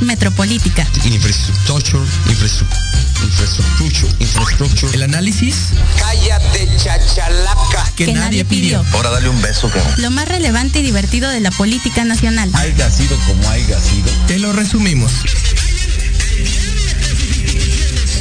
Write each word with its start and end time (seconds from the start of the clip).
Metropolítica. 0.00 0.86
Infraestructura, 1.04 2.04
infraestructura, 2.28 4.14
infraestructura. 4.18 4.92
El 4.94 5.02
análisis 5.02 5.54
Cállate, 5.98 6.68
chachalaca. 6.76 7.90
que, 7.96 8.12
nadie 8.12 8.44
pidió. 8.44 8.84
Ahora 8.92 9.10
dale 9.10 9.28
un 9.28 9.40
beso, 9.40 9.70
que 9.70 9.80
Lo 10.02 10.10
más 10.10 10.28
relevante 10.28 10.80
y 10.80 10.82
divertido 10.82 11.30
de 11.30 11.40
la 11.40 11.50
política 11.50 12.04
nacional. 12.04 12.50
haya 12.54 12.90
sido 12.90 13.16
como 13.26 13.48
haya 13.48 13.80
sido. 13.80 14.10
Te 14.26 14.38
lo 14.38 14.52
resumimos. 14.52 15.12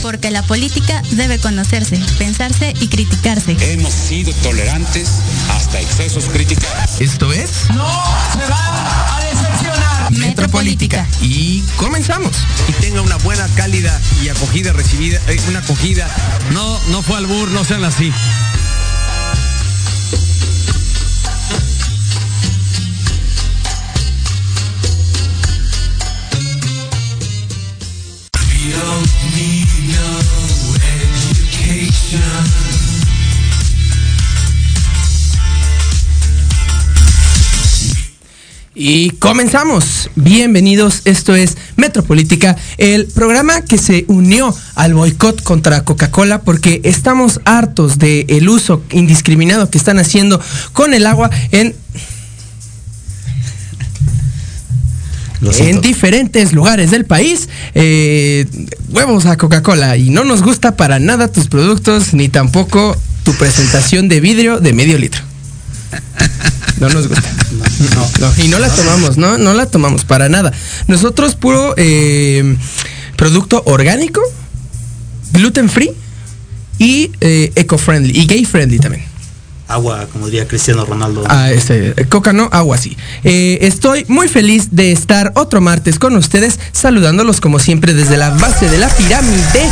Porque 0.02 0.32
la 0.32 0.44
política 0.44 1.02
debe 1.12 1.40
conocerse, 1.40 1.98
pensarse 2.18 2.74
y 2.82 2.88
criticarse. 2.90 3.56
Hemos 3.72 3.94
sido 3.94 4.34
tolerantes 4.44 5.10
hasta 5.50 5.80
excesos 5.80 6.26
críticos. 6.26 6.66
Esto 7.00 7.32
es 7.32 7.68
Metropolítica. 10.18 11.08
Y 11.22 11.62
comenzamos. 11.78 12.32
y 12.68 12.72
tenga 12.74 13.02
una 13.02 13.18
buena, 13.18 13.48
cálida 13.56 14.00
y 14.24 14.30
acogida 14.30 14.74
recibida, 14.74 15.20
eh, 15.28 15.40
una 15.50 15.60
acogida. 15.60 16.08
No, 16.52 16.80
no 16.90 17.02
fue 17.02 17.18
albur, 17.18 17.50
no 17.50 17.64
sean 17.64 17.84
así. 17.84 18.12
Y 38.76 39.12
comenzamos. 39.12 40.10
Bienvenidos. 40.16 41.02
Esto 41.06 41.36
es 41.36 41.58
Metropolítica, 41.76 42.58
el 42.78 43.06
programa 43.06 43.62
que 43.62 43.78
se 43.78 44.06
unió 44.08 44.56
al 44.74 44.96
boicot 44.96 45.44
contra 45.44 45.84
Coca-Cola 45.84 46.42
porque 46.42 46.82
estamos 46.84 47.40
hartos 47.46 48.00
del 48.00 48.26
el 48.30 48.50
uso 48.50 48.82
indiscriminado 48.92 49.70
que 49.70 49.78
están 49.78 50.00
haciendo 50.00 50.42
con 50.74 50.96
el 50.96 51.06
agua 51.06 51.30
en 51.52 51.76
en 55.60 55.82
diferentes 55.82 56.54
lugares 56.54 56.90
del 56.90 57.06
país. 57.06 57.50
Eh, 57.76 58.48
huevos 58.90 59.26
a 59.28 59.38
Coca-Cola. 59.38 59.98
Y 59.98 60.10
no 60.10 60.24
nos 60.24 60.42
gusta 60.42 60.78
para 60.78 61.00
nada 61.00 61.28
tus 61.28 61.48
productos, 61.48 62.14
ni 62.14 62.30
tampoco 62.30 62.98
tu 63.24 63.34
presentación 63.36 64.08
de 64.08 64.22
vidrio 64.22 64.62
de 64.62 64.74
medio 64.74 64.98
litro. 64.98 65.33
No 66.80 66.90
nos 66.90 67.08
gusta. 67.08 67.30
No, 68.20 68.44
y 68.44 68.48
no 68.48 68.60
la 68.60 68.68
tomamos, 68.70 69.18
no, 69.18 69.38
no 69.38 69.54
la 69.54 69.68
tomamos 69.68 70.06
para 70.06 70.28
nada. 70.28 70.52
Nosotros 70.88 71.36
puro 71.36 71.74
eh, 71.78 72.58
producto 73.16 73.62
orgánico, 73.66 74.22
gluten 75.32 75.70
free 75.70 75.92
y 76.80 77.12
eh, 77.22 77.52
eco-friendly 77.56 78.12
y 78.20 78.26
gay-friendly 78.26 78.80
también. 78.80 79.06
agua, 79.68 80.08
como 80.12 80.26
diría 80.26 80.48
Cristiano 80.48 80.84
Ronaldo. 80.86 81.24
Ah, 81.30 81.52
este, 81.52 81.94
coca 82.10 82.34
no, 82.34 82.50
agua 82.52 82.78
sí. 82.78 82.98
Eh, 83.24 83.60
estoy 83.62 84.06
muy 84.08 84.28
feliz 84.28 84.70
de 84.72 84.92
estar 84.92 85.32
otro 85.36 85.62
martes 85.62 86.00
con 86.00 86.16
ustedes, 86.18 86.60
saludándolos 86.72 87.40
como 87.40 87.60
siempre 87.60 87.94
desde 87.94 88.18
la 88.18 88.32
base 88.32 88.70
de 88.70 88.78
la 88.78 88.90
pirámide. 88.90 89.70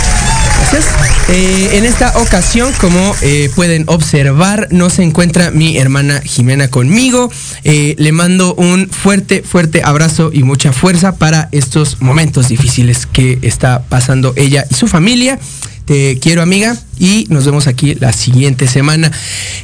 Eh, 1.30 1.78
en 1.78 1.86
esta 1.86 2.18
ocasión, 2.18 2.74
como 2.80 3.16
eh, 3.22 3.50
pueden 3.56 3.86
observar, 3.88 4.68
no 4.72 4.90
se 4.90 5.04
encuentra 5.04 5.50
mi 5.50 5.78
hermana 5.78 6.22
Jimena 6.22 6.68
conmigo. 6.68 7.32
Eh, 7.64 7.96
le 7.98 8.12
mando 8.12 8.54
un 8.56 8.90
fuerte, 8.90 9.42
fuerte 9.42 9.82
abrazo 9.84 10.32
y 10.34 10.44
mucha 10.44 10.74
fuerza 10.74 11.16
para 11.16 11.48
estos 11.52 12.02
momentos 12.02 12.50
difíciles 12.50 13.06
que 13.06 13.40
está 13.44 13.84
pasando 13.84 14.34
ella 14.36 14.66
y 14.70 14.74
su 14.74 14.88
familia. 14.88 15.40
Te 15.86 16.20
quiero 16.20 16.42
amiga 16.42 16.78
y 17.00 17.28
nos 17.30 17.46
vemos 17.46 17.68
aquí 17.68 17.96
la 17.96 18.14
siguiente 18.14 18.68
semana. 18.68 19.12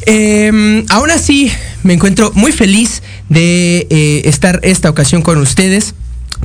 Eh, 0.06 0.84
aún 0.90 1.12
así, 1.12 1.52
me 1.84 1.94
encuentro 1.94 2.31
muy 2.34 2.52
feliz 2.52 3.03
de 3.29 3.88
estar 4.25 4.59
esta 4.64 4.90
ocasión 4.90 5.22
con 5.22 5.38
ustedes 5.38 5.94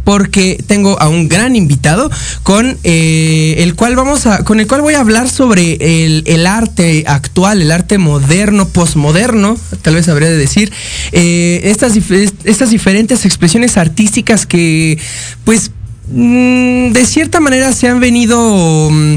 porque 0.05 0.63
tengo 0.67 1.01
a 1.01 1.09
un 1.09 1.29
gran 1.29 1.57
invitado 1.57 2.11
con 2.43 2.79
eh, 2.85 3.57
el 3.59 3.75
cual 3.75 3.97
vamos 3.97 4.27
a 4.27 4.45
con 4.45 4.61
el 4.61 4.67
cual 4.67 4.83
voy 4.83 4.95
a 4.95 5.01
hablar 5.01 5.29
sobre 5.29 6.05
el, 6.05 6.47
arte 6.47 7.05
actual 7.07 7.63
el 7.63 7.71
arte 7.71 7.99
moderno 7.99 8.69
posmoderno 8.69 9.57
tal 9.83 9.95
vez 9.95 10.09
habría 10.09 10.29
de 10.29 10.37
decir 10.37 10.73
eh, 11.13 11.61
estas 11.65 11.97
estas 12.45 12.71
diferentes 12.71 13.25
expresiones 13.25 13.77
artísticas 13.77 14.47
que 14.47 14.99
pues 15.45 15.71
mm, 16.09 16.93
de 16.93 17.07
cierta 17.07 17.41
manera 17.41 17.73
se 17.73 17.89
han 17.89 18.01
venido 18.01 18.91
mm, 18.91 19.17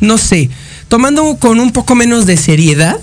no 0.00 0.18
sé 0.18 0.50
tomando 0.88 1.36
con 1.36 1.60
un 1.60 1.72
poco 1.72 1.94
menos 1.94 2.26
de 2.26 2.36
seriedad 2.36 2.98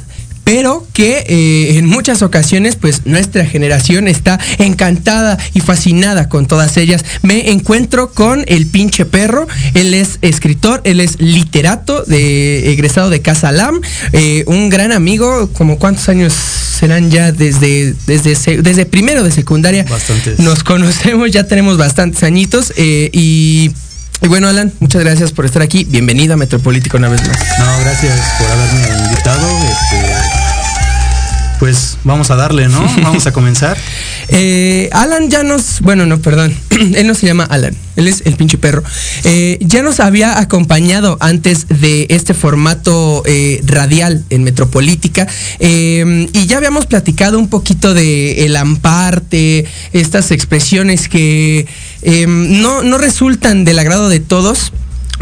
pero 0.47 0.87
que 0.93 1.25
eh, 1.27 1.77
en 1.77 1.87
muchas 1.87 2.21
ocasiones 2.21 2.77
pues 2.77 3.05
nuestra 3.05 3.45
generación 3.45 4.07
está 4.07 4.39
encantada 4.59 5.37
y 5.53 5.59
fascinada 5.59 6.29
con 6.29 6.45
todas 6.45 6.77
ellas. 6.77 7.03
Me 7.21 7.51
encuentro 7.51 8.13
con 8.13 8.45
el 8.47 8.65
pinche 8.65 9.03
perro, 9.03 9.45
él 9.73 9.93
es 9.93 10.19
escritor, 10.21 10.79
él 10.85 11.01
es 11.01 11.19
literato 11.19 12.01
de 12.03 12.71
egresado 12.71 13.09
de 13.09 13.21
Casa 13.21 13.51
Lam, 13.51 13.81
eh, 14.13 14.45
un 14.47 14.69
gran 14.69 14.93
amigo, 14.93 15.49
como 15.51 15.79
cuántos 15.79 16.07
años 16.07 16.33
serán 16.33 17.11
ya 17.11 17.33
desde, 17.33 17.93
desde, 18.05 18.61
desde 18.61 18.85
primero 18.85 19.23
de 19.23 19.31
secundaria. 19.31 19.83
Bastantes. 19.83 20.39
Nos 20.39 20.63
conocemos, 20.63 21.29
ya 21.29 21.43
tenemos 21.43 21.77
bastantes 21.77 22.23
añitos 22.23 22.71
eh, 22.77 23.09
y... 23.11 23.71
Y 24.19 24.27
bueno, 24.29 24.47
Alan, 24.47 24.73
muchas 24.79 25.03
gracias 25.03 25.31
por 25.31 25.45
estar 25.45 25.61
aquí. 25.61 25.83
Bienvenido 25.83 26.33
a 26.33 26.37
Metropolítica 26.37 26.97
una 26.97 27.07
vez 27.07 27.21
más. 27.27 27.37
No, 27.59 27.79
gracias 27.81 28.19
por 28.39 28.47
haberme 28.47 29.05
invitado. 29.05 29.47
Este, 29.47 30.36
pues 31.59 31.97
vamos 32.03 32.31
a 32.31 32.35
darle, 32.35 32.67
¿no? 32.67 32.81
Vamos 33.03 33.25
a 33.25 33.33
comenzar. 33.33 33.77
Eh, 34.29 34.89
Alan 34.91 35.29
ya 35.29 35.43
nos, 35.43 35.81
bueno, 35.81 36.05
no, 36.05 36.19
perdón, 36.19 36.53
él 36.95 37.07
no 37.07 37.15
se 37.15 37.25
llama 37.25 37.43
Alan, 37.43 37.75
él 37.95 38.07
es 38.07 38.21
el 38.25 38.35
pinche 38.35 38.57
perro. 38.57 38.83
Eh, 39.23 39.57
ya 39.61 39.81
nos 39.81 39.99
había 39.99 40.39
acompañado 40.39 41.17
antes 41.19 41.67
de 41.67 42.07
este 42.09 42.33
formato 42.33 43.23
eh, 43.25 43.61
radial 43.65 44.23
en 44.29 44.43
Metropolítica 44.43 45.27
y 45.59 46.45
ya 46.45 46.57
habíamos 46.57 46.85
platicado 46.85 47.39
un 47.39 47.49
poquito 47.49 47.93
de 47.93 48.45
el 48.45 48.55
amparte, 48.55 49.65
estas 49.93 50.31
expresiones 50.31 51.07
que 51.09 51.67
eh, 52.01 52.25
no, 52.27 52.83
no 52.83 52.97
resultan 52.97 53.65
del 53.65 53.79
agrado 53.79 54.09
de 54.09 54.19
todos 54.19 54.71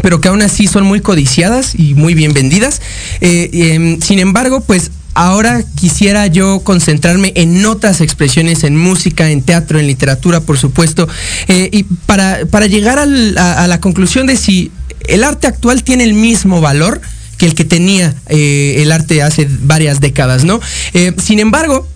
pero 0.02 0.20
que 0.20 0.28
aún 0.28 0.42
así 0.42 0.66
son 0.66 0.84
muy 0.84 1.00
codiciadas 1.00 1.74
y 1.74 1.94
muy 1.94 2.12
bien 2.12 2.34
vendidas. 2.34 2.82
Em, 3.22 3.98
sin 4.02 4.18
embargo, 4.18 4.60
pues 4.60 4.90
ahora 5.16 5.62
quisiera 5.80 6.26
yo 6.26 6.60
concentrarme 6.60 7.32
en 7.36 7.64
otras 7.64 8.00
expresiones, 8.02 8.64
en 8.64 8.76
música, 8.76 9.30
en 9.30 9.40
teatro, 9.42 9.78
en 9.80 9.86
literatura, 9.86 10.40
por 10.40 10.58
supuesto, 10.58 11.08
eh, 11.48 11.70
y 11.72 11.84
para, 11.84 12.44
para 12.50 12.66
llegar 12.66 12.98
a, 12.98 13.06
la 13.06 13.80
conclusión 13.80 14.26
de 14.26 14.36
si 14.36 14.70
el 15.08 15.24
arte 15.24 15.46
actual 15.46 15.82
tiene 15.82 16.04
el 16.04 16.12
mismo 16.12 16.60
valor 16.60 17.00
que 17.38 17.46
el 17.46 17.54
que 17.54 17.64
tenía 17.64 18.14
eh, 18.28 18.76
el 18.78 18.92
arte 18.92 19.22
hace 19.22 19.48
varias 19.62 20.00
décadas, 20.00 20.44
¿no? 20.44 20.60
Eh, 20.92 21.12
sin 21.22 21.38
embargo, 21.40 21.88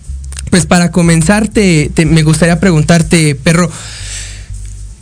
pues 0.49 0.65
para 0.65 0.91
comenzar, 0.91 1.47
te- 1.47 1.91
te- 1.93 2.05
me 2.05 2.23
gustaría 2.23 2.59
preguntarte, 2.59 3.35
perro, 3.35 3.71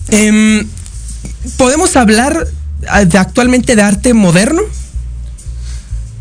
em, 0.10 0.66
¿podemos 1.58 1.96
hablar 1.96 2.48
ah, 2.90 3.06
de- 3.06 3.18
actualmente 3.18 3.76
de 3.76 3.82
arte 3.82 4.14
moderno? 4.14 4.62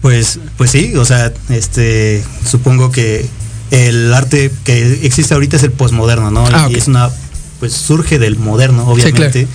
Pues, 0.01 0.39
pues 0.57 0.71
sí, 0.71 0.95
o 0.97 1.05
sea, 1.05 1.33
este, 1.49 2.23
supongo 2.49 2.91
que 2.91 3.27
el 3.71 4.13
arte 4.15 4.51
que 4.65 5.01
existe 5.03 5.35
ahorita 5.35 5.57
es 5.57 5.63
el 5.63 5.73
posmoderno, 5.73 6.31
¿no? 6.31 6.47
Ah, 6.47 6.69
y 6.71 6.77
es 6.77 6.87
una, 6.87 7.11
pues 7.59 7.73
surge 7.73 8.19
del 8.19 8.39
moderno, 8.39 8.87
obviamente. 8.89 9.31
claro. 9.31 9.49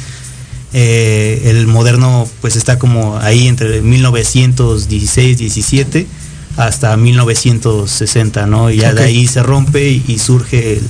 Eh, 0.75 1.51
el 1.51 1.67
moderno, 1.67 2.27
pues 2.41 2.55
está 2.55 2.79
como 2.79 3.19
ahí 3.19 3.47
entre 3.47 3.81
1916, 3.81 5.37
17 5.37 6.07
hasta 6.57 6.97
1960, 6.97 8.47
¿no? 8.47 8.71
Y 8.71 8.77
ya 8.77 8.93
de 8.93 9.03
ahí 9.03 9.27
se 9.27 9.43
rompe 9.43 9.87
y, 9.89 10.03
y 10.07 10.17
surge 10.17 10.77
el 10.77 10.89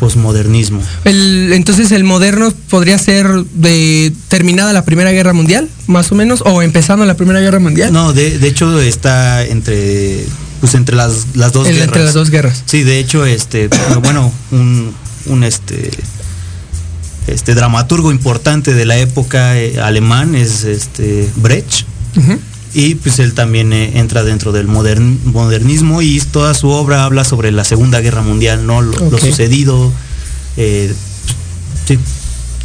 posmodernismo. 0.00 0.80
El, 1.04 1.52
entonces 1.52 1.90
el 1.92 2.04
moderno 2.04 2.52
podría 2.70 2.98
ser 2.98 3.26
de 3.54 4.12
terminada 4.28 4.72
la 4.72 4.84
Primera 4.84 5.10
Guerra 5.12 5.32
Mundial, 5.32 5.68
más 5.86 6.10
o 6.12 6.14
menos, 6.14 6.42
o 6.44 6.62
empezando 6.62 7.04
la 7.04 7.14
Primera 7.16 7.40
Guerra 7.40 7.58
Mundial. 7.58 7.92
No, 7.92 8.12
de, 8.12 8.38
de 8.38 8.48
hecho 8.48 8.80
está 8.80 9.44
entre 9.44 10.24
pues 10.60 10.74
entre 10.74 10.96
las, 10.96 11.36
las 11.36 11.52
dos 11.52 11.66
El- 11.68 11.74
guerras. 11.74 11.88
entre 11.88 12.04
las 12.04 12.14
dos 12.14 12.30
guerras. 12.30 12.62
Sí, 12.66 12.82
de 12.82 12.98
hecho, 12.98 13.24
este, 13.26 13.68
bueno, 14.02 14.32
un, 14.50 14.92
un 15.26 15.44
este 15.44 15.90
este 17.26 17.54
dramaturgo 17.54 18.10
importante 18.10 18.72
de 18.74 18.86
la 18.86 18.96
época 18.96 19.58
eh, 19.58 19.78
alemán 19.80 20.34
es 20.34 20.64
este 20.64 21.28
Brecht. 21.36 21.84
Y 22.74 22.96
pues 22.96 23.18
él 23.18 23.32
también 23.34 23.72
eh, 23.72 23.98
entra 23.98 24.24
dentro 24.24 24.52
del 24.52 24.68
modern- 24.68 25.18
modernismo 25.24 26.02
y 26.02 26.20
toda 26.20 26.52
su 26.54 26.68
obra 26.68 27.04
habla 27.04 27.24
sobre 27.24 27.50
la 27.50 27.64
Segunda 27.64 28.00
Guerra 28.00 28.22
Mundial, 28.22 28.66
¿no? 28.66 28.82
Lo, 28.82 29.18
sucedido. 29.18 29.92
eh, 30.56 30.92
sí. 31.86 31.98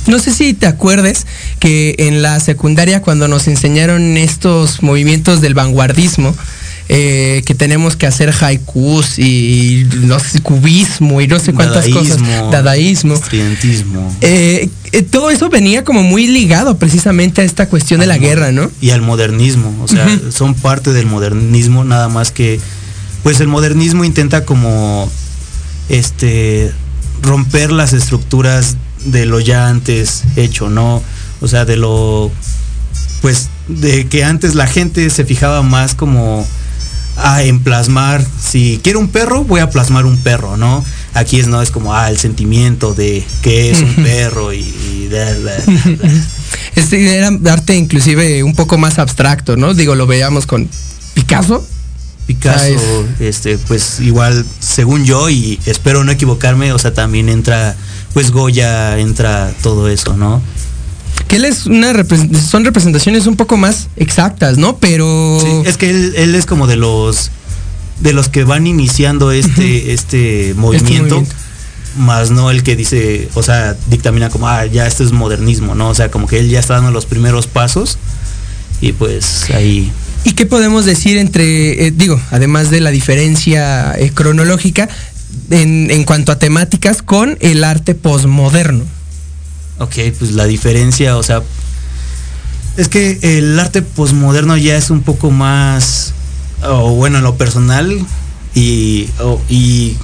No 0.06 0.20
sé 0.20 0.34
si 0.34 0.54
te 0.54 0.68
acuerdes 0.68 1.26
que 1.60 1.96
en 1.98 2.22
la 2.22 2.42
secundaria 2.42 3.02
cuando 3.02 3.30
nos 3.30 3.48
enseñaron 3.48 4.18
estos 4.18 4.84
movimientos 4.84 5.40
del 5.40 5.54
vanguardismo, 5.54 6.36
eh, 6.96 7.42
que 7.44 7.56
tenemos 7.56 7.96
que 7.96 8.06
hacer 8.06 8.32
haikus 8.40 9.18
y 9.18 9.88
no 10.02 10.20
sé, 10.20 10.42
cubismo 10.42 11.22
y 11.22 11.28
no 11.28 11.40
sé 11.40 11.52
cuántas 11.52 11.88
cosas, 11.88 12.20
dadaísmo. 12.52 13.16
Estudiantismo. 13.16 14.16
Eh, 14.22 14.70
eh, 14.92 15.02
todo 15.02 15.32
eso 15.32 15.50
venía 15.50 15.84
como 15.84 16.04
muy 16.04 16.28
ligado 16.28 16.78
precisamente 16.78 17.42
a 17.42 17.46
esta 17.46 17.68
cuestión 17.68 18.00
de 18.02 18.06
la 18.06 18.20
guerra, 18.20 18.52
¿no? 18.52 18.70
Y 18.80 18.92
al 18.92 19.02
modernismo, 19.02 19.76
o 19.82 19.88
sea, 19.88 20.08
son 20.30 20.54
parte 20.54 20.94
del 20.94 21.08
modernismo, 21.08 21.84
nada 21.84 22.10
más 22.10 22.30
que, 22.30 22.60
pues 23.24 23.40
el 23.40 23.48
modernismo 23.48 24.06
intenta 24.06 24.46
como, 24.46 25.12
este, 25.90 26.72
romper 27.24 27.72
las 27.72 27.94
estructuras 27.94 28.78
de 29.04 29.26
lo 29.26 29.40
ya 29.40 29.68
antes 29.68 30.26
hecho, 30.36 30.70
¿no? 30.70 31.02
O 31.42 31.48
sea, 31.48 31.66
de 31.66 31.76
lo, 31.76 32.32
pues, 33.24 33.50
de 33.68 34.06
que 34.06 34.24
antes 34.24 34.54
la 34.54 34.68
gente 34.68 35.10
se 35.10 35.26
fijaba 35.26 35.64
más 35.64 35.96
como 35.96 36.46
a 37.18 37.44
en 37.44 37.62
plasmar, 37.62 38.26
si 38.42 38.80
quiero 38.84 39.00
un 39.00 39.08
perro, 39.10 39.44
voy 39.44 39.60
a 39.60 39.70
plasmar 39.70 40.06
un 40.06 40.18
perro, 40.18 40.58
¿no? 40.58 40.84
Aquí 41.14 41.40
es 41.40 41.48
no 41.48 41.62
es 41.62 41.72
como 41.72 41.94
ah 41.94 42.10
el 42.10 42.18
sentimiento 42.18 42.94
de 42.94 43.24
que 43.42 43.72
es 43.72 43.82
un 43.82 43.96
perro 43.96 44.54
y, 44.54 44.60
y 44.62 45.08
da, 45.12 45.34
da, 45.34 45.58
da. 45.58 46.10
Este 46.76 47.18
era 47.18 47.30
arte 47.52 47.76
inclusive 47.76 48.44
un 48.44 48.56
poco 48.56 48.78
más 48.78 48.98
abstracto, 49.00 49.58
¿no? 49.58 49.74
Digo, 49.74 49.96
lo 49.96 50.08
veíamos 50.08 50.48
con 50.48 50.68
Picasso. 51.14 51.66
Picasso, 52.26 52.64
Ah, 52.66 53.16
este, 53.20 53.58
pues 53.58 54.00
igual, 54.00 54.46
según 54.60 55.04
yo, 55.04 55.30
y 55.30 55.60
espero 55.66 56.06
no 56.06 56.12
equivocarme, 56.12 56.72
o 56.72 56.80
sea, 56.80 56.94
también 56.94 57.28
entra, 57.28 57.76
pues 58.14 58.32
Goya, 58.32 58.98
entra 58.98 59.52
todo 59.62 59.90
eso, 59.90 60.16
¿no? 60.16 60.42
Que 61.28 61.38
él 61.38 61.46
es 61.46 61.66
una 61.66 61.94
repres- 61.94 62.36
son 62.40 62.66
representaciones 62.66 63.28
un 63.28 63.36
poco 63.36 63.58
más 63.58 63.88
exactas, 63.96 64.58
¿no? 64.58 64.78
Pero 64.78 65.40
Sí, 65.42 65.70
es 65.70 65.78
que 65.78 65.90
él, 65.90 66.14
él 66.16 66.36
es 66.36 66.46
como 66.46 66.68
de 66.68 66.76
los 66.76 67.32
de 68.02 68.14
los 68.14 68.28
que 68.30 68.44
van 68.44 68.68
iniciando 68.68 69.32
este, 69.32 69.94
este 69.94 70.54
movimiento, 70.58 71.16
movimiento. 71.16 71.36
más 71.98 72.32
no 72.32 72.52
el 72.52 72.64
que 72.64 72.76
dice, 72.76 73.30
o 73.34 73.44
sea, 73.44 73.78
dictamina 73.90 74.30
como, 74.30 74.48
ah, 74.48 74.66
ya 74.66 74.86
esto 74.88 75.04
es 75.04 75.12
modernismo, 75.14 75.74
¿no? 75.76 75.90
O 75.90 75.96
sea, 75.96 76.10
como 76.12 76.28
que 76.28 76.40
él 76.40 76.50
ya 76.50 76.60
está 76.60 76.74
dando 76.76 76.92
los 76.92 77.06
primeros 77.06 77.48
pasos 77.48 77.98
y 78.82 78.92
pues 78.92 79.50
ahí 79.52 79.92
¿Y 80.26 80.34
qué 80.34 80.46
podemos 80.46 80.86
decir 80.86 81.18
entre, 81.18 81.88
eh, 81.88 81.92
digo, 81.92 82.20
además 82.32 82.70
de 82.70 82.80
la 82.82 82.92
diferencia 82.92 83.94
eh, 83.98 84.12
cronológica, 84.14 84.88
en, 85.50 85.92
en 85.92 86.04
cuanto 86.06 86.32
a 86.32 86.40
temáticas 86.40 87.02
con 87.02 87.38
el 87.42 87.64
arte 87.64 87.94
posmoderno? 87.94 88.86
Ok, 89.80 89.96
pues 90.20 90.32
la 90.32 90.46
diferencia, 90.46 91.18
o 91.18 91.24
sea, 91.24 91.42
es 92.78 92.90
que 92.90 93.20
el 93.22 93.60
arte 93.60 93.82
posmoderno 93.82 94.58
ya 94.58 94.76
es 94.76 94.90
un 94.90 95.02
poco 95.02 95.32
más, 95.32 96.14
o 96.64 96.92
bueno, 96.92 97.18
en 97.18 97.24
lo 97.24 97.36
personal, 97.36 98.06
y, 98.56 99.10
y 99.50 99.98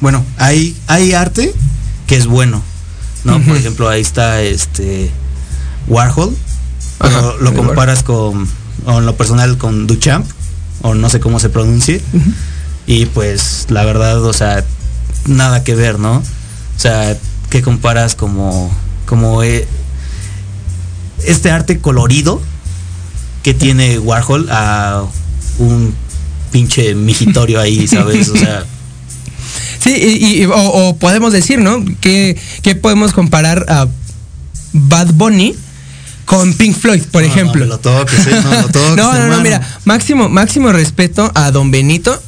bueno, 0.00 0.24
hay, 0.36 0.76
hay 0.86 1.14
arte 1.14 1.52
que 2.06 2.16
es 2.16 2.26
bueno, 2.26 2.62
¿no? 3.24 3.40
Por 3.40 3.56
ejemplo, 3.56 3.88
ahí 3.88 4.02
está 4.02 4.42
este 4.42 5.10
Warhol, 5.88 6.36
Ajá, 6.98 7.32
lo 7.40 7.54
comparas 7.54 8.02
con, 8.02 8.48
o 8.86 8.98
en 8.98 9.06
lo 9.06 9.16
personal 9.16 9.56
con 9.58 9.86
Duchamp, 9.86 10.26
o 10.82 10.94
no 10.94 11.08
sé 11.08 11.20
cómo 11.20 11.40
se 11.40 11.48
pronuncie, 11.48 12.02
y 12.86 13.06
pues 13.06 13.66
la 13.70 13.84
verdad, 13.84 14.22
o 14.22 14.32
sea, 14.32 14.64
nada 15.26 15.64
que 15.64 15.74
ver, 15.74 15.98
¿no? 15.98 16.16
O 16.16 16.80
sea, 16.80 17.16
¿qué 17.50 17.62
comparas 17.62 18.14
como, 18.14 18.70
como 19.06 19.42
eh, 19.42 19.66
este 21.26 21.50
arte 21.50 21.78
colorido 21.78 22.40
que 23.42 23.54
tiene 23.54 23.98
Warhol 23.98 24.48
a 24.50 25.04
un 25.58 25.94
pinche 26.50 26.94
mijitorio 26.94 27.60
ahí, 27.60 27.86
¿sabes? 27.88 28.28
O 28.28 28.36
sea, 28.36 28.64
Sí, 29.82 29.90
y, 29.90 30.42
y- 30.42 30.44
o, 30.46 30.54
o 30.56 30.96
podemos 30.96 31.32
decir, 31.32 31.58
¿no? 31.60 31.84
Que, 32.00 32.40
que 32.62 32.74
podemos 32.74 33.12
comparar 33.12 33.66
a 33.68 33.86
Bad 34.72 35.08
Bunny 35.12 35.54
con 36.24 36.54
Pink 36.54 36.74
Floyd, 36.74 37.02
por 37.12 37.20
No, 37.22 37.28
no 37.28 37.34
ejemplo. 37.34 37.60
me 37.60 37.66
lo 37.66 37.78
toques, 37.78 38.26
¿eh? 38.26 38.40
No 38.42 38.62
lo 38.62 38.68
toques, 38.68 38.96
no, 38.96 39.12
no, 39.18 39.26
no, 39.28 39.40
mira, 39.42 39.60
máximo, 39.84 40.30
máximo 40.30 40.72
respeto 40.72 41.30
a 41.34 41.50
Don 41.50 41.70
Benito. 41.70 42.18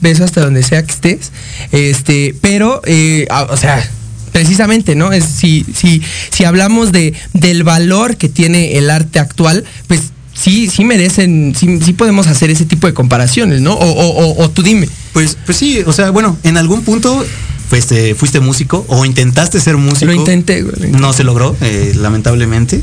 Beso 0.00 0.24
hasta 0.24 0.40
donde 0.40 0.64
sea 0.64 0.82
que 0.84 0.92
estés. 0.92 1.30
Este, 1.70 2.34
pero, 2.40 2.82
eh, 2.86 3.28
o 3.50 3.56
sea, 3.56 3.88
precisamente, 4.36 4.94
¿no? 4.94 5.12
Es 5.12 5.24
si, 5.24 5.64
si, 5.74 6.02
si 6.30 6.44
hablamos 6.44 6.92
de, 6.92 7.14
del 7.32 7.64
valor 7.64 8.18
que 8.18 8.28
tiene 8.28 8.76
el 8.76 8.90
arte 8.90 9.18
actual, 9.18 9.64
pues 9.86 10.00
sí, 10.34 10.68
sí 10.68 10.84
merecen, 10.84 11.54
sí, 11.58 11.80
sí 11.82 11.94
podemos 11.94 12.26
hacer 12.26 12.50
ese 12.50 12.66
tipo 12.66 12.86
de 12.86 12.92
comparaciones, 12.92 13.62
¿no? 13.62 13.72
O, 13.72 13.90
o, 13.90 14.08
o, 14.08 14.44
o 14.44 14.50
tú 14.50 14.62
dime. 14.62 14.90
pues, 15.14 15.38
pues 15.46 15.56
sí, 15.56 15.82
o 15.86 15.92
sea, 15.94 16.10
bueno, 16.10 16.36
en 16.42 16.58
algún 16.58 16.82
punto 16.82 17.24
pues 17.70 17.86
te 17.86 18.14
fuiste 18.14 18.40
músico 18.40 18.84
o 18.88 19.06
intentaste 19.06 19.58
ser 19.58 19.78
músico. 19.78 20.04
Lo 20.04 20.12
intenté, 20.12 20.60
güey, 20.60 20.74
lo 20.76 20.84
intenté. 20.84 21.00
No 21.00 21.14
se 21.14 21.24
logró, 21.24 21.56
eh, 21.62 21.94
lamentablemente. 21.96 22.82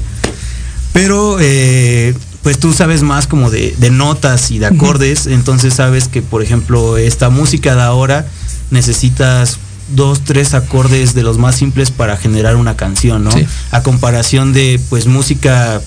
Pero 0.91 1.37
eh, 1.39 2.15
pues 2.41 2.57
tú 2.57 2.73
sabes 2.73 3.03
más 3.03 3.27
como 3.27 3.51
de, 3.51 3.75
de 3.77 3.91
notas 3.91 4.49
y 4.49 4.57
de 4.57 4.65
acordes, 4.65 5.27
entonces 5.27 5.75
sabes 5.75 6.07
que 6.07 6.23
por 6.23 6.41
ejemplo 6.41 6.97
esta 6.97 7.29
música 7.29 7.75
de 7.75 7.83
ahora 7.83 8.25
necesitas 8.71 9.59
dos, 9.95 10.23
tres 10.23 10.53
acordes 10.53 11.13
de 11.13 11.23
los 11.23 11.37
más 11.37 11.55
simples 11.55 11.91
para 11.91 12.17
generar 12.17 12.55
una 12.55 12.75
canción, 12.75 13.23
¿no? 13.23 13.31
Sí. 13.31 13.45
A 13.71 13.81
comparación 13.83 14.53
de 14.53 14.79
pues 14.89 15.05
música... 15.07 15.81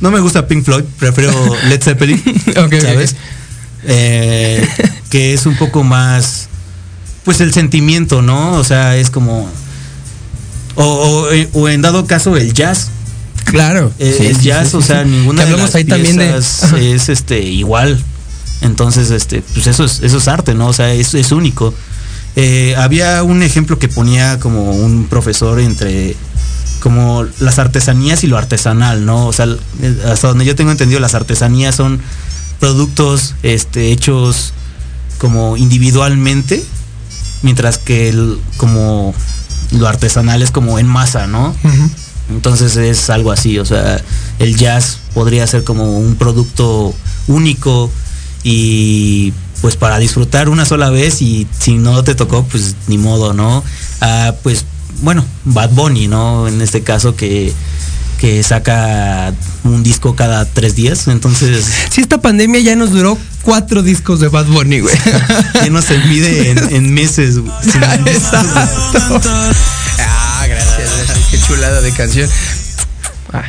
No 0.00 0.10
me 0.10 0.20
gusta 0.20 0.46
Pink 0.46 0.64
Floyd, 0.64 0.84
prefiero 0.98 1.32
Led 1.68 1.82
Zeppelin, 1.82 2.22
Ok, 2.56 2.64
ok, 2.66 2.74
¿sabes? 2.80 3.16
Eh, 3.84 4.66
que 5.10 5.34
es 5.34 5.46
un 5.46 5.56
poco 5.56 5.82
más 5.84 6.48
pues 7.24 7.40
el 7.40 7.52
sentimiento, 7.54 8.20
¿no? 8.22 8.52
O 8.52 8.64
sea, 8.64 8.96
es 8.96 9.08
como 9.10 9.48
o, 10.76 10.84
o- 10.84 11.28
o 11.60 11.68
en 11.68 11.82
dado 11.82 12.06
caso 12.06 12.36
el 12.36 12.52
jazz. 12.52 12.88
Claro. 13.44 13.92
Eh, 13.98 14.14
Sí, 14.18 14.26
el 14.26 14.40
jazz, 14.40 14.70
sí, 14.70 14.76
o 14.76 14.82
sea, 14.82 15.04
ninguna 15.04 15.44
Que 15.44 15.50
de 15.52 15.56
las 15.56 15.74
ahí 15.74 15.84
también 15.84 16.16
de- 16.16 16.36
es 16.94 17.08
este 17.08 17.40
igual. 17.40 18.02
Entonces, 18.62 19.10
este, 19.10 19.42
pues 19.54 19.66
eso 19.66 19.84
es, 19.84 20.00
eso 20.02 20.16
es 20.18 20.28
arte, 20.28 20.54
¿no? 20.54 20.68
O 20.68 20.72
sea, 20.72 20.92
es, 20.92 21.14
es 21.14 21.32
único. 21.32 21.74
Eh, 22.36 22.74
había 22.76 23.22
un 23.22 23.42
ejemplo 23.42 23.78
que 23.78 23.88
ponía 23.88 24.40
como 24.40 24.72
un 24.72 25.06
profesor 25.06 25.60
entre 25.60 26.16
como 26.80 27.24
las 27.38 27.58
artesanías 27.58 28.24
y 28.24 28.26
lo 28.26 28.36
artesanal, 28.36 29.06
¿no? 29.06 29.26
O 29.26 29.32
sea, 29.32 29.46
hasta 30.10 30.28
donde 30.28 30.44
yo 30.44 30.54
tengo 30.54 30.70
entendido, 30.70 31.00
las 31.00 31.14
artesanías 31.14 31.74
son 31.74 32.00
productos 32.60 33.34
este, 33.42 33.90
hechos 33.90 34.52
como 35.18 35.56
individualmente, 35.56 36.62
mientras 37.42 37.78
que 37.78 38.10
el, 38.10 38.38
como 38.58 39.14
lo 39.72 39.88
artesanal 39.88 40.42
es 40.42 40.50
como 40.50 40.78
en 40.78 40.86
masa, 40.86 41.26
¿no? 41.26 41.54
Entonces 42.30 42.76
es 42.76 43.08
algo 43.10 43.32
así, 43.32 43.58
o 43.58 43.64
sea, 43.64 44.02
el 44.38 44.56
jazz 44.56 44.98
podría 45.14 45.46
ser 45.46 45.64
como 45.64 45.98
un 45.98 46.16
producto 46.16 46.94
único 47.28 47.90
y 48.42 49.32
pues 49.64 49.76
para 49.76 49.98
disfrutar 49.98 50.50
una 50.50 50.66
sola 50.66 50.90
vez 50.90 51.22
y 51.22 51.46
si 51.58 51.76
no 51.76 52.04
te 52.04 52.14
tocó, 52.14 52.44
pues 52.44 52.76
ni 52.86 52.98
modo, 52.98 53.32
¿no? 53.32 53.64
Ah, 54.02 54.34
pues 54.42 54.66
bueno, 55.00 55.24
Bad 55.46 55.70
Bunny, 55.70 56.06
¿no? 56.06 56.46
En 56.46 56.60
este 56.60 56.82
caso 56.82 57.16
que, 57.16 57.50
que 58.20 58.42
saca 58.42 59.32
un 59.62 59.82
disco 59.82 60.14
cada 60.16 60.44
tres 60.44 60.76
días, 60.76 61.08
entonces 61.08 61.64
Si 61.88 62.02
esta 62.02 62.20
pandemia 62.20 62.60
ya 62.60 62.76
nos 62.76 62.90
duró 62.90 63.16
cuatro 63.40 63.82
discos 63.82 64.20
de 64.20 64.28
Bad 64.28 64.48
Bunny, 64.48 64.80
güey. 64.80 64.94
ya 65.54 65.70
no 65.70 65.80
se 65.80 65.96
mide 65.96 66.50
en, 66.50 66.58
en 66.74 66.92
meses. 66.92 67.36
Exacto. 68.04 69.30
Ah, 69.98 70.44
gracias, 70.46 70.90
gracias. 70.94 71.18
Qué 71.30 71.40
chulada 71.40 71.80
de 71.80 71.90
canción. 71.92 72.28
Ah. 73.32 73.44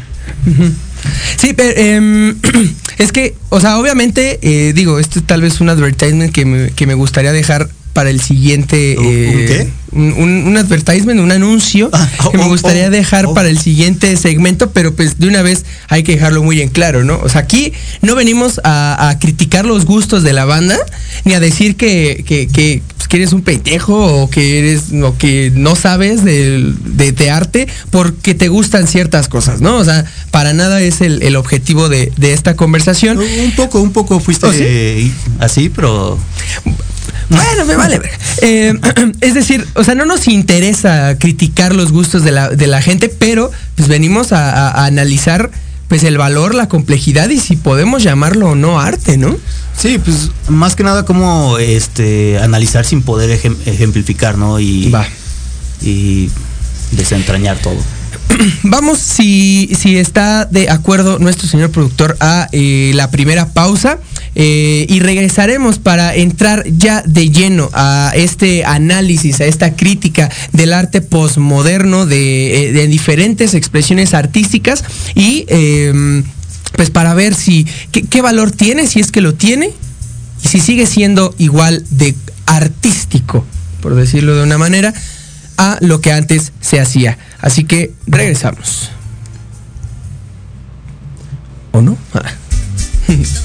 Sí, 1.37 1.53
pero 1.53 1.71
em, 1.75 2.35
es 2.97 3.11
que, 3.11 3.35
o 3.49 3.59
sea, 3.59 3.77
obviamente, 3.79 4.39
eh, 4.41 4.73
digo, 4.73 4.99
esto 4.99 5.21
tal 5.23 5.41
vez 5.41 5.61
un 5.61 5.69
advertisement 5.69 6.31
que 6.33 6.45
me, 6.45 6.69
que 6.71 6.85
me 6.87 6.93
gustaría 6.93 7.31
dejar 7.31 7.69
para 7.93 8.09
el 8.09 8.19
siguiente. 8.21 8.95
¿Un- 8.99 9.05
eh, 9.07 9.45
qué? 9.47 9.69
Un, 9.93 10.11
un- 10.17 10.43
un 10.47 10.57
advertisement, 10.57 11.21
un 11.21 11.31
anuncio 11.31 11.89
Ah, 11.93 12.09
que 12.29 12.37
me 12.37 12.43
oh, 12.43 12.47
gustaría 12.49 12.87
oh, 12.87 12.89
dejar 12.89 13.27
oh. 13.27 13.33
para 13.33 13.47
el 13.47 13.57
siguiente 13.57 14.17
segmento, 14.17 14.71
pero 14.71 14.93
pues 14.93 15.17
de 15.19 15.29
una 15.29 15.41
vez 15.41 15.63
hay 15.87 16.03
que 16.03 16.11
dejarlo 16.13 16.43
muy 16.43 16.59
en 16.61 16.67
claro, 16.67 17.05
¿no? 17.05 17.17
O 17.23 17.29
sea, 17.29 17.39
aquí 17.41 17.71
no 18.01 18.13
venimos 18.15 18.59
a, 18.65 19.07
a 19.09 19.17
criticar 19.19 19.65
los 19.65 19.85
gustos 19.85 20.23
de 20.23 20.33
la 20.33 20.43
banda, 20.43 20.77
ni 21.23 21.33
a 21.33 21.39
decir 21.39 21.77
que, 21.77 22.25
que, 22.27 22.47
que, 22.47 22.81
pues, 23.05 23.07
que 23.09 23.17
eres 23.17 23.33
un 23.33 23.43
pendejo 23.43 24.23
o 24.23 24.29
que 24.29 24.57
eres 24.59 24.85
o 25.03 25.15
que 25.17 25.51
no 25.53 25.75
sabes 25.75 26.23
de, 26.23 26.73
de- 26.85 27.11
de 27.11 27.29
arte 27.29 27.67
porque 27.91 28.33
te 28.33 28.47
gustan 28.47 28.87
ciertas 28.87 29.27
cosas, 29.29 29.61
¿no? 29.61 29.77
O 29.77 29.85
sea, 29.85 30.05
para 30.31 30.53
nada 30.53 30.81
es 30.81 31.01
el, 31.01 31.21
el 31.21 31.35
objetivo 31.35 31.87
de, 31.87 32.11
de 32.17 32.33
esta 32.33 32.55
conversación. 32.55 33.19
Un 33.19 33.51
poco, 33.55 33.79
un 33.81 33.91
poco 33.93 34.19
fuiste 34.19 34.47
¿Oh, 34.47 34.53
sí? 34.53 35.13
así, 35.39 35.69
pero 35.69 36.17
Bueno, 37.29 37.65
me 37.65 37.75
vale. 37.75 38.01
Eh, 38.41 38.73
es 39.21 39.33
decir, 39.35 39.65
o 39.75 39.83
sea, 39.83 39.93
no 39.95 40.05
nos 40.05 40.27
interesa 40.27 41.17
criticar 41.19 41.75
los 41.75 41.91
gustos 41.91 42.23
de 42.23 42.31
la, 42.31 42.49
de 42.49 42.67
la 42.67 42.81
gente, 42.81 43.09
pero 43.09 43.51
pues 43.75 43.87
venimos 43.87 44.31
a, 44.31 44.49
a- 44.49 44.71
a 44.83 44.85
analizar 44.85 45.51
pues 45.87 46.03
el 46.03 46.17
valor, 46.17 46.55
la 46.55 46.67
complejidad 46.67 47.29
y 47.29 47.39
si 47.39 47.55
podemos 47.55 48.03
llamarlo 48.03 48.49
o 48.49 48.55
no 48.55 48.79
arte, 48.79 49.17
¿no? 49.17 49.37
sí, 49.77 49.99
pues 50.03 50.31
más 50.47 50.75
que 50.75 50.83
nada 50.83 51.03
como 51.05 51.57
este 51.57 52.39
analizar 52.39 52.85
sin 52.85 53.01
poder 53.01 53.29
ejem- 53.39 53.57
ejemplificar, 53.65 54.37
¿no? 54.37 54.59
Y, 54.59 54.89
Va. 54.89 55.05
y 55.81 56.29
desentrañar 56.91 57.57
todo. 57.59 57.77
Vamos, 58.63 58.99
si, 58.99 59.69
si 59.77 59.97
está 59.97 60.45
de 60.45 60.69
acuerdo 60.69 61.19
nuestro 61.19 61.47
señor 61.47 61.71
productor, 61.71 62.15
a 62.19 62.47
eh, 62.51 62.91
la 62.95 63.11
primera 63.11 63.49
pausa 63.49 63.99
eh, 64.35 64.85
y 64.89 64.99
regresaremos 64.99 65.79
para 65.79 66.13
entrar 66.13 66.65
ya 66.67 67.01
de 67.03 67.29
lleno 67.29 67.69
a 67.73 68.11
este 68.15 68.65
análisis, 68.65 69.39
a 69.39 69.45
esta 69.45 69.75
crítica 69.75 70.29
del 70.51 70.73
arte 70.73 71.01
posmoderno 71.01 72.05
de, 72.05 72.67
eh, 72.67 72.73
de 72.73 72.87
diferentes 72.87 73.53
expresiones 73.53 74.13
artísticas 74.13 74.83
y 75.15 75.45
eh, 75.47 76.23
pues 76.75 76.89
para 76.89 77.13
ver 77.13 77.33
si 77.33 77.65
qué, 77.91 78.03
qué 78.03 78.21
valor 78.21 78.51
tiene, 78.51 78.87
si 78.87 78.99
es 78.99 79.11
que 79.11 79.21
lo 79.21 79.35
tiene 79.35 79.71
y 80.43 80.47
si 80.47 80.59
sigue 80.59 80.85
siendo 80.85 81.33
igual 81.37 81.85
de 81.89 82.13
artístico, 82.45 83.45
por 83.81 83.95
decirlo 83.95 84.35
de 84.35 84.43
una 84.43 84.57
manera, 84.57 84.93
a 85.57 85.77
lo 85.79 86.01
que 86.01 86.11
antes 86.11 86.51
se 86.59 86.81
hacía. 86.81 87.17
Así 87.39 87.63
que 87.63 87.93
regresamos. 88.07 88.91
¿O 91.71 91.81
no? 91.81 91.97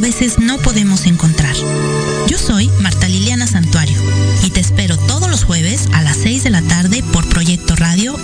A 0.00 0.02
veces 0.02 0.38
no 0.38 0.56
podemos 0.56 1.04
encontrar. 1.04 1.54
Yo 2.26 2.38
soy 2.38 2.70
Marta 2.80 3.06
Liliana 3.06 3.46
Santuario 3.46 4.00
y 4.42 4.48
te 4.48 4.58
espero 4.58 4.96
todos 4.96 5.28
los 5.28 5.44
jueves 5.44 5.90
a 5.92 6.00
las 6.00 6.16
6 6.16 6.42
de 6.42 6.48
la 6.48 6.62
tarde 6.62 7.04
por 7.12 7.28
Proyecto 7.28 7.76
Radio 7.76 8.16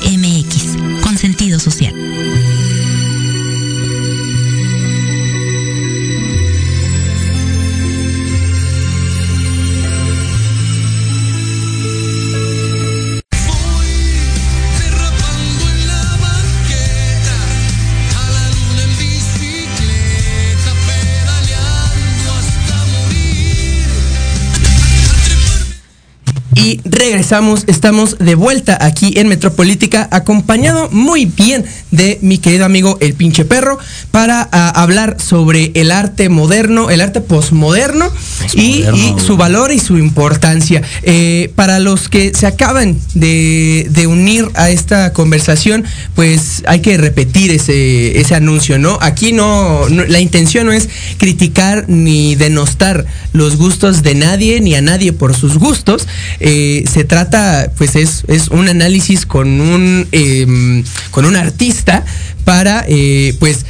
Y 26.57 26.81
regresamos, 26.85 27.65
estamos 27.67 28.17
de 28.19 28.35
vuelta 28.35 28.79
aquí 28.81 29.13
en 29.17 29.29
Metropolítica, 29.29 30.09
acompañado 30.11 30.89
muy 30.91 31.27
bien 31.27 31.65
de 31.91 32.19
mi 32.23 32.39
querido 32.39 32.65
amigo 32.65 32.97
el 33.01 33.13
pinche 33.15 33.45
perro, 33.45 33.79
para 34.11 34.49
ah, 34.53 34.71
hablar 34.75 35.17
sobre 35.21 35.71
el 35.75 35.91
arte 35.93 36.29
moderno, 36.29 36.89
el 36.91 37.01
arte 37.03 37.21
posmoderno 37.21 38.11
y, 38.55 38.85
su 39.25 39.37
valor 39.37 39.71
y 39.71 39.79
su 39.79 39.99
importancia. 39.99 40.83
Eh, 41.03 41.53
para 41.55 41.79
los 41.79 42.09
que 42.09 42.33
se 42.35 42.47
acaban 42.47 42.99
de, 43.15 43.87
de 43.91 44.07
unir 44.07 44.49
a 44.55 44.71
esta 44.71 45.13
conversación, 45.13 45.85
pues 46.15 46.63
hay 46.67 46.81
que 46.81 46.97
repetir 46.97 47.51
ese, 47.51 48.19
ese 48.19 48.35
anuncio, 48.35 48.79
¿no? 48.79 48.99
Aquí 49.03 49.33
no, 49.33 49.89
no- 49.91 50.05
la 50.05 50.21
intención 50.21 50.67
no 50.67 50.73
es 50.73 50.89
criticar 51.19 51.85
ni 51.89 52.35
denostar 52.35 53.05
los 53.33 53.57
gustos 53.57 54.03
de 54.03 54.15
nadie 54.15 54.61
ni 54.61 54.75
a 54.75 54.81
nadie 54.81 55.13
por 55.13 55.35
sus 55.37 55.59
gustos. 55.59 56.07
Eh, 56.41 56.46
se 56.91 57.05
trata, 57.05 57.71
pues 57.77 57.97
es, 57.97 58.25
es 58.29 58.49
un 58.49 58.69
análisis 58.69 59.27
con 59.27 59.61
un, 59.61 60.07
em, 60.13 60.85
con 61.11 61.25
un 61.25 61.37
artista 61.37 62.05
para, 62.45 62.85
eh, 62.89 63.35
pues, 63.41 63.67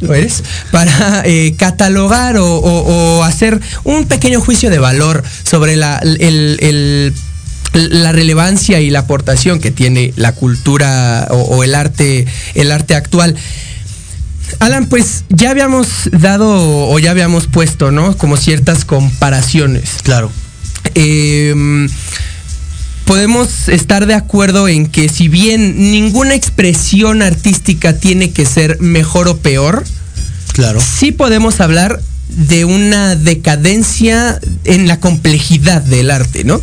¿Lo 0.00 0.14
eres? 0.14 0.44
Para 0.70 1.22
eh, 1.24 1.54
catalogar 1.58 2.36
o, 2.38 3.24
hacer 3.24 3.60
un 3.82 4.06
pequeño 4.06 4.40
juicio 4.40 4.70
de 4.70 4.78
valor 4.78 5.24
sobre 5.42 5.74
la, 5.74 5.98
el- 5.98 7.12
la 7.72 8.12
relevancia 8.12 8.80
y 8.80 8.90
la 8.90 9.00
aportación 9.00 9.60
que 9.60 9.70
tiene 9.70 10.12
la 10.16 10.32
cultura 10.32 11.26
o, 11.30 11.36
o 11.36 11.64
el 11.64 11.74
arte, 11.74 12.26
el 12.54 12.72
arte 12.72 12.94
actual. 12.94 13.36
Alan, 14.60 14.86
pues 14.86 15.24
ya 15.28 15.50
habíamos 15.50 15.88
dado 16.12 16.88
o 16.88 16.98
ya 16.98 17.10
habíamos 17.10 17.46
puesto, 17.46 17.90
¿no? 17.90 18.16
Como 18.16 18.36
ciertas 18.36 18.84
comparaciones. 18.84 19.90
Claro. 20.02 20.30
Eh, 20.94 21.88
podemos 23.04 23.68
estar 23.68 24.06
de 24.06 24.14
acuerdo 24.14 24.68
en 24.68 24.86
que 24.86 25.08
si 25.08 25.28
bien 25.28 25.90
ninguna 25.90 26.34
expresión 26.34 27.22
artística 27.22 27.94
tiene 27.98 28.32
que 28.32 28.44
ser 28.44 28.80
mejor 28.80 29.28
o 29.28 29.38
peor, 29.38 29.84
Claro. 30.52 30.78
sí 30.80 31.12
podemos 31.12 31.60
hablar 31.60 32.00
de 32.28 32.64
una 32.66 33.16
decadencia 33.16 34.38
en 34.64 34.86
la 34.86 35.00
complejidad 35.00 35.80
del 35.80 36.10
arte, 36.10 36.44
¿no? 36.44 36.60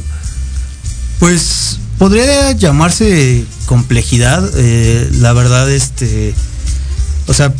Pues 1.19 1.79
podría 1.97 2.51
llamarse 2.51 3.43
complejidad, 3.65 4.47
eh, 4.57 5.09
la 5.13 5.33
verdad, 5.33 5.71
este, 5.71 6.35
o 7.25 7.33
sea, 7.33 7.51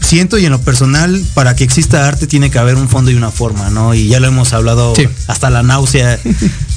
siento 0.00 0.38
y 0.38 0.44
en 0.46 0.52
lo 0.52 0.60
personal, 0.60 1.22
para 1.34 1.54
que 1.54 1.64
exista 1.64 2.06
arte 2.08 2.26
tiene 2.26 2.50
que 2.50 2.58
haber 2.58 2.76
un 2.76 2.88
fondo 2.88 3.10
y 3.10 3.14
una 3.14 3.30
forma, 3.30 3.70
¿no? 3.70 3.94
Y 3.94 4.08
ya 4.08 4.20
lo 4.20 4.26
hemos 4.28 4.52
hablado 4.52 4.94
Sí. 4.96 5.06
hasta 5.26 5.50
la 5.50 5.62
náusea 5.62 6.18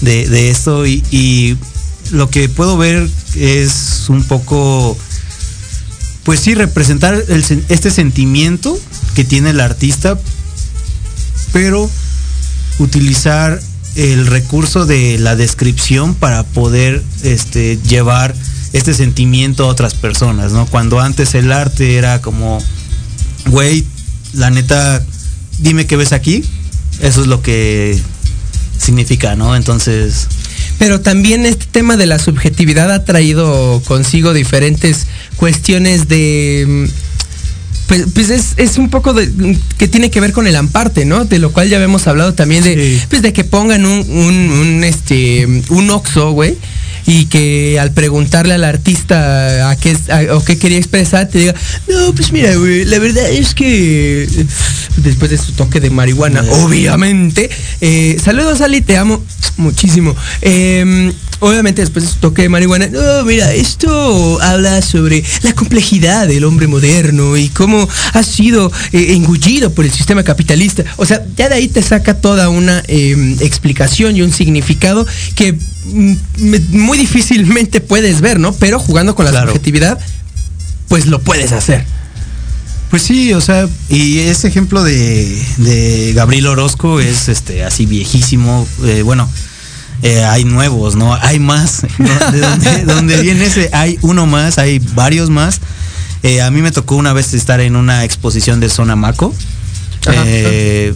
de, 0.02 0.28
de 0.30 0.50
esto 0.52 0.86
y, 0.86 1.04
y 1.12 1.58
lo 2.12 2.30
que 2.30 2.50
puedo 2.50 2.78
ver 2.78 3.08
es 3.36 4.06
un 4.10 4.24
poco, 4.24 4.98
pues 6.24 6.40
sí, 6.42 6.54
representar 6.56 7.14
el 7.30 7.44
este 7.70 7.90
sentimiento 7.92 8.78
que 9.16 9.24
tiene 9.24 9.52
el 9.52 9.60
artista, 9.62 10.18
pero 11.54 11.90
utilizar 12.80 13.60
el 13.96 14.28
recurso 14.28 14.86
de 14.86 15.18
la 15.20 15.36
descripción 15.36 16.16
para 16.16 16.44
poder 16.44 17.04
este, 17.24 17.78
llevar 17.88 18.34
este 18.74 18.94
sentimiento 18.94 19.66
a 19.66 19.68
otras 19.68 19.94
personas, 19.96 20.54
¿no? 20.54 20.66
Cuando 20.66 21.00
antes 21.02 21.36
el 21.36 21.52
arte 21.52 21.98
era 21.98 22.22
como, 22.22 22.64
güey, 23.48 23.86
la 24.34 24.50
neta, 24.50 25.04
dime 25.60 25.86
qué 25.86 25.96
ves 25.98 26.14
aquí. 26.14 26.44
Eso 27.02 27.22
es 27.22 27.28
lo 27.28 27.42
que 27.42 28.00
significa, 28.78 29.36
¿no? 29.36 29.56
Entonces, 29.56 30.28
Pero 30.80 31.02
también 31.02 31.46
este 31.46 31.66
tema 31.72 31.98
de 31.98 32.06
la 32.08 32.18
subjetividad 32.20 32.92
ha 32.92 33.06
traído 33.06 33.82
consigo 33.88 34.34
diferentes 34.34 35.06
cuestiones 35.38 36.08
de... 36.08 36.66
mm, 36.68 36.86
Pues, 37.88 38.06
pues 38.16 38.30
es, 38.30 38.54
es 38.58 38.78
un 38.78 38.90
poco 38.90 39.14
de, 39.14 39.28
mm, 39.28 39.56
que 39.78 39.88
tiene 39.88 40.10
que 40.10 40.20
ver 40.22 40.32
con 40.32 40.48
el 40.48 40.56
amparte, 40.56 41.06
¿no? 41.06 41.26
De 41.26 41.40
lo 41.40 41.52
cual 41.52 41.70
ya 41.70 41.76
habíamos 41.78 42.08
hablado 42.08 42.34
también 42.34 42.64
de, 42.64 42.76
Sí. 43.00 43.06
pues 43.10 43.22
de 43.22 43.34
que 43.34 43.44
pongan 43.44 43.86
un, 43.86 44.10
un, 44.10 44.36
un, 44.50 44.84
este, 44.84 45.46
un 45.70 45.90
oxo, 45.90 46.32
güey. 46.32 46.58
Y 47.06 47.26
que 47.26 47.80
al 47.80 47.92
preguntarle 47.92 48.54
al 48.54 48.64
artista 48.64 49.70
a 49.70 49.76
qué, 49.76 49.96
a- 50.10 50.36
o 50.36 50.44
qué 50.44 50.58
quería 50.58 50.78
expresar, 50.78 51.28
te 51.30 51.40
diga, 51.40 51.56
no, 51.88 52.14
pues 52.14 52.32
mira, 52.32 52.56
güey, 52.56 52.86
la 52.86 53.00
verdad 53.00 53.30
es 53.30 53.54
que 53.56 54.28
después 54.98 55.32
de 55.32 55.38
su 55.38 55.54
toque 55.54 55.80
de 55.80 55.90
marihuana, 55.90 56.44
obviamente, 56.64 57.50
eh, 57.82 58.18
saludos 58.24 58.62
Ali, 58.62 58.82
te 58.82 58.98
amo 58.98 59.24
muchísimo. 59.58 60.16
Eh, 60.42 61.12
obviamente 61.40 61.82
después 61.82 62.06
de 62.06 62.12
su 62.12 62.18
toque 62.18 62.44
de 62.44 62.50
marihuana, 62.50 62.88
no, 62.88 63.24
mira, 63.26 63.52
esto 63.54 64.40
habla 64.42 64.82
sobre 64.84 65.24
la 65.42 65.54
complejidad 65.54 66.28
del 66.28 66.44
hombre 66.44 66.68
moderno 66.68 67.36
y 67.36 67.50
cómo 67.50 67.88
ha 68.14 68.24
sido 68.24 68.72
eh, 68.92 69.14
engullido 69.14 69.74
por 69.74 69.86
el 69.86 69.92
sistema 69.92 70.24
capitalista. 70.24 70.84
O 70.98 71.06
sea, 71.06 71.24
ya 71.36 71.50
de 71.50 71.56
ahí 71.56 71.68
te 71.68 71.82
saca 71.82 72.14
toda 72.22 72.50
una 72.50 72.84
eh, 72.88 73.36
explicación 73.42 74.16
y 74.16 74.22
un 74.22 74.32
significado 74.32 75.06
que 75.36 75.56
muy 75.86 76.98
difícilmente 76.98 77.82
puedes 77.82 78.22
ver, 78.22 78.40
¿no? 78.40 78.54
Pero 78.54 78.80
jugando 78.80 79.16
con 79.16 79.26
la 79.26 79.32
Claro. 79.32 79.48
subjetividad, 79.48 80.00
pues 80.88 81.06
lo 81.08 81.20
puedes 81.22 81.52
hacer. 81.52 81.86
Pues 82.90 83.04
sí, 83.04 83.34
o 83.34 83.40
sea, 83.42 83.68
y 83.90 84.20
ese 84.20 84.50
ejemplo 84.50 84.84
de, 84.84 85.42
de 85.58 86.12
Gabriel 86.14 86.48
Orozco 86.48 87.00
es 87.00 87.30
este 87.30 87.64
así 87.64 87.86
viejísimo. 87.86 88.68
eh, 88.84 89.02
bueno, 89.02 89.30
eh, 90.04 90.24
hay 90.26 90.44
nuevos, 90.44 90.96
¿no? 90.96 91.14
Hay 91.16 91.40
más. 91.40 91.84
¿no? 91.98 92.32
De 92.32 92.40
donde, 92.40 92.84
donde 92.86 93.18
viene 93.22 93.46
ese, 93.46 93.70
hay 93.72 93.98
uno 94.02 94.26
más, 94.26 94.58
hay 94.58 94.80
varios 94.80 95.30
más. 95.30 95.62
Eh, 96.24 96.42
a 96.42 96.52
mí 96.52 96.62
me 96.62 96.72
tocó 96.72 96.96
una 96.98 97.14
vez 97.14 97.34
estar 97.34 97.62
en 97.62 97.76
una 97.78 98.04
exposición 98.04 98.60
de 98.60 98.70
Zona 98.70 98.96
Maco, 98.98 99.34
en 100.06 100.96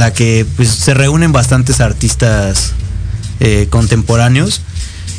la 0.00 0.12
que 0.12 0.44
pues 0.56 0.68
se 0.70 0.94
reúnen 0.94 1.32
bastantes 1.32 1.80
artistas 1.80 2.72
eh, 3.40 3.66
contemporáneos. 3.70 4.62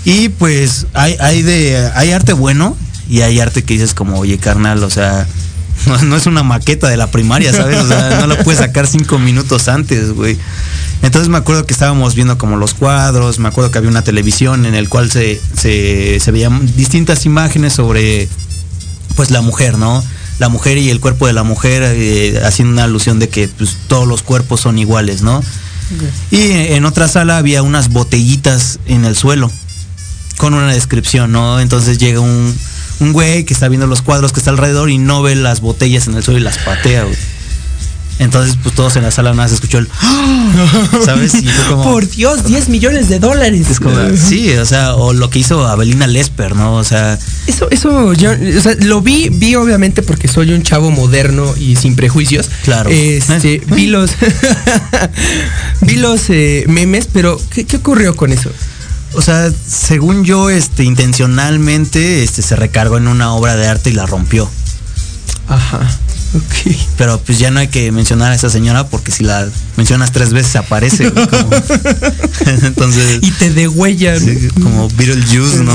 Y 0.05 0.29
pues 0.29 0.87
hay, 0.93 1.17
hay 1.19 1.41
de 1.41 1.91
hay 1.95 2.11
arte 2.11 2.33
bueno 2.33 2.77
y 3.09 3.21
hay 3.21 3.39
arte 3.39 3.63
que 3.63 3.73
dices 3.73 3.93
como, 3.93 4.19
oye 4.19 4.37
carnal, 4.37 4.83
o 4.83 4.89
sea, 4.89 5.27
no, 6.03 6.15
es 6.15 6.25
una 6.25 6.43
maqueta 6.43 6.89
de 6.89 6.97
la 6.97 7.11
primaria, 7.11 7.53
¿sabes? 7.53 7.77
O 7.79 7.87
sea, 7.87 8.19
no 8.21 8.27
la 8.27 8.43
puedes 8.43 8.59
sacar 8.59 8.87
cinco 8.87 9.19
minutos 9.19 9.67
antes, 9.67 10.11
güey. 10.11 10.37
Entonces 11.03 11.29
me 11.29 11.37
acuerdo 11.37 11.65
que 11.65 11.73
estábamos 11.73 12.15
viendo 12.15 12.37
como 12.37 12.57
los 12.57 12.73
cuadros, 12.73 13.37
me 13.39 13.47
acuerdo 13.47 13.69
que 13.69 13.77
había 13.77 13.89
una 13.89 14.01
televisión 14.01 14.65
en 14.65 14.73
el 14.73 14.89
cual 14.89 15.11
se, 15.11 15.39
se, 15.55 16.19
se 16.19 16.31
veían 16.31 16.65
distintas 16.75 17.25
imágenes 17.25 17.73
sobre 17.73 18.27
pues 19.15 19.29
la 19.31 19.41
mujer, 19.41 19.77
¿no? 19.77 20.03
La 20.39 20.49
mujer 20.49 20.77
y 20.77 20.89
el 20.89 20.99
cuerpo 20.99 21.27
de 21.27 21.33
la 21.33 21.43
mujer, 21.43 21.83
eh, 21.85 22.41
haciendo 22.45 22.73
una 22.73 22.83
alusión 22.83 23.19
de 23.19 23.29
que 23.29 23.47
pues, 23.47 23.77
todos 23.87 24.07
los 24.07 24.23
cuerpos 24.23 24.61
son 24.61 24.79
iguales, 24.79 25.21
¿no? 25.21 25.43
Y 26.31 26.51
en 26.73 26.85
otra 26.85 27.07
sala 27.07 27.37
había 27.37 27.63
unas 27.63 27.89
botellitas 27.89 28.79
en 28.85 29.05
el 29.05 29.15
suelo 29.15 29.51
con 30.37 30.53
una 30.53 30.71
descripción, 30.71 31.31
¿no? 31.31 31.59
Entonces 31.59 31.97
llega 31.97 32.19
un, 32.19 32.55
un 32.99 33.13
güey 33.13 33.43
que 33.45 33.53
está 33.53 33.67
viendo 33.67 33.87
los 33.87 34.01
cuadros 34.01 34.33
que 34.33 34.39
está 34.39 34.51
alrededor 34.51 34.89
y 34.89 34.97
no 34.97 35.21
ve 35.21 35.35
las 35.35 35.61
botellas 35.61 36.07
en 36.07 36.15
el 36.15 36.23
suelo 36.23 36.39
y 36.39 36.43
las 36.43 36.57
patea, 36.59 37.03
güey. 37.03 37.15
Entonces, 38.19 38.57
pues 38.61 38.73
todos 38.73 38.95
en 38.95 39.03
la 39.03 39.11
sala 39.11 39.31
nada 39.31 39.43
más 39.43 39.51
escuchó 39.51 39.77
el 39.77 39.87
¿sabes? 41.05 41.35
Y 41.35 41.47
fue 41.47 41.65
como 41.69 41.83
Por 41.83 42.09
Dios, 42.09 42.45
10 42.45 42.69
millones 42.69 43.09
de 43.09 43.19
dólares. 43.19 43.69
es 43.69 43.79
como, 43.79 43.95
sí, 44.15 44.51
o 44.53 44.65
sea, 44.65 44.95
o 44.95 45.13
lo 45.13 45.29
que 45.29 45.39
hizo 45.39 45.65
Abelina 45.67 46.07
Lesper, 46.07 46.55
¿no? 46.55 46.75
O 46.75 46.83
sea, 46.83 47.17
Eso, 47.45 47.69
eso, 47.69 48.13
yo, 48.13 48.31
o 48.31 48.61
sea, 48.61 48.75
lo 48.79 49.01
vi, 49.01 49.29
vi 49.29 49.55
obviamente 49.55 50.01
porque 50.01 50.27
soy 50.27 50.51
un 50.51 50.63
chavo 50.63 50.89
moderno 50.89 51.53
y 51.57 51.75
sin 51.75 51.95
prejuicios. 51.95 52.49
Claro. 52.63 52.89
Este, 52.89 53.61
vi 53.67 53.87
los, 53.87 54.11
vi 55.81 55.95
los 55.97 56.29
eh, 56.29 56.65
memes, 56.67 57.07
pero 57.11 57.39
¿qué, 57.51 57.65
qué 57.65 57.77
ocurrió 57.77 58.15
con 58.15 58.31
eso? 58.31 58.51
o 59.13 59.21
sea, 59.21 59.51
según 59.67 60.23
yo, 60.25 60.49
este, 60.49 60.83
intencionalmente, 60.83 62.23
este, 62.23 62.41
se 62.41 62.55
recargó 62.55 62.97
en 62.97 63.07
una 63.07 63.33
obra 63.33 63.55
de 63.55 63.67
arte 63.67 63.89
y 63.89 63.93
la 63.93 64.05
rompió. 64.05 64.49
Ajá, 65.47 65.79
Pero 66.97 67.19
pues 67.21 67.39
ya 67.39 67.51
no 67.51 67.59
hay 67.59 67.67
que 67.69 67.91
mencionar 67.91 68.31
a 68.31 68.35
esa 68.35 68.49
señora 68.49 68.87
porque 68.87 69.11
si 69.11 69.23
la 69.23 69.47
mencionas 69.77 70.11
tres 70.11 70.33
veces 70.33 70.55
aparece. 70.55 71.09
güey, 71.09 71.27
como- 71.27 71.49
Entonces, 72.65 73.19
Y 73.21 73.31
te 73.31 73.51
degüellan. 73.53 74.19
sí, 74.19 74.47
como 74.61 74.89
Beetlejuice, 74.89 75.63
¿no? 75.63 75.73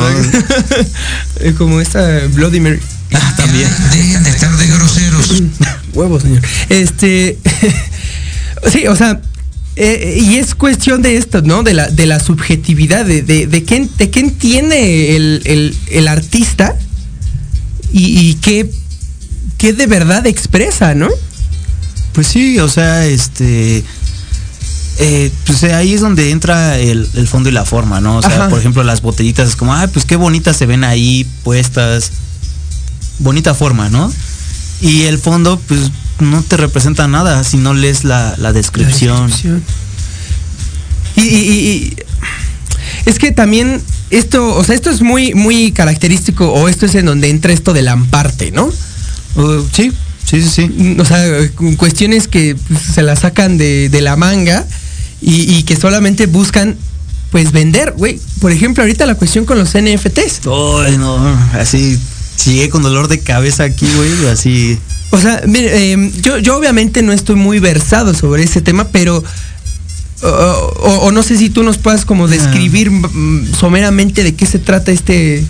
Eh, 1.41 1.55
Como 1.57 1.81
esta 1.81 2.07
Bloody 2.35 2.61
Mary. 2.61 2.81
Ah, 3.15 3.35
también. 3.37 3.69
Dejen 3.93 4.23
de 4.25 4.31
estar 4.31 4.57
de 4.57 4.67
groseros. 4.69 5.43
Huevos, 5.95 6.23
señor. 6.23 6.43
Este. 6.69 7.39
sí, 8.73 8.87
o 8.87 8.97
sea. 8.97 9.21
eh, 9.77 10.19
y 10.23 10.37
es 10.37 10.55
cuestión 10.55 11.03
de 11.03 11.17
esto, 11.17 11.43
¿no? 11.43 11.63
De 11.63 11.75
la, 11.75 11.89
de 11.89 12.07
la 12.07 12.21
subjetividad, 12.21 13.05
de, 13.05 13.23
de, 13.23 13.47
de 13.47 13.65
qué, 13.65 13.87
de 13.99 14.11
qué 14.11 14.21
entiende 14.21 15.17
el, 15.17 15.43
el- 15.45 15.77
el 15.91 16.09
artista 16.09 16.77
y, 17.93 18.19
y 18.31 18.35
qué, 18.37 18.71
qué 19.63 19.73
de 19.73 19.87
verdad 19.87 20.27
expresa, 20.27 20.95
¿no? 20.95 21.09
Pues 22.13 22.27
sí, 22.27 22.59
o 22.59 22.69
sea, 22.69 23.07
este. 23.07 23.83
eh, 24.99 25.31
pues 25.47 25.63
eh, 25.63 25.73
ahí 25.73 25.95
es 25.95 26.01
donde 26.01 26.31
entra 26.33 26.79
el, 26.79 27.09
el 27.15 27.27
fondo 27.29 27.49
y 27.49 27.53
la 27.53 27.65
forma, 27.65 28.01
¿no? 28.01 28.17
O 28.19 28.23
sea, 28.23 28.33
Ajá. 28.35 28.49
por 28.51 28.59
ejemplo, 28.59 28.83
las 28.85 29.01
botellitas 29.03 29.49
es 29.49 29.57
como, 29.57 29.73
ah, 29.75 29.87
pues 29.87 30.05
qué 30.05 30.17
bonitas 30.17 30.57
se 30.57 30.67
ven 30.67 30.85
ahí 30.85 31.27
puestas. 31.45 32.11
Bonita 33.21 33.55
forma, 33.55 33.89
¿no? 33.89 34.13
Y 34.81 35.03
el 35.03 35.19
fondo, 35.19 35.61
pues 35.69 35.93
no 36.19 36.43
te 36.43 36.57
representa 36.57 37.07
nada 37.07 37.45
si 37.45 37.57
no 37.57 37.73
lees 37.73 38.03
la, 38.05 38.35
la 38.39 38.53
descripción. 38.53 39.17
La 39.17 39.27
descripción. 39.27 39.63
Y, 41.17 41.21
y- 41.21 41.25
y- 41.25 41.69
y- 41.71 41.97
es 43.07 43.19
que 43.21 43.31
también 43.31 43.81
esto, 44.11 44.55
o 44.57 44.65
sea, 44.65 44.75
esto 44.75 44.91
es 44.91 45.03
muy, 45.03 45.35
muy 45.35 45.71
característico, 45.73 46.53
o 46.53 46.69
esto 46.69 46.85
es 46.87 46.95
en 46.97 47.07
donde 47.07 47.31
entra 47.31 47.53
esto 47.53 47.73
del 47.73 47.87
amparte, 47.89 48.51
¿no? 48.51 48.71
Uh, 49.37 49.63
sí, 49.73 49.93
sí, 50.29 50.43
sí, 50.43 50.49
sí. 50.49 50.97
O 50.99 51.05
sea, 51.05 51.25
cu- 51.55 51.77
cuestiones 51.77 52.29
que 52.29 52.55
pues, 52.69 52.81
se 52.95 53.03
las 53.03 53.21
sacan 53.21 53.59
de, 53.59 53.89
de 53.89 54.01
la 54.03 54.17
manga 54.17 54.67
y, 55.21 55.55
y 55.57 55.63
que 55.63 55.77
solamente 55.77 56.27
buscan, 56.27 56.77
pues, 57.31 57.53
vender, 57.53 57.95
güey. 57.97 58.21
Por 58.41 58.53
ejemplo, 58.53 58.83
ahorita 58.83 59.07
la 59.07 59.15
cuestión 59.15 59.45
con 59.45 59.59
los 59.59 59.71
NFTs. 59.71 60.41
Ay, 60.85 60.97
no, 60.99 61.17
así 61.55 61.99
llegué 62.45 62.69
con 62.71 62.83
dolor 62.83 63.09
de 63.09 63.21
cabeza 63.21 63.65
aquí, 63.65 63.87
güey, 63.97 64.27
así. 64.29 64.79
O 65.11 65.19
sea, 65.21 65.43
mire, 65.47 65.93
eh, 65.93 66.11
yo, 66.23 66.39
yo 66.39 66.57
obviamente 66.57 67.03
no 67.03 67.13
estoy 67.13 67.37
muy 67.37 67.59
versado 67.61 68.15
sobre 68.15 68.43
ese 68.45 68.61
tema, 68.61 68.89
pero... 68.89 69.23
o- 70.23 70.27
o, 70.27 70.99
o 71.07 71.13
no 71.13 71.23
sé 71.23 71.37
si 71.37 71.51
tú 71.51 71.63
nos 71.63 71.79
puedas 71.79 72.05
como 72.05 72.29
describir 72.29 72.91
mm, 72.91 73.55
someramente 73.59 74.23
de 74.23 74.35
qué 74.35 74.47
se 74.47 74.59
trata 74.59 74.93
este 74.93 75.45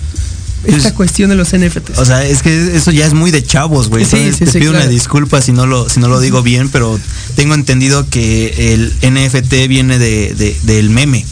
esta 0.64 0.80
Pues, 0.82 0.92
cuestión 0.92 1.30
de 1.30 1.36
los 1.36 1.48
NFTs. 1.52 1.98
O 1.98 2.04
sea, 2.04 2.24
es 2.24 2.42
que 2.42 2.76
eso 2.76 2.90
ya 2.90 3.04
es 3.06 3.14
muy 3.14 3.30
de 3.30 3.42
chavos, 3.44 3.88
güey. 3.88 4.04
Sí, 4.04 4.16
Entonces, 4.16 4.36
sí, 4.38 4.44
te 4.46 4.52
sí, 4.52 4.58
pido 4.60 4.72
claro. 4.72 4.84
una 4.86 4.92
disculpa 4.92 5.40
si 5.42 5.52
no 5.52 5.66
lo, 5.66 5.88
si 5.88 5.98
no 6.00 6.08
lo 6.08 6.20
digo 6.20 6.42
bien, 6.42 6.68
pero 6.68 6.98
tengo 7.36 7.54
entendido 7.54 8.08
que 8.08 8.72
el 8.74 8.92
NFT 9.12 9.68
viene 9.68 9.98
de, 9.98 10.34
de- 10.34 10.56
del 10.62 10.90
meme. 10.90 11.24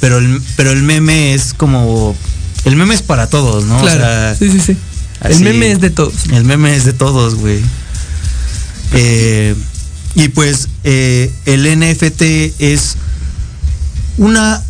Pero 0.00 0.18
el, 0.18 0.40
pero 0.56 0.70
el 0.72 0.82
meme 0.82 1.34
es 1.34 1.54
como. 1.54 2.14
El 2.64 2.76
meme 2.76 2.94
es 2.94 3.02
para 3.02 3.28
todos, 3.28 3.64
¿no? 3.64 3.80
claro. 3.80 3.96
O 3.98 4.00
sea, 4.06 4.36
sí, 4.38 4.50
sí, 4.50 4.60
sí. 4.60 4.76
El 5.22 5.40
meme 5.40 5.72
es 5.72 5.80
de 5.80 5.88
todos. 5.90 6.12
El 6.30 6.44
meme 6.44 6.76
es 6.76 6.84
de 6.84 6.92
todos, 6.92 7.36
güey. 7.36 7.60
Eh, 8.92 9.54
y 10.14 10.28
pues 10.28 10.68
eh, 10.84 11.32
el 11.46 11.64
NFT 11.78 12.22
es 12.58 12.96
una, 14.18 14.62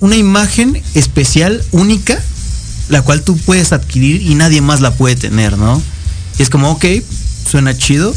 una 0.00 0.16
imagen 0.16 0.80
especial, 0.94 1.62
única, 1.72 2.20
la 2.88 3.02
cual 3.02 3.22
tú 3.22 3.36
puedes 3.36 3.72
adquirir 3.72 4.22
y 4.22 4.34
nadie 4.34 4.60
más 4.60 4.80
la 4.80 4.92
puede 4.92 5.16
tener, 5.16 5.58
¿no? 5.58 5.80
Y 6.38 6.42
es 6.42 6.50
como, 6.50 6.70
ok, 6.70 6.84
suena 7.50 7.76
chido. 7.76 8.14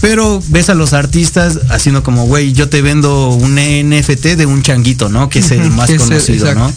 Pero 0.00 0.42
ves 0.48 0.68
a 0.68 0.74
los 0.74 0.92
artistas 0.94 1.60
haciendo 1.70 2.02
como, 2.02 2.26
güey, 2.26 2.52
yo 2.52 2.68
te 2.68 2.82
vendo 2.82 3.30
un 3.30 3.54
NFT 3.54 4.36
de 4.36 4.46
un 4.46 4.62
changuito, 4.62 5.08
¿no? 5.08 5.28
Que 5.28 5.38
es 5.38 5.50
el 5.52 5.70
más 5.70 5.90
es 5.90 6.02
conocido. 6.02 6.54
¿no? 6.54 6.72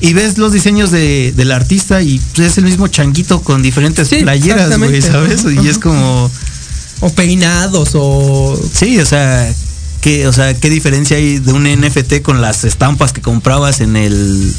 Y 0.00 0.12
ves 0.12 0.38
los 0.38 0.52
diseños 0.52 0.90
de, 0.90 1.32
del 1.36 1.52
artista 1.52 2.02
y 2.02 2.20
pues, 2.34 2.52
es 2.52 2.58
el 2.58 2.64
mismo 2.64 2.88
changuito 2.88 3.40
con 3.40 3.62
diferentes 3.62 4.08
Sí, 4.08 4.16
playeras, 4.16 4.76
güey. 4.78 5.00
¿sabes? 5.02 5.44
Y 5.44 5.68
es 5.68 5.78
como, 5.78 6.30
O 7.00 7.10
peinados, 7.10 7.90
o. 7.94 8.60
sí, 8.72 8.98
o 8.98 9.06
sea, 9.06 9.52
¿qué, 10.00 10.26
o 10.26 10.32
sea, 10.32 10.54
¿qué 10.54 10.70
diferencia 10.70 11.16
hay 11.16 11.38
de 11.38 11.52
un 11.52 11.64
NFT 11.64 12.22
con 12.22 12.40
las 12.40 12.64
estampas 12.64 13.12
que 13.12 13.20
comprabas 13.20 13.80
en 13.80 13.96
el 13.96 14.52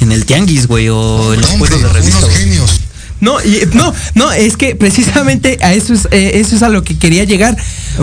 en 0.00 0.12
el 0.12 0.24
tianguis, 0.24 0.66
güey, 0.66 0.88
o 0.88 1.34
en 1.34 1.40
los 1.40 1.50
puestos 1.52 1.82
de 1.82 1.88
revista? 1.88 2.18
unos 2.18 2.30
güey? 2.30 2.42
genios. 2.44 2.80
No, 3.20 3.38
y, 3.42 3.68
no, 3.74 3.92
no, 4.14 4.32
es 4.32 4.56
que 4.56 4.74
precisamente 4.76 5.58
a 5.60 5.74
eso 5.74 5.92
es, 5.92 6.08
eh, 6.10 6.32
eso 6.40 6.56
es 6.56 6.62
a 6.62 6.70
lo 6.70 6.82
que 6.84 6.96
quería 6.98 7.24
llegar. 7.24 7.54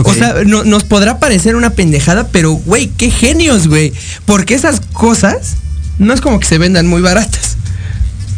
O 0.04 0.14
sea, 0.14 0.36
no- 0.46 0.62
nos 0.62 0.84
podrá 0.84 1.18
parecer 1.18 1.56
una 1.56 1.70
pendejada, 1.70 2.28
pero 2.28 2.52
güey, 2.52 2.88
qué 2.96 3.10
genios, 3.10 3.66
güey. 3.66 3.92
Porque 4.26 4.54
esas 4.54 4.80
cosas 4.92 5.56
no 5.98 6.14
es 6.14 6.20
como 6.20 6.38
que 6.38 6.46
se 6.46 6.58
vendan 6.58 6.86
muy 6.86 7.00
baratas. 7.02 7.56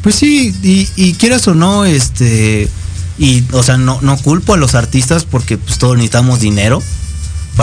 Pues 0.03 0.15
sí, 0.15 0.55
y, 0.63 0.89
y 0.97 1.13
quieras 1.15 1.47
o 1.49 1.55
no, 1.55 1.85
este, 1.85 2.67
y, 3.19 3.45
o 3.53 3.63
sea, 3.63 3.77
no, 3.77 3.99
no 4.01 4.17
culpo 4.17 4.55
a 4.55 4.57
los 4.57 4.75
artistas 4.75 5.27
porque 5.27 5.59
pues 5.59 5.77
todos 5.77 5.97
necesitamos 5.99 6.41
dinero. 6.41 6.83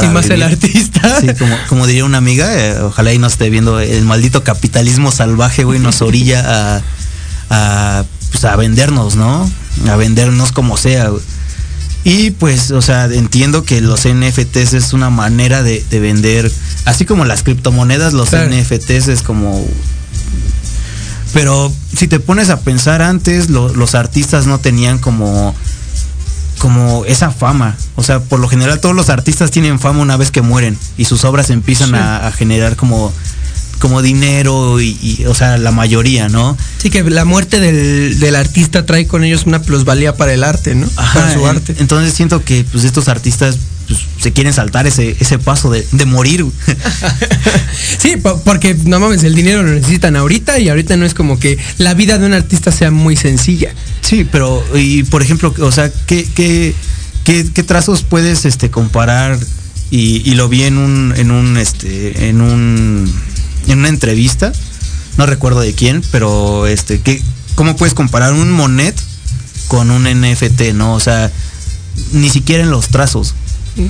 Y 0.05 0.09
más 0.09 0.25
el 0.25 0.31
vivir. 0.41 0.43
artista. 0.45 1.21
Sí, 1.21 1.27
como, 1.39 1.55
como 1.69 1.87
diría 1.87 2.05
una 2.05 2.17
amiga, 2.19 2.53
eh, 2.53 2.79
ojalá 2.81 3.13
y 3.13 3.17
no 3.19 3.27
esté 3.27 3.49
viendo 3.49 3.79
el 3.79 4.03
maldito 4.05 4.43
capitalismo 4.43 5.11
salvaje, 5.11 5.63
güey, 5.63 5.79
nos 5.79 6.01
orilla 6.01 6.43
a, 6.77 6.81
a, 7.49 8.03
pues, 8.31 8.43
a 8.45 8.55
vendernos, 8.55 9.15
¿no? 9.15 9.49
A 9.89 9.95
vendernos 9.95 10.51
como 10.51 10.77
sea, 10.77 11.09
güey. 11.09 11.21
Y 12.03 12.31
pues, 12.31 12.71
o 12.71 12.81
sea, 12.81 13.05
entiendo 13.05 13.63
que 13.65 13.81
los 13.81 14.07
NFTs 14.07 14.73
es 14.73 14.93
una 14.93 15.09
manera 15.09 15.61
de, 15.63 15.83
de 15.89 15.99
vender, 15.99 16.49
así 16.85 17.03
como 17.05 17.25
las 17.25 17.43
criptomonedas, 17.43 18.13
los 18.13 18.29
Claro. 18.29 18.49
NFTs 18.49 19.09
es 19.09 19.21
como... 19.23 19.65
Pero 21.33 21.71
si 21.95 22.07
te 22.07 22.19
pones 22.19 22.49
a 22.49 22.61
pensar 22.61 23.01
antes, 23.01 23.49
lo- 23.49 23.73
los 23.73 23.95
artistas 23.95 24.47
no 24.47 24.59
tenían 24.59 24.97
como 24.99 25.53
como 26.59 27.05
esa 27.05 27.31
fama. 27.31 27.75
O 27.95 28.03
sea, 28.03 28.19
por 28.19 28.39
lo 28.39 28.47
general 28.47 28.79
todos 28.79 28.95
los 28.95 29.09
artistas 29.09 29.51
tienen 29.51 29.79
fama 29.79 29.99
una 30.01 30.17
vez 30.17 30.31
que 30.31 30.41
mueren 30.41 30.77
y 30.97 31.05
sus 31.05 31.23
obras 31.25 31.49
empiezan 31.49 31.89
Sí. 31.89 31.95
a, 31.95 32.27
a 32.27 32.31
generar 32.31 32.75
como, 32.75 33.13
como 33.79 34.01
dinero 34.01 34.81
y, 34.81 34.97
y, 35.01 35.25
o 35.25 35.33
sea, 35.35 35.57
la 35.57 35.71
mayoría, 35.71 36.29
¿no? 36.29 36.57
Sí, 36.79 36.89
que 36.89 37.03
la 37.03 37.25
muerte 37.25 37.59
del, 37.59 38.19
del 38.19 38.35
artista 38.35 38.85
trae 38.85 39.07
con 39.07 39.23
ellos 39.23 39.45
una 39.45 39.61
plusvalía 39.61 40.15
para 40.15 40.33
el 40.33 40.43
arte, 40.43 40.73
¿no? 40.75 40.87
para 40.87 41.33
su 41.33 41.45
arte. 41.45 41.75
Entonces 41.79 42.13
siento 42.13 42.43
que 42.43 42.65
pues 42.71 42.83
estos 42.85 43.07
artistas 43.07 43.57
pues, 43.87 43.99
se 44.21 44.33
quieren 44.33 44.53
saltar 44.53 44.85
ese, 44.87 45.15
ese 45.19 45.39
paso 45.39 45.69
de, 45.71 45.85
de 45.91 46.05
morir. 46.05 46.45
Sí, 47.99 48.17
po- 48.17 48.41
porque 48.43 48.75
no 48.85 48.99
mames, 48.99 49.23
el 49.23 49.33
dinero 49.35 49.63
lo 49.63 49.71
necesitan 49.73 50.15
ahorita 50.15 50.59
y 50.59 50.69
ahorita 50.69 50.97
no 50.97 51.05
es 51.05 51.13
como 51.13 51.39
que 51.39 51.57
la 51.77 51.93
vida 51.93 52.17
de 52.17 52.25
un 52.25 52.33
artista 52.33 52.71
sea 52.71 52.91
muy 52.91 53.15
sencilla. 53.15 53.73
Sí, 54.01 54.25
pero 54.29 54.63
y 54.77 55.03
por 55.03 55.21
ejemplo, 55.21 55.53
o 55.61 55.71
sea, 55.71 55.91
¿qué, 56.05 56.27
qué, 56.35 56.73
qué, 57.23 57.47
qué 57.53 57.63
trazos 57.63 58.03
puedes 58.03 58.45
este 58.45 58.69
comparar? 58.69 59.37
Y, 59.89 60.21
y 60.29 60.35
lo 60.35 60.49
vi 60.49 60.63
en 60.63 60.77
un, 60.77 61.13
en 61.15 61.31
un 61.31 61.57
este, 61.57 62.27
en 62.29 62.41
un 62.41 63.11
en 63.67 63.79
una 63.79 63.87
entrevista, 63.89 64.51
no 65.17 65.25
recuerdo 65.25 65.59
de 65.61 65.73
quién, 65.73 66.03
pero 66.11 66.67
este, 66.67 66.99
¿qué, 67.01 67.21
¿cómo 67.55 67.75
puedes 67.77 67.93
comparar 67.93 68.33
un 68.33 68.51
Monet 68.51 68.95
con 69.67 69.91
un 69.91 70.03
NFT, 70.03 70.73
no? 70.73 70.93
O 70.93 70.99
sea, 70.99 71.31
ni 72.11 72.29
siquiera 72.29 72.63
en 72.63 72.69
los 72.71 72.89
trazos. 72.89 73.33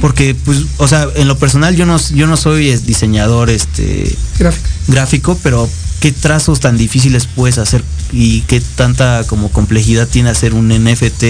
Porque, 0.02 0.36
pues, 0.36 0.60
o 0.78 0.88
sea, 0.88 1.08
en 1.15 1.28
lo 1.28 1.38
personal 1.38 1.76
yo 1.76 1.86
no, 1.86 1.97
yo 2.13 2.28
no 2.28 2.36
soy 2.36 2.69
eh, 2.69 2.78
diseñador 2.78 3.50
este, 3.50 4.15
Gráfico. 4.38 4.67
gráfico, 4.88 5.39
pero 5.43 5.69
qué 6.02 6.12
trazos 6.12 6.60
tan 6.60 6.78
difíciles 6.78 7.28
puedes 7.34 7.58
hacer 7.58 7.84
y 8.12 8.41
qué 8.41 8.62
tanta 8.76 9.23
como 9.28 9.50
complejidad 9.50 10.08
tiene 10.08 10.30
hacer 10.30 10.54
un 10.54 10.67
NFT 10.69 11.23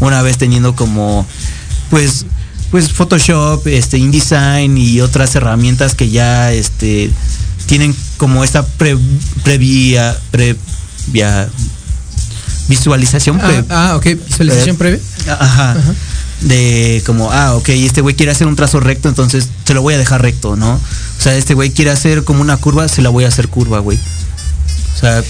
una 0.00 0.20
vez 0.22 0.36
teniendo 0.38 0.74
como 0.74 1.26
pues 1.90 2.26
pues 2.70 2.90
Photoshop, 2.92 3.66
este 3.68 3.98
InDesign 3.98 4.76
y 4.78 5.00
otras 5.00 5.34
herramientas 5.36 5.94
que 5.94 6.10
ya 6.10 6.52
este 6.52 7.10
tienen 7.66 7.94
como 8.16 8.42
esta 8.42 8.66
pre, 8.66 8.96
previa 9.44 10.16
previa 10.32 11.48
visualización 12.68 13.38
Ah, 13.40 13.46
pre- 13.46 13.64
ah, 13.70 13.96
ok, 13.96 14.06
visualización 14.26 14.76
previa. 14.76 14.98
Ajá. 15.28 15.76
De 16.40 17.02
como, 17.06 17.32
ah, 17.32 17.54
ok, 17.54 17.68
este 17.70 18.00
güey 18.00 18.14
quiere 18.14 18.32
hacer 18.32 18.46
un 18.46 18.56
trazo 18.56 18.80
recto, 18.80 19.08
entonces 19.08 19.48
se 19.64 19.72
lo 19.74 19.82
voy 19.82 19.94
a 19.94 19.98
dejar 19.98 20.20
recto, 20.22 20.56
¿no? 20.56 20.74
O 20.74 21.22
sea, 21.22 21.34
este 21.36 21.54
güey 21.54 21.70
quiere 21.70 21.90
hacer 21.90 22.24
como 22.24 22.40
una 22.42 22.56
curva, 22.58 22.86
se 22.88 23.00
la 23.02 23.08
voy 23.08 23.24
a 23.24 23.28
hacer 23.28 23.48
curva, 23.48 23.78
güey. 23.78 23.98
O 24.96 25.00
sea, 25.00 25.22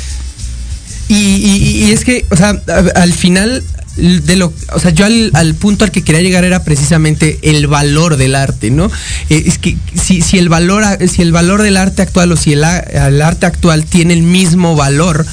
Y, 1.08 1.14
y- 1.14 1.92
es 1.92 2.04
que, 2.04 2.24
o 2.30 2.36
sea, 2.36 2.60
al 2.96 3.12
final 3.12 3.62
de 3.96 4.34
lo, 4.36 4.52
o 4.72 4.80
sea, 4.80 4.90
yo 4.90 5.04
al, 5.06 5.30
al 5.34 5.54
punto 5.54 5.84
al 5.84 5.92
que 5.92 6.02
quería 6.02 6.22
llegar 6.22 6.42
era 6.44 6.64
precisamente 6.64 7.38
el 7.42 7.68
valor 7.68 8.16
del 8.16 8.34
arte, 8.34 8.70
¿no? 8.70 8.90
Eh, 9.30 9.44
es 9.46 9.58
que 9.58 9.76
si, 10.02 10.20
si 10.22 10.38
el 10.38 10.48
valor, 10.48 10.82
si 11.08 11.22
el 11.22 11.30
valor 11.30 11.62
del 11.62 11.76
arte 11.76 12.02
actual 12.02 12.32
o 12.32 12.36
si 12.36 12.54
el, 12.54 12.64
el 12.64 13.22
arte 13.22 13.46
actual 13.46 13.84
tiene 13.84 14.14
el 14.14 14.22
mismo 14.22 14.74
valor 14.74 15.24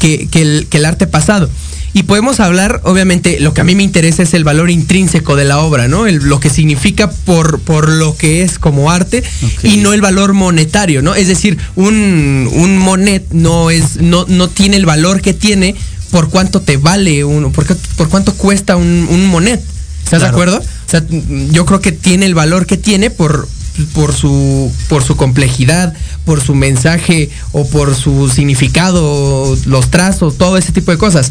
que, 0.00 0.26
que 0.28 0.42
el, 0.42 0.66
que 0.68 0.78
el 0.78 0.86
arte 0.86 1.06
pasado. 1.06 1.48
Y 1.94 2.04
podemos 2.04 2.40
hablar, 2.40 2.80
obviamente, 2.84 3.38
lo 3.40 3.52
que 3.52 3.60
a 3.60 3.64
mí 3.64 3.74
me 3.74 3.82
interesa 3.82 4.22
es 4.22 4.32
el 4.32 4.44
valor 4.44 4.70
intrínseco 4.70 5.36
de 5.36 5.44
la 5.44 5.58
obra, 5.58 5.88
¿no? 5.88 6.06
El- 6.06 6.16
lo 6.26 6.40
que 6.40 6.48
significa 6.48 7.10
por, 7.10 7.60
por 7.60 7.88
lo 7.90 8.16
que 8.16 8.42
es 8.42 8.58
como 8.58 8.90
arte 8.90 9.22
y 9.62 9.76
no 9.76 9.92
el 9.92 10.00
valor 10.00 10.32
monetario, 10.32 11.02
¿no? 11.02 11.14
Es 11.14 11.28
decir, 11.28 11.58
un, 11.76 12.48
un 12.52 12.78
monet 12.78 13.26
no 13.32 13.68
es, 13.70 13.96
no, 14.00 14.24
no 14.26 14.48
tiene 14.48 14.76
el 14.78 14.86
valor 14.86 15.20
que 15.20 15.34
tiene 15.34 15.74
por 16.10 16.30
cuánto 16.30 16.62
te 16.62 16.78
vale 16.78 17.24
uno, 17.24 17.50
por, 17.52 17.66
por 17.96 18.08
cuánto 18.08 18.32
cuesta 18.34 18.76
un, 18.76 19.06
un 19.10 19.26
monet. 19.26 19.60
¿Estás 20.04 20.20
de 20.22 20.26
acuerdo? 20.28 20.58
O 20.58 20.90
sea, 20.90 21.02
yo 21.50 21.66
creo 21.66 21.80
que 21.82 21.92
tiene 21.92 22.24
el 22.26 22.34
valor 22.34 22.64
que 22.66 22.76
tiene 22.78 23.10
por, 23.10 23.46
por 23.94 24.14
su, 24.14 24.72
por 24.88 25.02
su 25.04 25.16
complejidad, 25.16 25.94
por 26.24 26.42
su 26.42 26.54
mensaje 26.54 27.28
o 27.52 27.66
por 27.68 27.94
su 27.94 28.28
significado, 28.30 29.56
los 29.66 29.90
trazos, 29.90 30.38
todo 30.38 30.56
ese 30.56 30.72
tipo 30.72 30.90
de 30.90 30.98
cosas. 30.98 31.30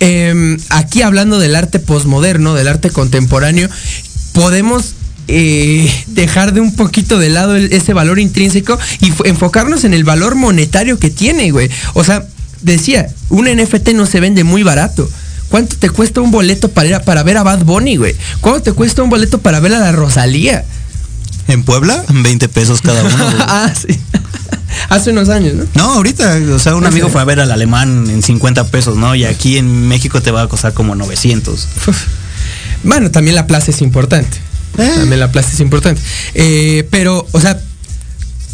Em, 0.00 0.56
aquí 0.70 1.02
hablando 1.02 1.38
del 1.38 1.54
arte 1.56 1.78
posmoderno, 1.78 2.54
del 2.54 2.68
arte 2.68 2.90
contemporáneo, 2.90 3.68
podemos 4.32 4.94
eh, 5.28 5.88
dejar 6.08 6.52
de 6.54 6.60
un 6.60 6.74
poquito 6.74 7.18
de 7.18 7.28
lado 7.28 7.54
el- 7.54 7.72
ese 7.72 7.92
valor 7.92 8.18
intrínseco 8.18 8.76
y 9.00 9.12
enfocarnos 9.28 9.84
en 9.84 9.94
el 9.94 10.02
valor 10.02 10.34
monetario 10.34 10.98
que 10.98 11.10
tiene, 11.10 11.52
güey. 11.52 11.70
O 11.94 12.02
sea, 12.02 12.26
decía, 12.62 13.06
un 13.28 13.46
NFT 13.46 13.90
no 13.94 14.06
se 14.06 14.18
vende 14.18 14.42
muy 14.42 14.62
barato. 14.64 15.08
¿Cuánto 15.48 15.76
te 15.76 15.88
cuesta 15.90 16.20
un 16.20 16.30
boleto 16.32 16.70
para 16.70 16.88
ir 16.88 16.94
a- 16.96 17.02
para 17.04 17.22
ver 17.22 17.36
a 17.36 17.42
Bad 17.44 17.64
Bunny, 17.64 17.96
güey? 17.96 18.16
¿Cuánto 18.40 18.62
te 18.62 18.72
cuesta 18.72 19.02
un 19.02 19.10
boleto 19.10 19.38
para 19.40 19.60
ver 19.60 19.74
a 19.74 19.78
la 19.80 19.92
Rosalía? 19.92 20.64
en 21.48 21.64
Puebla, 21.64 22.04
20 22.08 22.48
pesos 22.48 22.80
cada 22.80 23.02
uno. 23.02 23.16
ah, 23.40 23.72
sí. 23.74 23.98
Hace 24.88 25.10
unos 25.10 25.28
años, 25.28 25.54
¿no? 25.54 25.64
No, 25.74 25.94
ahorita, 25.94 26.38
o 26.52 26.58
sea, 26.58 26.74
un 26.74 26.86
amigo 26.86 27.08
fue 27.08 27.20
a 27.20 27.24
ver 27.24 27.40
al 27.40 27.50
alemán 27.50 28.08
en 28.08 28.22
50 28.22 28.64
pesos, 28.68 28.96
¿no? 28.96 29.14
Y 29.14 29.24
aquí 29.24 29.58
en 29.58 29.88
México 29.88 30.20
te 30.20 30.30
va 30.30 30.42
a 30.42 30.48
costar 30.48 30.72
como 30.74 30.94
900. 30.94 31.68
Bueno, 32.82 33.10
también 33.10 33.34
la 33.36 33.46
plaza 33.46 33.70
es 33.70 33.82
importante. 33.82 34.38
Eh. 34.78 34.92
También 34.96 35.20
la 35.20 35.30
plaza 35.30 35.50
es 35.52 35.60
importante. 35.60 36.00
Eh, 36.34 36.86
pero, 36.90 37.26
o 37.32 37.40
sea, 37.40 37.60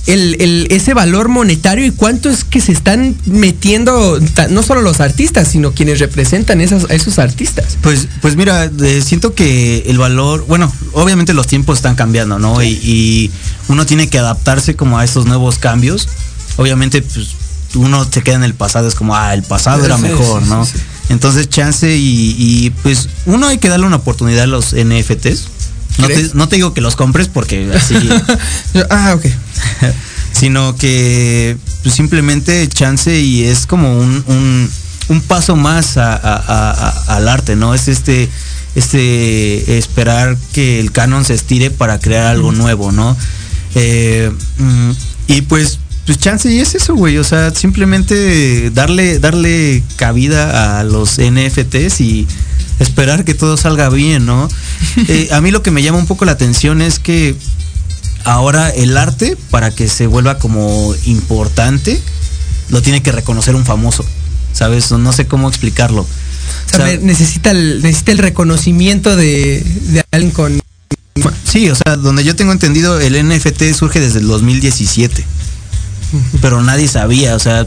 el, 0.06 0.36
el- 0.40 0.66
ese 0.70 0.94
valor 0.94 1.28
monetario 1.28 1.84
y 1.84 1.90
cuánto 1.90 2.30
es 2.30 2.44
que 2.44 2.60
se 2.60 2.72
están 2.72 3.16
metiendo, 3.26 4.18
no 4.50 4.62
solo 4.62 4.82
los 4.82 5.00
artistas, 5.00 5.48
sino 5.48 5.72
quienes 5.72 5.98
representan 5.98 6.60
esas, 6.60 6.88
a 6.90 6.94
esos 6.94 7.18
artistas. 7.18 7.76
Pues, 7.82 8.06
pues 8.22 8.36
mira, 8.36 8.64
eh, 8.66 9.02
siento 9.04 9.34
que 9.34 9.84
el 9.86 9.98
valor, 9.98 10.44
bueno, 10.46 10.72
obviamente 10.92 11.34
los 11.34 11.46
tiempos 11.46 11.78
están 11.78 11.94
cambiando, 11.96 12.38
¿no? 12.38 12.62
Y, 12.62 12.68
y 12.82 13.30
uno 13.68 13.84
tiene 13.86 14.08
que 14.08 14.18
adaptarse 14.18 14.76
como 14.76 14.98
a 14.98 15.04
estos 15.04 15.26
nuevos 15.26 15.58
cambios. 15.58 16.08
Obviamente, 16.56 17.02
pues 17.02 17.28
uno 17.74 18.06
se 18.10 18.22
queda 18.22 18.36
en 18.36 18.44
el 18.44 18.54
pasado, 18.54 18.88
es 18.88 18.94
como, 18.94 19.14
ah, 19.16 19.34
el 19.34 19.42
pasado 19.42 19.84
era 19.84 19.96
Sí, 19.96 20.02
mejor, 20.02 20.42
¿no? 20.42 20.66
Entonces, 21.08 21.48
chance 21.48 21.96
y, 21.96 22.34
y, 22.38 22.70
pues 22.82 23.08
uno 23.26 23.46
hay 23.46 23.58
que 23.58 23.68
darle 23.68 23.86
una 23.86 23.96
oportunidad 23.96 24.44
a 24.44 24.46
los 24.46 24.72
NFTs. 24.74 25.48
No 25.98 26.06
te, 26.08 26.14
¿Crees? 26.14 26.34
no 26.34 26.48
te 26.48 26.56
digo 26.56 26.74
que 26.74 26.80
los 26.80 26.94
compres 26.96 27.28
porque 27.28 27.70
así, 27.74 27.94
ah, 28.90 29.14
ok. 29.16 29.26
sino 30.32 30.76
que 30.76 31.56
pues, 31.82 31.94
simplemente 31.94 32.68
chance 32.68 33.18
y 33.18 33.44
es 33.44 33.66
como 33.66 33.98
un, 33.98 34.22
un, 34.26 34.70
un 35.08 35.20
paso 35.22 35.56
más 35.56 35.96
a- 35.96 36.14
a- 36.14 36.36
a- 36.36 36.70
a- 36.88 37.16
al 37.16 37.28
arte, 37.28 37.56
¿no? 37.56 37.74
Es 37.74 37.88
este, 37.88 38.28
este 38.74 39.78
esperar 39.78 40.36
que 40.52 40.78
el 40.80 40.92
canon 40.92 41.24
se 41.24 41.32
estire 41.34 41.70
para 41.70 41.98
crear 41.98 42.26
algo 42.26 42.52
nuevo, 42.52 42.92
¿no? 42.92 43.16
Eh, 43.74 44.30
mm, 44.58 44.90
y 45.28 45.40
pues, 45.42 45.78
pues 46.04 46.18
chance 46.18 46.50
y 46.52 46.60
es 46.60 46.74
eso, 46.74 46.94
güey. 46.94 47.16
O 47.18 47.24
sea, 47.24 47.50
simplemente 47.54 48.70
darle, 48.70 49.18
darle 49.18 49.82
cabida 49.96 50.78
a 50.80 50.84
los 50.84 51.18
NFTs 51.18 52.00
y 52.02 52.26
esperar 52.78 53.24
que 53.24 53.34
todo 53.34 53.56
salga 53.56 53.88
bien, 53.88 54.26
¿no? 54.26 54.48
Eh, 55.08 55.28
a 55.32 55.40
mí 55.40 55.50
lo 55.50 55.62
que 55.62 55.70
me 55.70 55.82
llama 55.82 55.98
un 55.98 56.06
poco 56.06 56.24
la 56.24 56.32
atención 56.32 56.80
es 56.82 56.98
que 56.98 57.34
ahora 58.24 58.70
el 58.70 58.96
arte, 58.96 59.36
para 59.50 59.70
que 59.70 59.88
se 59.88 60.06
vuelva 60.06 60.38
como 60.38 60.94
importante, 61.04 62.00
lo 62.70 62.82
tiene 62.82 63.02
que 63.02 63.12
reconocer 63.12 63.54
un 63.54 63.64
famoso. 63.64 64.04
¿Sabes? 64.52 64.90
No 64.90 65.12
sé 65.12 65.26
cómo 65.26 65.48
explicarlo. 65.48 66.00
O 66.02 66.06
sea, 66.70 66.78
O 66.84 66.86
sea, 66.86 66.96
me- 66.98 67.04
necesita, 67.04 67.50
el, 67.50 67.82
necesita 67.82 68.12
el 68.12 68.18
reconocimiento 68.18 69.14
de, 69.16 69.60
de 69.88 70.02
alguien 70.12 70.30
con... 70.32 70.60
Sí, 71.44 71.68
o 71.70 71.74
sea, 71.74 71.96
donde 71.96 72.24
yo 72.24 72.36
tengo 72.36 72.52
entendido, 72.52 72.98
el 73.00 73.22
NFT 73.28 73.74
surge 73.74 74.00
desde 74.00 74.20
el 74.20 74.26
2017. 74.26 75.24
Pero 76.40 76.62
nadie 76.62 76.88
sabía, 76.88 77.34
o 77.34 77.38
sea, 77.38 77.66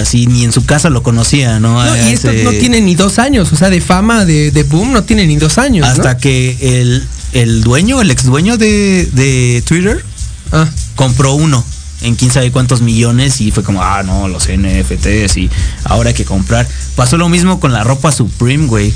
así 0.00 0.26
ni 0.26 0.44
en 0.44 0.52
su 0.52 0.64
casa 0.64 0.90
lo 0.90 1.02
conocía, 1.02 1.60
¿no? 1.60 1.84
No, 1.84 1.96
y 1.96 2.12
esto 2.12 2.30
ese- 2.30 2.44
no 2.44 2.50
tiene 2.52 2.80
ni 2.80 2.94
dos 2.94 3.18
años, 3.18 3.52
o 3.52 3.56
sea, 3.56 3.70
de 3.70 3.80
fama, 3.80 4.24
de, 4.24 4.50
de 4.50 4.62
boom, 4.64 4.92
no 4.92 5.04
tiene 5.04 5.26
ni 5.26 5.36
dos 5.36 5.58
años. 5.58 5.86
¿no? 5.86 5.92
Hasta 5.92 6.16
que 6.18 6.56
el, 6.80 7.04
el 7.32 7.62
dueño, 7.62 8.00
el 8.00 8.10
ex 8.10 8.24
dueño 8.24 8.56
de, 8.58 9.08
de 9.12 9.62
Twitter, 9.66 10.04
Ah. 10.52 10.68
compró 10.96 11.32
uno 11.34 11.64
en 12.02 12.14
quién 12.16 12.30
sabe 12.30 12.50
cuántos 12.52 12.82
millones 12.82 13.40
y 13.40 13.50
fue 13.52 13.62
como, 13.62 13.82
ah, 13.82 14.02
no, 14.02 14.28
los 14.28 14.48
NFTs 14.48 15.36
y 15.38 15.48
ahora 15.84 16.08
hay 16.10 16.14
que 16.14 16.24
comprar. 16.24 16.66
Pasó 16.96 17.16
lo 17.16 17.28
mismo 17.28 17.58
con 17.60 17.72
la 17.72 17.84
ropa 17.84 18.10
Supreme, 18.12 18.66
güey. 18.66 18.92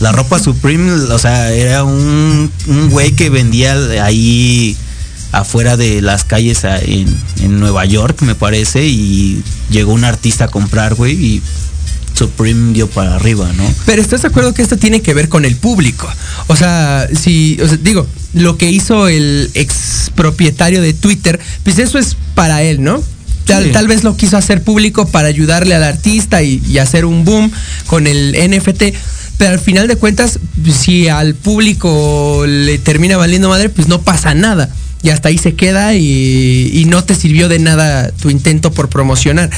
La 0.00 0.10
ropa 0.10 0.38
Supreme, 0.40 0.90
o 0.92 1.18
sea, 1.18 1.52
era 1.52 1.84
un, 1.84 2.50
un 2.66 2.90
güey 2.90 3.12
que 3.12 3.30
vendía 3.30 3.74
ahí 4.04 4.76
afuera 5.32 5.76
de 5.76 6.00
las 6.02 6.24
calles 6.24 6.64
a- 6.64 6.78
en, 6.78 7.08
en 7.40 7.58
Nueva 7.58 7.84
York, 7.86 8.22
me 8.22 8.34
parece, 8.34 8.86
y 8.86 9.42
llegó 9.70 9.92
un 9.92 10.04
artista 10.04 10.44
a 10.44 10.48
comprar, 10.48 10.94
güey, 10.94 11.12
y 11.14 11.42
Supreme 12.14 12.74
dio 12.74 12.88
para 12.88 13.16
arriba, 13.16 13.50
¿no? 13.56 13.64
Pero 13.86 14.02
¿estás 14.02 14.22
de 14.22 14.28
acuerdo 14.28 14.52
que 14.52 14.62
esto 14.62 14.76
tiene 14.76 15.00
que 15.00 15.14
ver 15.14 15.28
con 15.28 15.44
el 15.44 15.56
público? 15.56 16.06
O 16.46 16.56
sea, 16.56 17.08
si, 17.18 17.58
o 17.62 17.66
sea, 17.66 17.78
digo, 17.82 18.06
lo 18.34 18.58
que 18.58 18.70
hizo 18.70 19.08
el 19.08 19.50
ex 19.54 20.10
propietario 20.14 20.82
de 20.82 20.92
Twitter, 20.92 21.40
pues 21.64 21.78
eso 21.78 21.98
es 21.98 22.16
para 22.34 22.62
él, 22.62 22.82
¿no? 22.82 23.02
Tal, 23.46 23.64
Sí. 23.64 23.70
tal 23.72 23.88
vez 23.88 24.04
lo 24.04 24.16
quiso 24.16 24.36
hacer 24.36 24.62
público 24.62 25.08
para 25.08 25.26
ayudarle 25.28 25.74
al 25.74 25.82
artista 25.82 26.42
y, 26.42 26.62
y 26.68 26.78
hacer 26.78 27.06
un 27.06 27.24
boom 27.24 27.50
con 27.86 28.06
el 28.06 28.36
NFT. 28.36 28.94
Pero 29.38 29.50
al 29.54 29.58
final 29.58 29.88
de 29.88 29.96
cuentas, 29.96 30.38
si 30.70 31.08
al 31.08 31.34
público 31.34 32.44
le 32.46 32.78
termina 32.78 33.16
valiendo 33.16 33.48
madre, 33.48 33.68
pues 33.70 33.88
no 33.88 34.02
pasa 34.02 34.34
nada. 34.34 34.68
Y 35.02 35.10
hasta 35.10 35.28
ahí 35.28 35.38
se 35.38 35.54
queda 35.54 35.94
y, 35.94 36.70
y 36.72 36.84
no 36.84 37.02
te 37.04 37.14
sirvió 37.14 37.48
de 37.48 37.58
nada 37.58 38.10
tu 38.10 38.30
intento 38.30 38.72
por 38.72 38.88
promocionar. 38.88 39.50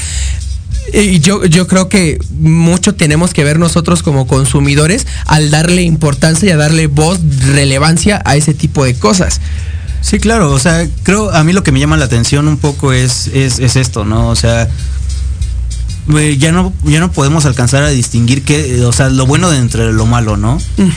Y 0.93 1.19
yo, 1.19 1.45
yo 1.45 1.67
creo 1.67 1.89
que 1.89 2.19
mucho 2.39 2.95
tenemos 2.95 3.33
que 3.33 3.43
ver 3.43 3.59
nosotros 3.59 4.03
como 4.03 4.27
consumidores 4.27 5.07
al 5.25 5.49
darle 5.49 5.81
importancia 5.81 6.47
y 6.47 6.51
a 6.51 6.57
darle 6.57 6.87
voz, 6.87 7.19
relevancia 7.47 8.21
a 8.25 8.35
ese 8.35 8.53
tipo 8.53 8.85
de 8.85 8.93
cosas. 8.93 9.41
Sí, 10.01 10.19
claro, 10.19 10.51
o 10.51 10.59
sea, 10.59 10.87
creo, 11.01 11.31
a 11.31 11.43
mí 11.43 11.53
lo 11.53 11.63
que 11.63 11.71
me 11.71 11.79
llama 11.79 11.97
la 11.97 12.05
atención 12.05 12.47
un 12.47 12.57
poco 12.57 12.93
es, 12.93 13.27
es, 13.33 13.57
es 13.57 13.75
esto, 13.75 14.05
¿no? 14.05 14.29
O 14.29 14.35
sea, 14.35 14.69
güey, 16.07 16.37
ya 16.37 16.51
no, 16.51 16.71
ya 16.83 16.99
no 16.99 17.11
podemos 17.11 17.45
alcanzar 17.45 17.81
a 17.81 17.89
distinguir 17.89 18.43
qué, 18.43 18.83
o 18.83 18.91
sea, 18.91 19.09
lo 19.09 19.25
bueno 19.25 19.49
de 19.49 19.57
entre 19.57 19.91
lo 19.91 20.05
malo, 20.05 20.37
¿no? 20.37 20.59
Mm. 20.77 20.89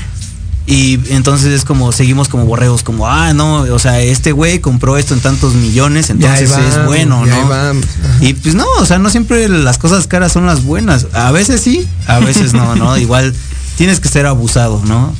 Y 0.70 1.00
entonces 1.09 1.50
es 1.50 1.64
como, 1.64 1.92
seguimos 1.92 2.28
como 2.28 2.44
borreos, 2.44 2.83
como, 2.83 3.09
ah, 3.09 3.33
no, 3.33 3.61
o 3.61 3.78
sea, 3.78 4.02
este 4.02 4.33
güey 4.33 4.59
compró 4.59 4.98
esto 4.98 5.14
en 5.14 5.20
tantos 5.20 5.54
millones, 5.54 6.11
entonces 6.11 6.50
es 6.50 6.85
bueno, 6.85 7.24
¿no? 7.24 7.72
Y 8.20 8.35
pues 8.35 8.54
no, 8.54 8.66
o 8.78 8.85
sea, 8.85 8.98
no 8.98 9.09
siempre 9.09 9.48
las 9.48 9.78
cosas 9.78 10.07
caras 10.07 10.33
son 10.33 10.44
las 10.44 10.64
buenas. 10.64 11.07
A 11.14 11.33
veces 11.33 11.62
sí, 11.62 11.88
a 12.07 12.18
veces 12.18 12.52
no, 12.52 12.76
¿no? 12.76 12.98
Igual 12.98 13.33
tienes 13.79 14.01
que 14.01 14.09
ser 14.09 14.27
abusado, 14.27 14.83
¿no? 14.87 15.14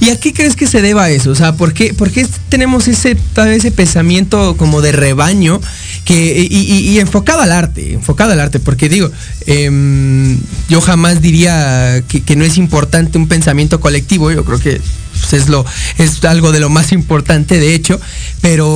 ¿Y 0.00 0.10
a 0.10 0.20
qué 0.20 0.34
crees 0.34 0.54
que 0.54 0.66
se 0.66 0.82
deba 0.82 1.08
eso? 1.08 1.30
O 1.30 1.34
sea, 1.34 1.56
¿por 1.56 1.72
qué, 1.72 1.94
por 1.94 2.10
qué 2.10 2.26
tenemos 2.50 2.86
ese, 2.86 3.16
ese 3.48 3.70
pensamiento 3.72 4.54
como 4.58 4.82
de 4.82 4.92
rebaño 4.92 5.60
que, 6.04 6.46
y, 6.48 6.56
y- 6.90 7.00
enfocado 7.00 7.40
al 7.40 7.50
arte? 7.50 7.94
Enfocado 7.94 8.32
al 8.32 8.40
arte, 8.40 8.60
porque 8.60 8.90
digo, 8.90 9.10
em, 9.46 10.38
yo 10.68 10.82
jamás 10.82 11.22
diría 11.22 12.04
que, 12.06 12.36
no 12.36 12.44
es 12.44 12.58
importante 12.58 13.16
un 13.16 13.28
pensamiento 13.28 13.80
colectivo, 13.80 14.30
yo 14.30 14.44
creo 14.44 14.58
que 14.58 14.78
pues, 15.18 15.32
es, 15.32 15.48
lo, 15.48 15.64
es 15.96 16.22
algo 16.24 16.52
de 16.52 16.60
lo 16.60 16.68
más 16.68 16.92
importante, 16.92 17.58
de 17.58 17.74
hecho, 17.74 17.98
pero, 18.42 18.68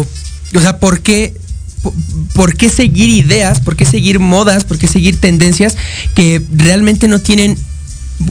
o 0.00 0.60
sea, 0.60 0.78
¿por 0.78 1.00
qué? 1.00 1.34
po- 1.82 1.94
¿Por 2.34 2.56
qué 2.56 2.68
seguir 2.68 3.08
ideas? 3.08 3.60
¿Por 3.60 3.74
qué 3.74 3.86
seguir 3.86 4.18
modas? 4.20 4.64
¿Por 4.64 4.76
qué 4.78 4.86
seguir 4.86 5.18
tendencias 5.18 5.76
que 6.14 6.42
realmente 6.54 7.08
no 7.08 7.20
tienen 7.20 7.56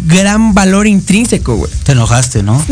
gran 0.05 0.53
valor 0.53 0.87
intrínseco, 0.87 1.55
güey? 1.55 1.71
Te 1.83 1.91
enojaste, 1.93 2.43
¿no? 2.43 2.63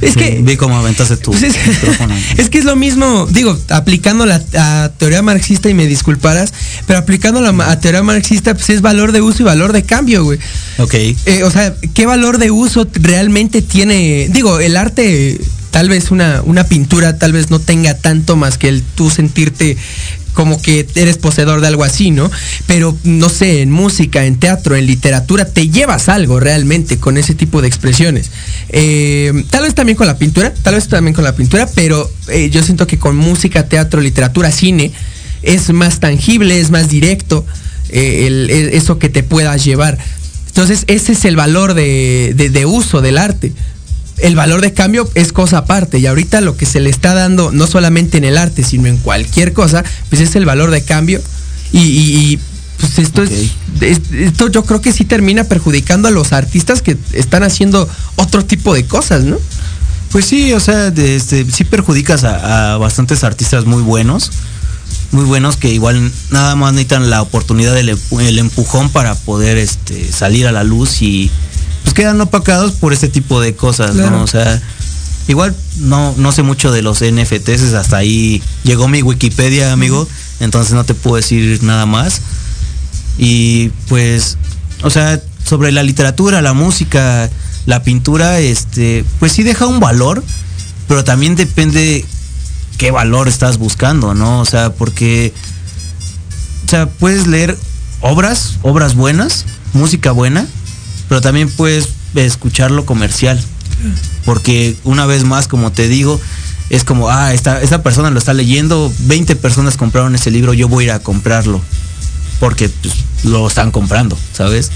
Es 0.00 0.16
que 0.16 0.40
Vi 0.42 0.56
cómo 0.56 0.76
aventaste 0.76 1.16
tu 1.16 1.30
pues 1.30 1.42
es, 1.42 1.66
micrófono. 1.66 2.14
es 2.36 2.50
que 2.50 2.58
es 2.58 2.64
lo 2.64 2.76
mismo, 2.76 3.26
digo, 3.30 3.56
aplicando 3.70 4.26
la 4.26 4.42
a 4.56 4.90
teoría 4.98 5.22
marxista 5.22 5.68
y 5.68 5.74
me 5.74 5.86
disculparás, 5.86 6.52
pero 6.86 6.98
aplicando 6.98 7.40
la 7.40 7.70
a 7.70 7.80
teoría 7.80 8.02
marxista 8.02 8.54
pues 8.54 8.70
es 8.70 8.82
valor 8.82 9.12
de 9.12 9.22
uso 9.22 9.42
y 9.42 9.46
valor 9.46 9.72
de 9.72 9.84
cambio, 9.84 10.24
güey. 10.24 10.38
Ok. 10.78 10.94
Eh, 10.94 11.42
o 11.44 11.50
sea, 11.50 11.74
¿qué 11.94 12.06
valor 12.06 12.38
de 12.38 12.50
uso 12.50 12.86
realmente 12.94 13.62
tiene? 13.62 14.28
Digo, 14.30 14.60
el 14.60 14.76
arte, 14.76 15.40
tal 15.70 15.88
vez 15.88 16.10
una, 16.10 16.42
una 16.44 16.64
pintura, 16.64 17.18
tal 17.18 17.32
vez 17.32 17.50
no 17.50 17.58
tenga 17.58 17.94
tanto 17.94 18.36
más 18.36 18.58
que 18.58 18.68
el 18.68 18.82
tú 18.82 19.10
sentirte 19.10 19.76
como 20.36 20.60
que 20.60 20.86
eres 20.96 21.16
poseedor 21.16 21.62
de 21.62 21.66
algo 21.66 21.82
así, 21.82 22.10
¿no? 22.10 22.30
Pero 22.66 22.94
no 23.04 23.30
sé, 23.30 23.62
en 23.62 23.70
música, 23.72 24.26
en 24.26 24.36
teatro, 24.38 24.76
en 24.76 24.84
literatura, 24.86 25.46
te 25.46 25.70
llevas 25.70 26.10
algo 26.10 26.38
realmente 26.38 26.98
con 26.98 27.16
ese 27.16 27.34
tipo 27.34 27.62
de 27.62 27.68
expresiones. 27.68 28.30
Eh, 28.68 29.32
tal 29.48 29.62
vez 29.62 29.74
también 29.74 29.96
con 29.96 30.06
la 30.06 30.18
pintura, 30.18 30.52
tal 30.62 30.74
vez 30.74 30.88
también 30.88 31.14
con 31.14 31.24
la 31.24 31.34
pintura, 31.34 31.66
pero 31.74 32.08
eh, 32.28 32.50
yo 32.50 32.62
siento 32.62 32.86
que 32.86 32.98
con 32.98 33.16
música, 33.16 33.66
teatro, 33.66 34.02
literatura, 34.02 34.52
cine, 34.52 34.92
es 35.42 35.72
más 35.72 36.00
tangible, 36.00 36.60
es 36.60 36.70
más 36.70 36.90
directo 36.90 37.46
eh, 37.88 38.26
el- 38.26 38.50
eso 38.50 38.98
que 38.98 39.08
te 39.08 39.22
puedas 39.22 39.64
llevar. 39.64 39.96
Entonces, 40.48 40.84
ese 40.86 41.12
es 41.12 41.24
el 41.24 41.36
valor 41.36 41.72
de, 41.72 42.34
de- 42.36 42.50
de 42.50 42.66
uso 42.66 43.00
del 43.00 43.16
arte. 43.16 43.52
El 44.18 44.34
valor 44.36 44.60
de 44.62 44.72
cambio 44.72 45.08
es 45.14 45.32
cosa 45.32 45.58
aparte. 45.58 45.98
Y 45.98 46.06
ahorita 46.06 46.40
lo 46.40 46.56
que 46.56 46.66
se 46.66 46.80
le 46.80 46.90
está 46.90 47.14
dando, 47.14 47.52
no 47.52 47.66
solamente 47.66 48.16
en 48.18 48.24
el 48.24 48.38
arte, 48.38 48.62
sino 48.64 48.86
en 48.88 48.96
cualquier 48.96 49.52
cosa, 49.52 49.84
pues 50.08 50.20
es 50.22 50.34
el 50.36 50.44
valor 50.46 50.70
de 50.70 50.82
cambio. 50.82 51.20
Y, 51.72 51.80
y- 51.80 52.16
y, 52.32 52.38
pues 52.80 52.98
esto 52.98 53.22
es, 53.22 53.30
es- 53.80 54.00
Esto 54.12 54.48
yo 54.48 54.64
creo 54.64 54.80
que 54.80 54.92
sí 54.92 55.04
termina 55.04 55.44
perjudicando 55.44 56.08
a 56.08 56.10
los 56.10 56.32
artistas 56.32 56.80
que 56.82 56.96
están 57.12 57.42
haciendo 57.42 57.88
otro 58.16 58.44
tipo 58.44 58.72
de 58.74 58.84
cosas, 58.86 59.24
¿no? 59.24 59.38
Pues 60.12 60.24
sí, 60.26 60.52
o 60.52 60.60
sea, 60.60 60.90
de 60.90 61.16
este, 61.16 61.44
sí 61.50 61.64
perjudicas 61.64 62.24
a, 62.24 62.74
a 62.74 62.78
bastantes 62.78 63.24
artistas 63.24 63.64
muy 63.66 63.82
buenos, 63.82 64.30
muy 65.10 65.24
buenos 65.24 65.56
que 65.56 65.68
igual 65.74 66.10
nada 66.30 66.54
más 66.56 66.72
necesitan 66.72 67.10
la 67.10 67.20
oportunidad 67.22 67.74
del 67.74 67.98
el 68.20 68.38
empujón 68.38 68.88
para 68.90 69.14
poder 69.14 69.58
este, 69.58 70.10
salir 70.10 70.46
a 70.46 70.52
la 70.52 70.64
luz 70.64 71.02
y 71.02 71.30
pues 71.86 71.94
quedan 71.94 72.20
opacados 72.20 72.72
por 72.72 72.92
este 72.92 73.08
tipo 73.08 73.40
de 73.40 73.54
cosas, 73.54 73.92
Claro. 73.92 74.10
¿no? 74.10 74.22
O 74.24 74.26
sea, 74.26 74.60
igual 75.28 75.54
no, 75.78 76.12
no 76.16 76.32
sé 76.32 76.42
mucho 76.42 76.72
de 76.72 76.82
los 76.82 77.00
NFTs, 77.00 77.74
hasta 77.74 77.98
ahí 77.98 78.42
llegó 78.64 78.88
mi 78.88 79.02
Wikipedia, 79.02 79.72
amigo, 79.72 80.08
entonces 80.40 80.72
no 80.72 80.82
te 80.82 80.94
puedo 80.94 81.14
decir 81.14 81.62
nada 81.62 81.86
más. 81.86 82.22
Y 83.18 83.68
pues, 83.88 84.36
o 84.82 84.90
sea, 84.90 85.22
sobre 85.44 85.70
la 85.70 85.84
literatura, 85.84 86.42
la 86.42 86.54
música, 86.54 87.30
la 87.66 87.84
pintura, 87.84 88.40
este, 88.40 89.04
pues 89.20 89.30
sí 89.30 89.44
deja 89.44 89.66
un 89.66 89.78
valor, 89.78 90.24
pero 90.88 91.04
también 91.04 91.36
depende 91.36 92.04
qué 92.78 92.90
valor 92.90 93.28
estás 93.28 93.58
buscando, 93.58 94.12
¿no? 94.12 94.40
O 94.40 94.44
sea, 94.44 94.72
porque, 94.72 95.32
o 96.66 96.68
sea, 96.68 96.88
puedes 96.88 97.28
leer 97.28 97.56
obras, 98.00 98.54
obras 98.62 98.96
buenas, 98.96 99.44
música 99.72 100.10
buena, 100.10 100.48
pero 101.08 101.20
también 101.20 101.48
puedes 101.50 101.88
escuchar 102.14 102.70
lo 102.70 102.84
comercial. 102.86 103.42
Porque 104.24 104.76
una 104.84 105.06
vez 105.06 105.24
más, 105.24 105.48
como 105.48 105.70
te 105.72 105.86
digo, 105.88 106.20
es 106.70 106.82
como, 106.84 107.10
ah, 107.10 107.32
esta, 107.34 107.60
esta 107.62 107.82
persona 107.82 108.10
lo 108.10 108.18
está 108.18 108.32
leyendo, 108.34 108.92
20 109.00 109.36
personas 109.36 109.76
compraron 109.76 110.14
ese 110.14 110.30
libro, 110.30 110.54
yo 110.54 110.68
voy 110.68 110.84
a 110.84 110.86
ir 110.86 110.90
a 110.92 110.98
comprarlo. 110.98 111.60
Porque 112.40 112.68
pues, 112.68 112.94
lo 113.24 113.46
están 113.46 113.70
comprando, 113.70 114.18
¿sabes? 114.32 114.70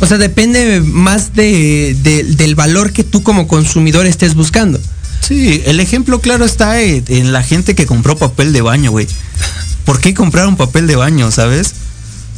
O 0.00 0.06
sea, 0.06 0.18
depende 0.18 0.80
más 0.80 1.34
de, 1.34 1.96
de- 2.02 2.24
del 2.24 2.54
valor 2.54 2.92
que 2.92 3.04
tú 3.04 3.22
como 3.22 3.46
consumidor 3.48 4.06
estés 4.06 4.34
buscando. 4.34 4.80
Sí, 5.20 5.62
el 5.66 5.80
ejemplo 5.80 6.20
claro 6.20 6.44
está 6.44 6.80
en, 6.80 7.04
en 7.08 7.32
la 7.32 7.42
gente 7.42 7.74
que 7.74 7.86
compró 7.86 8.16
papel 8.16 8.52
de 8.52 8.62
baño, 8.62 8.90
güey. 8.92 9.06
¿Por 9.84 10.00
qué 10.00 10.14
compraron 10.14 10.56
papel 10.56 10.86
de 10.86 10.96
baño, 10.96 11.30
sabes? 11.30 11.72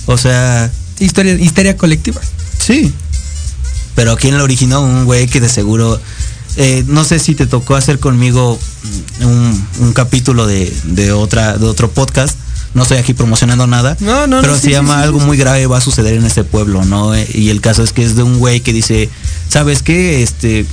O 0.06 0.16
sea, 0.18 0.70
Historia, 1.00 1.34
histeria 1.34 1.76
colectiva. 1.76 2.20
sí. 2.58 2.92
Pero 3.96 4.16
¿quién 4.16 4.38
lo 4.38 4.44
originó? 4.44 4.80
Un 4.82 5.04
güey 5.04 5.26
que 5.26 5.40
de 5.40 5.48
seguro... 5.48 6.00
eh, 6.56 6.84
no 6.86 7.04
sé 7.04 7.18
si 7.18 7.34
te 7.34 7.46
tocó 7.46 7.74
hacer 7.74 7.98
conmigo 7.98 8.58
un, 9.20 9.66
un 9.80 9.92
capítulo 9.92 10.46
de, 10.46 10.72
de 10.84 11.12
otra, 11.12 11.58
de 11.58 11.66
otro 11.66 11.90
podcast. 11.90 12.38
No 12.72 12.82
estoy 12.84 12.98
aquí 12.98 13.14
promocionando 13.14 13.66
nada. 13.66 13.96
No, 14.00 14.26
no, 14.28 14.36
no, 14.36 14.40
pero 14.42 14.54
sí, 14.54 14.60
se 14.60 14.66
sí, 14.68 14.72
llama 14.72 14.98
sí, 14.98 15.02
algo 15.02 15.18
sí. 15.18 15.26
muy 15.26 15.36
grave 15.36 15.66
va 15.66 15.78
a 15.78 15.80
suceder 15.82 16.14
en 16.14 16.24
este 16.24 16.44
pueblo, 16.44 16.84
¿no? 16.84 17.14
Eh, 17.14 17.28
Y 17.34 17.50
el 17.50 17.60
caso 17.60 17.82
es 17.82 17.92
que 17.92 18.04
es 18.04 18.14
de 18.14 18.22
un 18.22 18.38
güey 18.38 18.60
que 18.60 18.72
dice, 18.72 19.10
¿sabes 19.48 19.82
qué? 19.82 20.22
Este, 20.22 20.64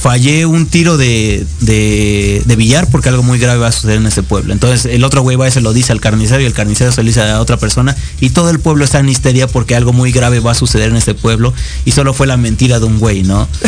fallé 0.00 0.46
un 0.46 0.66
tiro 0.66 0.96
de, 0.96 1.46
de, 1.60 2.42
de 2.46 2.56
billar 2.56 2.88
porque 2.90 3.10
algo 3.10 3.22
muy 3.22 3.38
grave 3.38 3.58
va 3.58 3.68
a 3.68 3.72
suceder 3.72 3.98
en 3.98 4.06
este 4.06 4.22
pueblo. 4.22 4.52
Entonces 4.54 4.90
el 4.92 5.04
otro 5.04 5.20
güey 5.20 5.36
va 5.36 5.46
y 5.46 5.50
se 5.50 5.60
lo 5.60 5.74
dice 5.74 5.92
al 5.92 6.00
carnicero 6.00 6.40
y 6.40 6.46
el 6.46 6.54
carnicero 6.54 6.90
se 6.90 7.02
lo 7.02 7.06
dice 7.08 7.20
a 7.20 7.38
otra 7.40 7.58
persona 7.58 7.94
y 8.18 8.30
todo 8.30 8.48
el 8.48 8.60
pueblo 8.60 8.84
está 8.84 9.00
en 9.00 9.10
histeria 9.10 9.46
porque 9.46 9.74
algo 9.74 9.92
muy 9.92 10.10
grave 10.10 10.40
va 10.40 10.52
a 10.52 10.54
suceder 10.54 10.88
en 10.88 10.96
este 10.96 11.14
pueblo 11.14 11.52
y 11.84 11.92
solo 11.92 12.14
fue 12.14 12.26
la 12.26 12.38
mentira 12.38 12.80
de 12.80 12.86
un 12.86 12.98
güey, 12.98 13.22
¿no? 13.22 13.46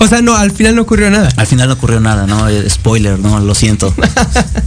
O 0.00 0.08
sea, 0.08 0.22
no, 0.22 0.34
al 0.34 0.50
final 0.50 0.74
no 0.74 0.82
ocurrió 0.82 1.10
nada. 1.10 1.28
Al 1.36 1.46
final 1.46 1.68
no 1.68 1.74
ocurrió 1.74 2.00
nada, 2.00 2.26
¿no? 2.26 2.48
Eh, 2.48 2.68
Spoiler, 2.68 3.18
¿no? 3.18 3.38
Lo 3.38 3.54
siento. 3.54 3.94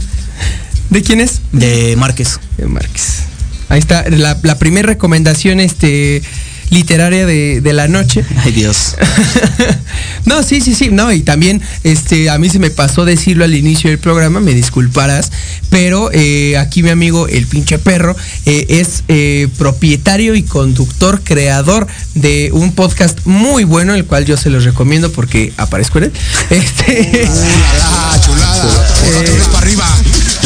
¿De 0.90 1.02
quién 1.02 1.20
es? 1.20 1.42
De 1.52 1.94
Márquez. 1.96 2.38
De 2.56 2.66
Márquez. 2.66 3.24
Ahí 3.68 3.80
está, 3.80 4.08
la, 4.08 4.38
la 4.42 4.58
primera 4.58 4.86
recomendación 4.86 5.58
este, 5.60 6.22
literaria 6.70 7.26
de, 7.26 7.60
de 7.60 7.72
la 7.72 7.88
noche. 7.88 8.24
Ay 8.44 8.52
Dios. 8.52 8.96
no, 10.24 10.42
sí, 10.42 10.60
sí, 10.60 10.74
sí, 10.74 10.88
no, 10.90 11.12
y 11.12 11.20
también 11.20 11.62
este, 11.84 12.30
a 12.30 12.38
mí 12.38 12.48
se 12.48 12.58
me 12.58 12.70
pasó 12.70 13.04
decirlo 13.04 13.44
al 13.44 13.54
inicio 13.54 13.90
del 13.90 13.98
programa, 13.98 14.40
me 14.40 14.54
disculparás, 14.54 15.30
pero 15.70 16.10
eh, 16.12 16.56
aquí 16.58 16.82
mi 16.82 16.90
amigo 16.90 17.28
el 17.28 17.46
pinche 17.46 17.78
perro 17.78 18.16
eh, 18.44 18.66
es 18.68 19.04
eh, 19.08 19.48
propietario 19.58 20.34
y 20.34 20.42
conductor, 20.42 21.20
creador 21.22 21.86
de 22.14 22.50
un 22.52 22.72
podcast 22.72 23.18
muy 23.24 23.64
bueno, 23.64 23.94
el 23.94 24.04
cual 24.04 24.24
yo 24.24 24.36
se 24.36 24.50
los 24.50 24.64
recomiendo 24.64 25.12
porque 25.12 25.52
aparezco 25.56 25.98
en 25.98 26.04
él. 26.04 26.12
Este, 26.50 27.28
Eh, 29.04 29.40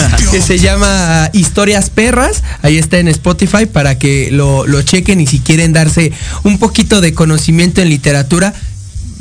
que 0.31 0.41
se 0.43 0.59
llama 0.59 1.31
Historias 1.33 1.91
Perras. 1.91 2.43
Ahí 2.63 2.79
está 2.79 2.99
en 2.99 3.09
Spotify 3.09 3.67
para 3.67 3.99
que 3.99 4.31
lo, 4.33 4.67
lo 4.67 4.83
chequen 4.83 5.21
y 5.21 5.27
si 5.27 5.41
quieren 5.41 5.73
darse 5.73 6.13
un 6.45 6.59
poquito 6.59 7.01
de 7.01 7.13
conocimiento 7.15 7.81
en 7.81 7.89
literatura. 7.89 8.55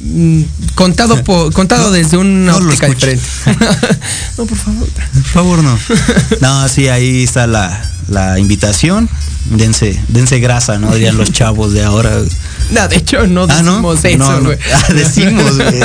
mm, 0.04 0.42
Contado 0.76 1.24
por, 1.24 1.52
contado 1.60 1.92
desde 1.92 2.18
una 2.18 2.52
no 2.54 2.58
óptica 2.58 2.88
diferente. 2.88 3.24
no, 4.38 4.46
por 4.46 4.58
favor. 4.58 4.88
Por 5.14 5.24
favor, 5.24 5.64
no. 5.64 5.78
No, 6.42 6.68
sí, 6.70 6.88
ahí 6.88 7.24
está 7.24 7.48
la, 7.48 7.82
la 8.08 8.40
invitación. 8.40 9.10
Dense, 9.52 10.00
dense 10.10 10.40
grasa, 10.40 10.78
¿no? 10.78 10.94
Dirían 10.94 11.18
los 11.18 11.32
chavos 11.32 11.74
de 11.74 11.84
ahora. 11.84 12.12
No, 12.72 12.88
de 12.88 12.98
hecho 12.98 13.26
no 13.26 13.48
Ah, 13.50 13.62
¿no? 13.64 13.96
decimos 13.96 14.06
eso, 14.06 14.18
No, 14.18 14.40
no. 14.40 14.46
güey. 14.48 14.58
Ah, 14.74 14.94
decimos, 14.94 15.56
güey. 15.56 15.80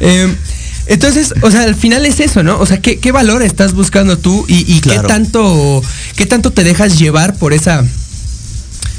Em, 0.00 0.36
entonces, 0.86 1.34
o 1.42 1.50
sea, 1.50 1.62
al 1.62 1.74
final 1.74 2.04
es 2.04 2.20
eso, 2.20 2.42
¿no? 2.42 2.58
O 2.58 2.66
sea, 2.66 2.80
¿qué, 2.80 2.98
qué 2.98 3.12
valor 3.12 3.42
estás 3.42 3.72
buscando 3.74 4.18
tú 4.18 4.44
y, 4.48 4.70
y 4.72 4.80
Claro. 4.80 5.02
qué 5.02 5.08
tanto, 5.08 5.82
qué 6.16 6.26
tanto 6.26 6.50
te 6.50 6.64
dejas 6.64 6.98
llevar 6.98 7.36
por 7.36 7.52
esa, 7.52 7.84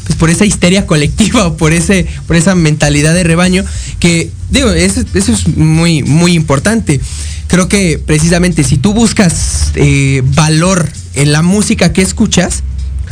pues 0.06 0.18
por 0.18 0.30
esa 0.30 0.46
histeria 0.46 0.86
colectiva 0.88 1.48
o 1.48 1.58
por 1.58 1.74
ese, 1.74 2.08
por 2.28 2.36
esa 2.36 2.56
mentalidad 2.56 3.14
de 3.14 3.24
rebaño 3.24 3.64
que, 4.00 4.32
digo, 4.50 4.72
eso, 4.72 5.02
eso 5.14 5.32
es 5.32 5.48
muy, 5.58 6.04
muy 6.04 6.34
importante. 6.34 7.00
Creo 7.48 7.68
que 7.68 8.00
precisamente 8.04 8.64
si 8.64 8.78
tú 8.78 8.94
buscas 8.94 9.72
eh, 9.76 10.24
valor 10.34 10.90
en 11.14 11.32
la 11.32 11.42
música 11.44 11.94
que 11.94 12.02
escuchas, 12.02 12.64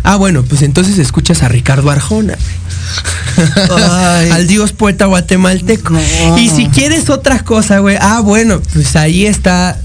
ah, 0.03 0.15
bueno, 0.15 0.43
pues 0.43 0.61
entonces 0.61 0.97
escuchas 0.97 1.43
a 1.43 1.47
Ricardo 1.47 1.89
Arjona. 1.89 2.37
Al 4.31 4.47
dios 4.47 4.73
poeta 4.73 5.05
guatemalteco. 5.05 5.97
Y 6.37 6.49
si 6.49 6.67
quieres 6.67 7.09
otra 7.09 7.43
cosa, 7.43 7.79
güey, 7.79 7.97
ah, 7.99 8.19
bueno, 8.21 8.61
pues 8.73 8.95
ahí 8.95 9.25
está, 9.25 9.79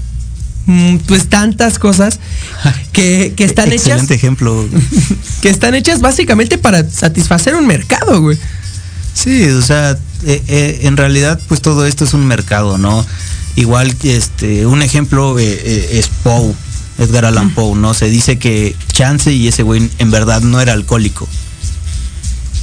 mm, 0.65 0.97
pues 1.07 1.27
tantas 1.27 1.79
cosas 1.79 2.19
que, 2.91 3.33
que 3.35 3.43
están 3.43 3.69
hechas 3.69 3.87
Excelente 3.87 4.13
ejemplo. 4.15 4.67
que 5.41 5.49
están 5.49 5.75
hechas 5.75 6.01
básicamente 6.01 6.57
para 6.57 6.87
satisfacer 6.89 7.55
un 7.55 7.65
mercado, 7.65 8.21
güey. 8.21 8.37
Sí, 9.13 9.43
o 9.49 9.61
sea, 9.61 9.97
eh, 10.25 10.43
eh, 10.47 10.79
en 10.83 10.97
realidad 10.97 11.39
pues 11.47 11.61
todo 11.61 11.85
esto 11.85 12.05
es 12.05 12.13
un 12.13 12.25
mercado, 12.25 12.77
¿no? 12.77 13.05
Igual 13.55 13.93
este, 14.03 14.65
un 14.65 14.81
ejemplo 14.81 15.37
eh, 15.37 15.43
eh, 15.51 15.99
es 15.99 16.07
Poe, 16.23 16.53
Edgar 16.99 17.25
Allan 17.25 17.53
Poe, 17.55 17.75
¿no? 17.77 17.93
Se 17.93 18.09
dice 18.09 18.37
que 18.37 18.75
Chance 18.91 19.31
y 19.33 19.47
ese 19.47 19.63
güey 19.63 19.89
en 19.99 20.11
verdad 20.11 20.41
no 20.41 20.59
era 20.61 20.73
alcohólico. 20.73 21.27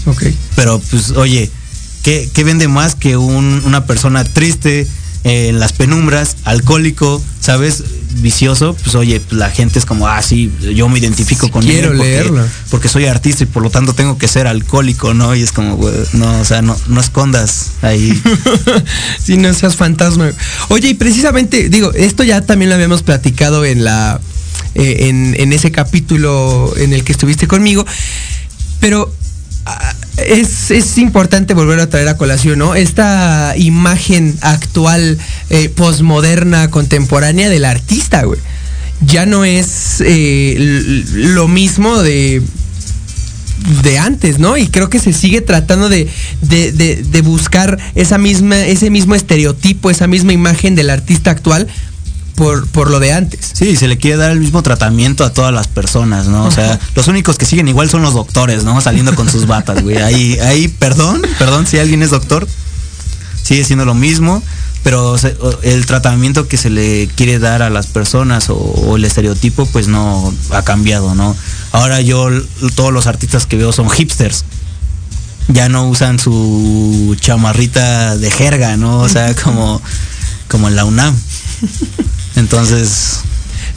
Ok. 0.07 0.23
Pero 0.55 0.79
pues 0.91 1.11
oye, 1.13 1.51
¿qué, 2.03 2.29
qué 2.33 2.45
vende 2.45 2.69
más 2.69 2.95
que 2.95 3.17
un- 3.17 3.63
una 3.65 3.87
persona 3.87 4.23
triste 4.25 4.87
eh, 5.25 5.49
en 5.49 5.59
las 5.59 5.73
penumbras, 5.73 6.37
alcohólico, 6.45 7.21
¿sabes? 7.41 7.83
Vicioso, 8.19 8.75
pues 8.83 8.95
oye, 8.95 9.21
la 9.31 9.51
gente 9.51 9.79
es 9.79 9.85
como, 9.85 10.09
ah, 10.09 10.23
sí, 10.23 10.51
yo 10.75 10.89
me 10.89 10.99
identifico 10.99 11.51
con 11.51 11.63
quiero 11.63 11.91
él 11.93 11.97
porque, 11.97 12.11
leerlo. 12.11 12.45
porque 12.71 12.89
soy 12.89 13.07
artista 13.07 13.45
y 13.45 13.47
por 13.47 13.63
lo 13.63 13.71
tanto 13.71 13.93
tengo 13.95 14.17
que 14.19 14.27
ser 14.29 14.47
alcohólico, 14.47 15.15
¿no? 15.15 15.35
Y 15.35 15.43
es 15.43 15.53
como, 15.53 15.79
no, 16.13 16.41
o 16.41 16.45
sea, 16.45 16.63
no, 16.63 16.77
no 16.89 17.01
escondas 17.01 17.73
ahí. 17.83 18.21
si 19.23 19.37
no 19.37 19.53
seas 19.55 19.77
fantasma. 19.77 20.33
Oye, 20.69 20.89
y 20.89 20.95
precisamente, 20.95 21.69
digo, 21.69 21.93
esto 21.95 22.23
ya 22.25 22.41
también 22.41 22.69
lo 22.71 22.75
habíamos 22.75 23.03
platicado 23.03 23.65
en 23.65 23.85
la. 23.85 24.21
eh, 24.75 25.09
en, 25.09 25.35
en 25.39 25.53
ese 25.53 25.71
capítulo 25.71 26.73
en 26.77 26.93
el 26.93 27.05
que 27.05 27.13
estuviste 27.13 27.47
conmigo. 27.47 27.85
Pero 28.81 29.13
ah, 29.65 29.95
es, 30.17 30.71
es 30.71 30.99
importante 30.99 31.55
volver 31.55 31.81
a 31.81 31.89
traer 31.89 32.09
a 32.09 32.17
colación, 32.17 32.59
¿no? 32.59 32.75
Esta 32.75 33.55
imagen 33.57 34.37
actual, 34.41 35.19
eh, 35.51 35.69
posmoderna, 35.69 36.71
contemporánea 36.71 37.49
del 37.49 37.65
artista, 37.65 38.23
güey. 38.25 38.41
Ya 39.07 39.27
no 39.27 39.45
es 39.45 40.01
eh, 40.05 40.57
lo 41.13 41.49
mismo 41.49 42.03
de 42.03 42.43
de 43.83 43.99
antes, 43.99 44.39
¿no? 44.39 44.57
Y 44.59 44.69
creo 44.69 44.91
que 44.91 44.99
se 45.01 45.13
sigue 45.13 45.41
tratando 45.41 45.89
de, 45.89 46.09
de, 46.43 46.73
de- 46.73 47.03
de 47.03 47.21
buscar 47.23 47.79
esa 47.95 48.17
misma, 48.19 48.59
ese 48.67 48.91
mismo 48.91 49.15
estereotipo, 49.15 49.91
esa 49.91 50.07
misma 50.07 50.33
imagen 50.33 50.75
del 50.75 50.91
artista 50.91 51.31
actual 51.31 51.67
por, 52.37 52.69
por 52.69 52.91
lo 52.91 53.01
de 53.01 53.13
antes. 53.13 53.51
Sí, 53.55 53.77
se 53.77 53.89
le 53.89 53.97
quiere 53.97 54.19
dar 54.19 54.31
el 54.31 54.41
mismo 54.41 54.63
tratamiento 54.63 55.25
a 55.25 55.33
todas 55.33 55.53
las 55.53 55.67
personas, 55.67 56.27
¿no? 56.27 56.45
O 56.45 56.51
sea, 56.51 56.79
los 56.95 57.09
únicos 57.09 57.39
que 57.39 57.47
siguen 57.47 57.67
igual 57.67 57.91
son 57.91 58.03
los 58.03 58.15
doctores, 58.15 58.63
¿no? 58.63 58.81
Saliendo 58.81 59.15
con 59.17 59.29
sus 59.29 59.47
batas, 59.47 59.83
güey. 59.83 59.97
Ahí, 59.97 60.39
ahí, 60.41 60.69
perdón, 60.69 61.23
perdón 61.39 61.67
si 61.67 61.79
alguien 61.79 62.03
es 62.03 62.11
doctor, 62.11 62.47
sigue 63.43 63.65
siendo 63.65 63.87
lo 63.87 63.95
mismo, 63.95 64.43
pero 64.85 65.17
el 65.63 65.87
tratamiento 65.87 66.47
que 66.47 66.59
se 66.59 66.71
le 66.71 67.09
quiere 67.17 67.39
dar 67.39 67.63
a 67.63 67.71
las 67.71 67.87
personas 67.87 68.51
o, 68.51 68.57
o 68.57 68.97
el 68.97 69.05
estereotipo, 69.05 69.67
pues 69.67 69.89
no 69.89 70.33
ha 70.51 70.63
cambiado, 70.63 71.15
¿no? 71.15 71.35
Ahora 71.73 72.03
yo, 72.03 72.29
todos 72.75 72.93
los 72.93 73.07
artistas 73.07 73.47
que 73.47 73.57
veo 73.57 73.73
son 73.73 73.89
hipsters. 73.91 74.45
Ya 75.49 75.69
no 75.69 75.89
usan 75.89 76.19
su 76.19 77.17
chamarrita 77.21 78.17
de 78.17 78.31
jerga, 78.31 78.77
¿no? 78.77 78.99
O 78.99 79.09
sea, 79.09 79.35
como, 79.35 79.81
como 80.49 80.69
en 80.69 80.77
la 80.77 80.85
UNAM. 80.85 81.17
Entonces, 82.37 83.21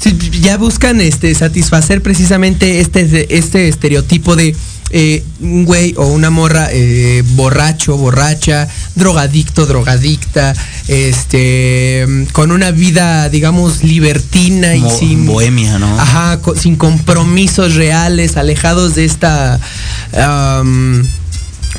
Sí, 0.01 0.17
ya 0.41 0.55
buscan 0.57 1.01
este 1.01 1.35
satisfacer 1.35 2.01
precisamente 2.01 2.79
este, 2.79 3.35
este 3.37 3.67
estereotipo 3.67 4.37
de 4.37 4.55
eh, 4.91 5.23
un 5.41 5.65
güey 5.65 5.93
o 5.97 6.07
una 6.07 6.29
morra 6.29 6.69
eh, 6.71 7.21
borracho, 7.35 7.97
borracha, 7.97 8.69
drogadicto, 8.95 9.65
drogadicta, 9.65 10.53
este 10.87 12.05
con 12.31 12.51
una 12.51 12.71
vida, 12.71 13.27
digamos, 13.27 13.83
libertina 13.83 14.73
y 14.75 14.83
sin 14.97 15.25
bohemia, 15.25 15.77
¿no? 15.79 15.99
Ajá, 15.99 16.39
co- 16.41 16.55
sin 16.55 16.77
compromisos 16.77 17.75
reales, 17.75 18.37
alejados 18.37 18.95
de 18.95 19.03
esta 19.03 19.59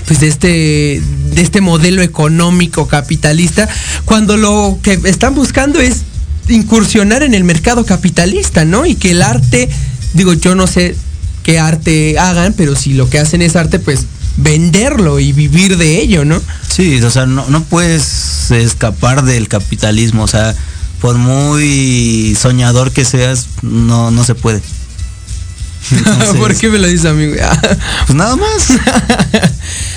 pues 0.07 0.21
de 0.21 0.29
este 0.29 1.03
de 1.35 1.43
este 1.43 1.61
modelo 1.61 2.03
económico 2.03 2.87
capitalista, 2.87 3.69
cuando 4.05 4.37
lo 4.37 4.79
que 4.83 4.99
están 5.05 5.35
buscando 5.35 5.81
es 5.81 6.03
incursionar 6.51 7.23
en 7.23 7.35
el 7.35 7.45
mercado 7.45 7.85
capitalista, 7.85 8.65
¿no? 8.65 8.87
Y 8.87 8.95
que 8.95 9.13
el 9.13 9.23
arte, 9.23 9.69
digo, 10.15 10.33
yo 10.35 10.55
no 10.55 10.67
sé 10.67 10.97
qué 11.43 11.59
arte 11.59 12.19
hagan, 12.19 12.53
pero 12.55 12.77
si 12.77 12.93
lo 12.93 13.09
que 13.09 13.19
hacen 13.19 13.43
es 13.43 13.57
arte, 13.57 13.79
pues 13.79 14.07
venderlo 14.37 15.19
y 15.19 15.33
vivir 15.33 15.77
de 15.77 16.01
ello, 16.01 16.25
¿no? 16.25 16.41
Sí, 16.69 17.01
o 17.03 17.11
sea, 17.11 17.27
no, 17.27 17.47
no 17.49 17.63
puedes 17.65 18.51
escapar 18.51 19.25
del 19.25 19.49
capitalismo, 19.49 20.25
o 20.25 20.29
sea, 20.29 20.55
por 21.01 21.17
muy 21.17 22.37
soñador 22.41 22.93
que 22.93 23.05
seas, 23.05 23.49
no, 23.63 24.11
no 24.11 24.25
se 24.25 24.35
puede. 24.35 24.63
Entonces, 25.91 26.37
¿Por 26.37 26.55
qué 26.55 26.69
me 26.69 26.79
lo 26.79 26.87
dice 26.87 27.09
a 27.09 27.13
mí? 27.13 27.27
güey? 27.27 27.41
Pues 28.07 28.17
nada 28.17 28.37
más. 28.37 28.69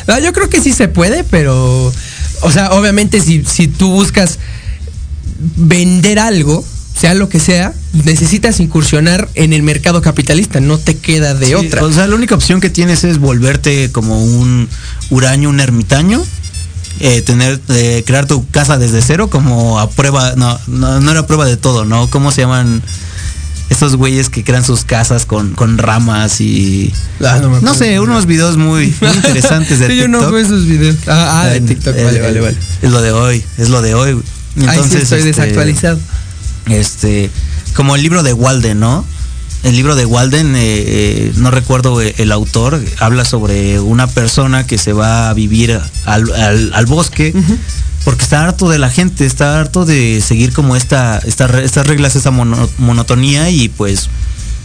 No, 0.05 0.19
yo 0.19 0.33
creo 0.33 0.49
que 0.49 0.59
sí 0.59 0.73
se 0.73 0.89
puede, 0.89 1.23
pero, 1.23 1.93
o 2.41 2.51
sea, 2.51 2.71
obviamente 2.71 3.21
si, 3.21 3.45
si 3.45 3.69
tú 3.69 3.89
buscas 3.89 4.37
vender 5.55 6.19
algo, 6.19 6.63
sea 6.99 7.13
lo 7.13 7.27
que 7.29 7.39
sea, 7.39 7.73
necesitas 8.05 8.59
incursionar 8.59 9.27
en 9.35 9.53
el 9.53 9.63
mercado 9.63 10.01
capitalista, 10.01 10.59
no 10.59 10.77
te 10.77 10.97
queda 10.97 11.33
de 11.33 11.47
Sí, 11.47 11.53
otra. 11.55 11.83
O 11.83 11.91
sea, 11.91 12.07
la 12.07 12.15
única 12.15 12.35
opción 12.35 12.61
que 12.61 12.69
tienes 12.69 13.03
es 13.03 13.17
volverte 13.17 13.91
como 13.91 14.23
un 14.23 14.67
huraño, 15.09 15.49
un 15.49 15.59
ermitaño. 15.59 16.23
eh, 16.99 17.21
tener, 17.23 17.59
eh, 17.69 18.03
crear 18.05 18.27
tu 18.27 18.47
casa 18.49 18.77
desde 18.77 19.01
cero 19.01 19.27
como 19.27 19.79
a 19.79 19.89
prueba, 19.89 20.35
no, 20.37 20.59
no, 20.67 21.01
no 21.01 21.11
era 21.11 21.25
prueba 21.25 21.45
de 21.45 21.57
todo, 21.57 21.85
¿no? 21.85 22.07
¿Cómo 22.11 22.31
se 22.31 22.41
llaman 22.41 22.83
estos 23.71 23.95
güeyes 23.95 24.29
que 24.29 24.43
crean 24.43 24.63
sus 24.63 24.83
casas 24.85 25.25
con, 25.25 25.55
con 25.55 25.79
ramas 25.79 26.39
y... 26.39 26.93
Ah, 27.25 27.39
no, 27.41 27.49
me 27.49 27.53
No 27.61 27.71
acuerdo. 27.71 27.73
sé, 27.75 27.99
unos 27.99 28.27
videos 28.27 28.57
muy, 28.57 28.93
muy 29.01 29.09
interesantes 29.15 29.79
de 29.79 29.87
Sí, 29.87 29.95
yo 29.97 30.07
no 30.07 30.19
TikTok. 30.19 30.33
veo 30.35 30.45
esos 30.45 30.65
videos. 30.67 30.95
Ah, 31.07 31.41
ah, 31.41 31.47
de 31.47 31.61
TikTok, 31.61 31.95
vale, 31.95 32.17
eh, 32.19 32.21
vale, 32.21 32.39
vale. 32.41 32.57
Es 32.83 32.91
lo 32.91 33.01
de 33.01 33.11
hoy, 33.11 33.43
es 33.57 33.69
lo 33.69 33.81
de 33.81 33.95
hoy. 33.95 34.21
Ahí 34.67 34.77
sí 34.89 34.97
estoy 34.97 35.19
este, 35.19 35.31
desactualizado. 35.31 35.99
Este, 36.67 37.29
como 37.75 37.95
el 37.95 38.03
libro 38.03 38.23
de 38.23 38.33
Walden, 38.33 38.79
¿no? 38.79 39.05
El 39.63 39.75
libro 39.75 39.95
de 39.95 40.05
Walden, 40.05 40.55
eh, 40.55 40.59
eh, 40.61 41.31
no 41.37 41.49
recuerdo 41.49 42.01
eh, 42.01 42.13
el 42.17 42.31
autor, 42.31 42.83
habla 42.99 43.23
sobre 43.25 43.79
una 43.79 44.07
persona 44.07 44.67
que 44.67 44.77
se 44.77 44.91
va 44.93 45.29
a 45.29 45.33
vivir 45.33 45.79
al, 46.05 46.31
al- 46.33 46.71
al 46.73 46.85
bosque 46.85 47.33
porque 48.03 48.23
está 48.23 48.43
harto 48.43 48.69
de 48.69 48.77
la 48.77 48.89
gente, 48.89 49.25
está 49.25 49.59
harto 49.61 49.85
de 49.85 50.21
seguir 50.25 50.51
como 50.51 50.75
esta, 50.75 51.19
esta 51.19 51.45
estas 51.61 51.87
reglas, 51.87 52.17
esta 52.17 52.31
mono- 52.31 52.69
monotonía 52.77 53.49
y 53.49 53.69
pues 53.69 54.09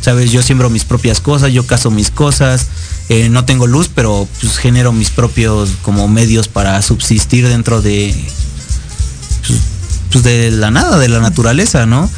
sabes, 0.01 0.32
yo 0.32 0.43
siembro 0.43 0.68
mis 0.70 0.84
propias 0.84 1.20
cosas, 1.20 1.53
yo 1.53 1.64
caso 1.64 1.93
mis 1.93 2.11
cosas, 2.11 2.66
eh, 3.09 3.28
no 3.28 3.45
tengo 3.45 3.68
luz, 3.68 3.89
pero 3.95 4.26
pues 4.41 4.57
genero 4.59 4.91
mis 4.93 5.11
propios 5.11 5.70
como 5.82 6.09
medios 6.09 6.49
para 6.49 6.82
subsistir 6.82 7.47
dentro 7.49 7.80
de 7.82 8.12
pues, 9.47 9.61
pues, 10.12 10.24
de 10.24 10.50
la 10.50 10.70
nada, 10.70 10.98
de 10.98 11.09
la 11.09 11.20
naturaleza, 11.20 11.86
¿no? 11.86 12.11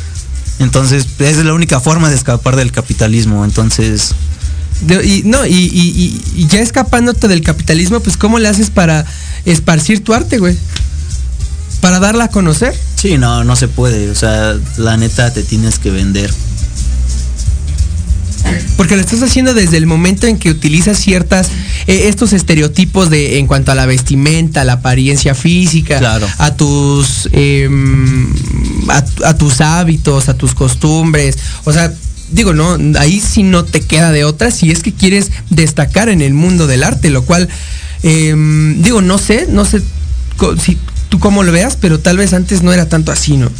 Entonces, 0.59 1.07
es 1.19 1.37
la 1.45 1.55
única 1.55 1.81
forma 1.81 2.11
de 2.11 2.17
escapar 2.17 2.57
del 2.57 2.71
capitalismo. 2.73 3.45
Entonces, 3.45 4.13
De- 4.83 5.05
y, 5.07 5.23
no, 5.25 5.45
y, 5.47 5.53
y- 5.55 6.23
y- 6.35 6.43
y 6.43 6.47
ya 6.47 6.61
escapándote 6.61 7.29
del 7.29 7.43
capitalismo, 7.43 8.01
pues 8.01 8.17
¿cómo 8.17 8.39
le 8.39 8.49
haces 8.49 8.71
para 8.71 9.05
esparcir 9.45 10.03
tu 10.05 10.15
arte, 10.15 10.39
güey? 10.39 10.57
Para 11.81 11.99
darla 11.99 12.25
a 12.25 12.29
conocer. 12.29 12.75
sí, 12.97 13.17
no, 13.19 13.45
no 13.45 13.57
se 13.57 13.69
puede. 13.69 14.11
O 14.11 14.15
sea, 14.15 14.55
la 14.77 14.97
neta 14.97 15.33
te 15.33 15.43
tienes 15.43 15.79
que 15.79 15.91
vender. 15.91 16.31
Porque 18.77 18.97
lo 18.97 19.03
estás 19.03 19.23
haciendo 19.23 19.55
desde 19.55 19.77
el 19.77 19.87
momento 19.87 20.27
en 20.27 20.39
que 20.39 20.51
utilizas 20.51 20.99
ciertas, 20.99 21.49
eh, 21.87 22.09
estos 22.09 22.33
estereotipos 22.33 23.11
de 23.11 23.39
en 23.39 23.47
cuanto 23.47 23.73
a 23.73 23.75
la 23.75 23.87
vestimenta, 23.87 24.65
la 24.65 24.75
apariencia 24.75 25.35
física, 25.35 25.99
Claro. 25.99 26.27
a 26.39 26.55
tus 26.55 27.29
em, 27.33 28.27
a, 28.89 29.05
a 29.27 29.35
tus 29.37 29.61
hábitos, 29.61 30.29
a 30.29 30.35
tus 30.35 30.55
costumbres. 30.55 31.37
O 31.65 31.73
sea, 31.73 31.93
digo, 32.33 32.53
no, 32.55 32.79
ahí 32.99 33.21
sí 33.21 33.43
no 33.43 33.65
te 33.65 33.81
queda 33.81 34.13
de 34.13 34.25
otra 34.25 34.51
si 34.51 34.71
es 34.71 34.83
que 34.83 34.93
quieres 34.93 35.31
destacar 35.51 36.09
en 36.09 36.23
el 36.23 36.35
mundo 36.35 36.67
del 36.67 36.85
arte, 36.85 37.11
lo 37.11 37.25
cual, 37.25 37.49
em, 38.03 38.81
digo, 38.83 39.03
no 39.03 39.19
sé, 39.19 39.47
no 39.49 39.65
sé 39.65 39.83
si 40.63 40.79
tú 41.09 41.19
cómo 41.19 41.43
lo 41.43 41.53
veas, 41.53 41.77
pero 41.77 41.99
tal 42.01 42.17
vez 42.17 42.33
antes 42.33 42.63
no 42.63 42.73
era 42.73 42.89
tanto 42.89 43.13
así, 43.13 43.37
¿no? 43.37 43.51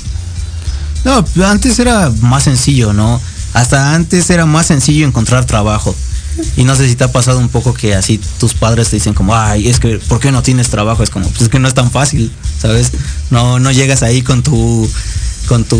No, 1.05 1.25
antes 1.47 1.79
era 1.79 2.13
más 2.21 2.45
sencillo, 2.45 2.93
¿no? 2.93 3.21
Hasta 3.53 3.95
antes 3.95 4.31
era 4.31 4.47
más 4.47 4.67
sencillo 4.67 5.07
encontrar 5.07 5.45
trabajo. 5.45 5.95
Y 6.57 6.65
no 6.65 6.77
sé 6.77 6.89
si 6.89 6.95
te 6.95 7.05
ha 7.05 7.13
pasado 7.13 7.39
un 7.39 7.49
poco 7.49 7.75
que 7.75 7.95
así 7.95 8.21
tus 8.39 8.55
padres 8.55 8.89
te 8.89 8.97
dicen 8.97 9.15
como, 9.15 9.35
ay, 9.35 9.69
es 9.69 9.81
que, 9.81 9.99
¿por 9.99 10.21
qué 10.21 10.33
no 10.33 10.43
tienes 10.43 10.69
trabajo? 10.69 11.03
Es 11.03 11.11
como, 11.11 11.29
pues 11.29 11.43
es 11.43 11.49
que 11.49 11.59
no 11.59 11.69
es 11.69 11.75
tan 11.75 11.91
fácil, 11.91 12.31
¿sabes? 12.61 12.93
No, 13.31 13.59
no 13.59 13.73
llegas 13.73 14.03
ahí 14.03 14.23
con 14.23 14.43
tu, 14.43 14.89
con 15.49 15.65
tu... 15.65 15.77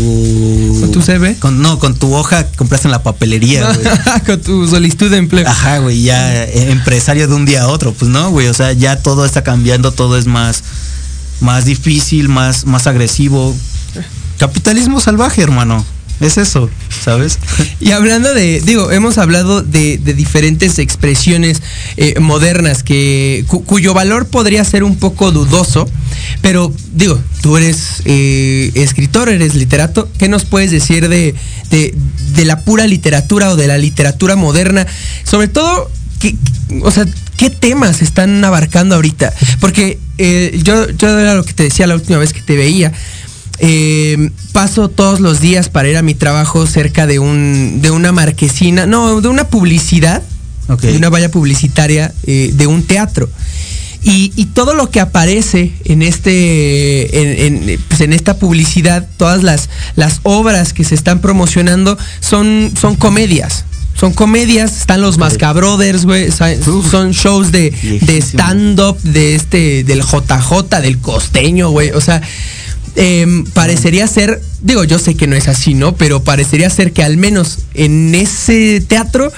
¿Con 0.81 0.91
tu 0.91 1.01
CV? 1.01 1.37
Con, 1.37 1.61
no, 1.61 1.79
con 1.79 1.95
tu 1.95 2.13
hoja 2.13 2.45
que 2.45 2.57
compraste 2.57 2.87
en 2.87 2.91
la 2.91 3.01
papelería, 3.01 3.71
güey. 3.73 3.87
Con 4.25 4.41
tu 4.41 4.67
solicitud 4.67 5.09
de 5.09 5.17
empleo. 5.17 5.47
Ajá, 5.47 5.79
güey, 5.79 6.03
ya 6.03 6.43
eh, 6.43 6.71
empresario 6.71 7.27
de 7.27 7.33
un 7.33 7.45
día 7.45 7.63
a 7.63 7.67
otro, 7.67 7.93
pues 7.93 8.11
no, 8.11 8.29
güey, 8.29 8.47
o 8.47 8.53
sea, 8.53 8.73
ya 8.73 8.97
todo 8.97 9.25
está 9.25 9.43
cambiando, 9.43 9.91
todo 9.91 10.17
es 10.17 10.27
más, 10.27 10.63
más 11.39 11.65
difícil, 11.65 12.29
más, 12.29 12.65
más 12.65 12.87
agresivo. 12.87 13.55
Capitalismo 14.37 14.99
salvaje, 14.99 15.41
hermano. 15.41 15.85
Es 16.21 16.37
eso, 16.37 16.69
¿sabes? 17.03 17.39
Y 17.79 17.91
hablando 17.91 18.33
de, 18.33 18.61
digo, 18.61 18.91
hemos 18.91 19.17
hablado 19.17 19.61
de, 19.63 19.97
diferentes 19.97 20.77
expresiones 20.79 21.61
eh, 21.97 22.19
modernas 22.19 22.83
que 22.83 23.43
cu- 23.47 23.63
cuyo 23.65 23.93
valor 23.95 24.27
podría 24.27 24.63
ser 24.63 24.83
un 24.83 24.97
poco 24.97 25.31
dudoso, 25.31 25.89
pero 26.41 26.71
digo, 26.93 27.19
tú 27.41 27.57
eres 27.57 28.03
eh, 28.05 28.71
escritor, 28.75 29.29
eres 29.29 29.55
literato, 29.55 30.07
¿qué 30.19 30.27
nos 30.29 30.45
puedes 30.45 30.69
decir 30.69 31.09
de, 31.09 31.33
de, 31.71 31.95
de 32.35 32.45
la 32.45 32.59
pura 32.59 32.85
literatura 32.85 33.49
o 33.49 33.55
de 33.55 33.65
la 33.67 33.79
literatura 33.79 34.35
moderna? 34.35 34.85
Sobre 35.23 35.47
todo, 35.47 35.89
¿qué, 36.19 36.35
o 36.83 36.91
sea, 36.91 37.05
¿qué 37.37 37.49
temas 37.49 38.03
están 38.03 38.43
abarcando 38.45 38.93
ahorita? 38.93 39.33
Porque 39.59 39.97
eh, 40.19 40.59
yo, 40.63 40.87
yo 40.91 41.17
era 41.19 41.33
lo 41.33 41.43
que 41.43 41.53
te 41.53 41.63
decía 41.63 41.87
la 41.87 41.95
última 41.95 42.19
vez 42.19 42.31
que 42.31 42.41
te 42.41 42.55
veía. 42.55 42.91
Eh, 43.63 44.31
paso 44.53 44.89
todos 44.89 45.19
los 45.19 45.39
días 45.39 45.69
para 45.69 45.87
ir 45.87 45.95
a 45.95 46.01
mi 46.01 46.15
trabajo 46.15 46.65
cerca 46.65 47.05
de 47.05 47.19
un 47.19 47.79
de 47.81 47.91
una 47.91 48.11
marquesina, 48.11 48.87
no, 48.87 49.21
de 49.21 49.27
una 49.27 49.49
publicidad, 49.49 50.23
de 50.81 50.97
una 50.97 51.09
valla 51.09 51.29
publicitaria 51.29 52.11
eh, 52.25 52.51
de 52.55 52.65
un 52.65 52.83
teatro. 52.83 53.29
Y, 54.03 54.33
y 54.35 54.47
todo 54.47 54.73
lo 54.73 54.89
que 54.89 54.99
aparece 54.99 55.73
en 55.85 56.01
este 56.01 57.21
en, 57.21 57.69
en, 57.69 57.79
pues, 57.87 58.01
en 58.01 58.13
esta 58.13 58.37
publicidad, 58.37 59.07
todas 59.17 59.43
las, 59.43 59.69
las 59.95 60.21
obras 60.23 60.73
que 60.73 60.83
se 60.83 60.95
están 60.95 61.21
promocionando 61.21 61.99
son, 62.19 62.71
son 62.79 62.95
comedias. 62.95 63.65
Son 63.93 64.13
comedias, 64.13 64.77
están 64.77 65.01
los 65.01 65.19
Mascabrothers, 65.19 66.05
güey, 66.05 66.31
son 66.31 67.11
shows 67.11 67.51
de, 67.51 67.69
de 68.01 68.17
stand-up 68.17 68.97
de 69.03 69.35
este, 69.35 69.83
del 69.83 70.01
JJ, 70.01 70.81
del 70.81 70.97
costeño, 70.97 71.69
güey. 71.69 71.91
O 71.91 72.01
sea, 72.01 72.21
em, 72.95 73.45
parecería 73.45 74.07
ser, 74.07 74.41
digo, 74.61 74.83
yo 74.83 74.99
sé 74.99 75.15
que 75.15 75.27
no 75.27 75.35
es 75.35 75.47
así, 75.47 75.73
¿no? 75.73 75.95
Pero 75.95 76.23
parecería 76.23 76.69
ser 76.69 76.91
que 76.93 77.03
al 77.03 77.17
menos 77.17 77.59
en 77.73 78.13
ese 78.15 78.81
teatro, 78.81 79.31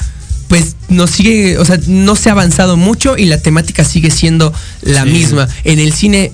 pues 0.47 0.75
no 0.89 1.07
sigue, 1.07 1.57
o 1.57 1.65
sea, 1.65 1.79
no 1.87 2.15
se 2.15 2.29
ha 2.29 2.33
avanzado 2.33 2.77
mucho 2.77 3.17
y 3.17 3.25
la 3.25 3.39
temática 3.39 3.83
sigue 3.83 4.11
siendo 4.11 4.53
la 4.81 5.03
Sí. 5.03 5.09
misma. 5.09 5.47
En 5.63 5.79
el 5.79 5.93
cine, 5.93 6.31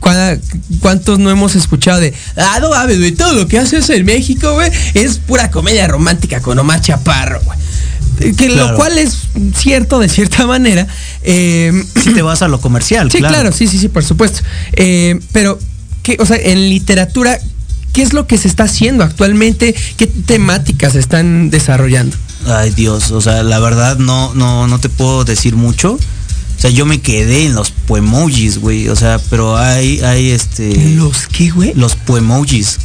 ¿cuá- 0.00 0.38
¿cuántos 0.80 1.18
no 1.18 1.30
hemos 1.30 1.54
escuchado 1.56 2.00
de, 2.00 2.12
ah, 2.36 2.58
no 2.60 2.70
mames, 2.70 2.98
güey, 2.98 3.12
todo 3.12 3.32
lo 3.32 3.48
que 3.48 3.58
haces 3.58 3.88
en 3.90 4.04
México, 4.04 4.52
güey, 4.54 4.70
es 4.94 5.18
pura 5.18 5.50
comedia 5.50 5.86
romántica 5.88 6.40
con 6.40 6.58
Omar 6.58 6.80
Chaparro, 6.80 7.40
güey? 7.44 7.58
Que 8.34 8.48
lo 8.48 8.74
cual 8.76 8.96
es 8.98 9.14
cierto 9.56 9.98
de 9.98 10.08
cierta 10.08 10.46
manera. 10.46 10.86
em, 11.22 11.84
Si 12.02 12.14
te 12.14 12.22
vas 12.22 12.40
a 12.42 12.48
lo 12.48 12.60
comercial, 12.60 13.10
Sí, 13.10 13.18
claro. 13.18 13.34
claro. 13.34 13.52
sí, 13.52 13.66
sí, 13.66 13.78
sí, 13.78 13.88
por 13.88 14.04
supuesto. 14.04 14.40
Eh, 14.72 15.18
pero, 15.32 15.58
¿qué, 16.06 16.16
o 16.20 16.24
sea, 16.26 16.36
en 16.36 16.68
literatura, 16.70 17.36
¿qué 17.92 18.02
es 18.02 18.12
lo 18.12 18.28
que 18.28 18.38
se 18.38 18.46
está 18.46 18.62
haciendo 18.62 19.02
actualmente? 19.02 19.74
¿Qué 19.96 20.06
temáticas 20.06 20.92
se 20.92 21.00
están 21.00 21.50
desarrollando? 21.50 22.16
Ay, 22.46 22.70
Dios, 22.70 23.10
o 23.10 23.20
sea, 23.20 23.42
la 23.42 23.58
verdad 23.58 23.98
no, 23.98 24.32
no, 24.34 24.68
no 24.68 24.78
te 24.78 24.88
puedo 24.88 25.24
decir 25.24 25.56
mucho. 25.56 25.94
O 25.94 26.60
sea, 26.60 26.70
yo 26.70 26.86
me 26.86 27.00
quedé 27.00 27.46
en 27.46 27.56
los 27.56 27.72
poemojis, 27.72 28.58
güey. 28.58 28.88
O 28.88 28.94
sea, 28.94 29.18
pero 29.30 29.56
hay, 29.56 29.98
hay 30.02 30.30
este. 30.30 30.94
¿Los 30.94 31.26
qué, 31.26 31.50
güey? 31.50 31.72
Los 31.74 31.96
poemojis. 31.96 32.78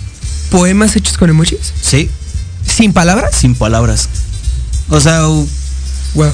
¿Poemas 0.50 0.96
hechos 0.96 1.16
con 1.16 1.30
emojis? 1.30 1.74
Sí, 1.80 2.10
¿Sin 2.66 2.92
palabras? 2.92 3.36
sin 3.36 3.54
palabras. 3.54 4.10
O 4.90 5.00
sea, 5.00 5.22
Wow. 6.16 6.32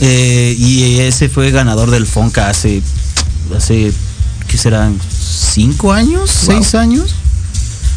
eh, 0.00 0.54
y 0.58 1.00
ese 1.00 1.30
fue 1.30 1.50
ganador 1.50 1.90
del 1.90 2.06
Fonca 2.06 2.50
hace, 2.50 2.82
hace, 3.56 3.90
¿qué 4.46 4.58
serán? 4.58 4.98
¿Cinco 5.36 5.92
años? 5.92 6.30
Wow. 6.46 6.56
¿Seis 6.56 6.74
años? 6.74 7.14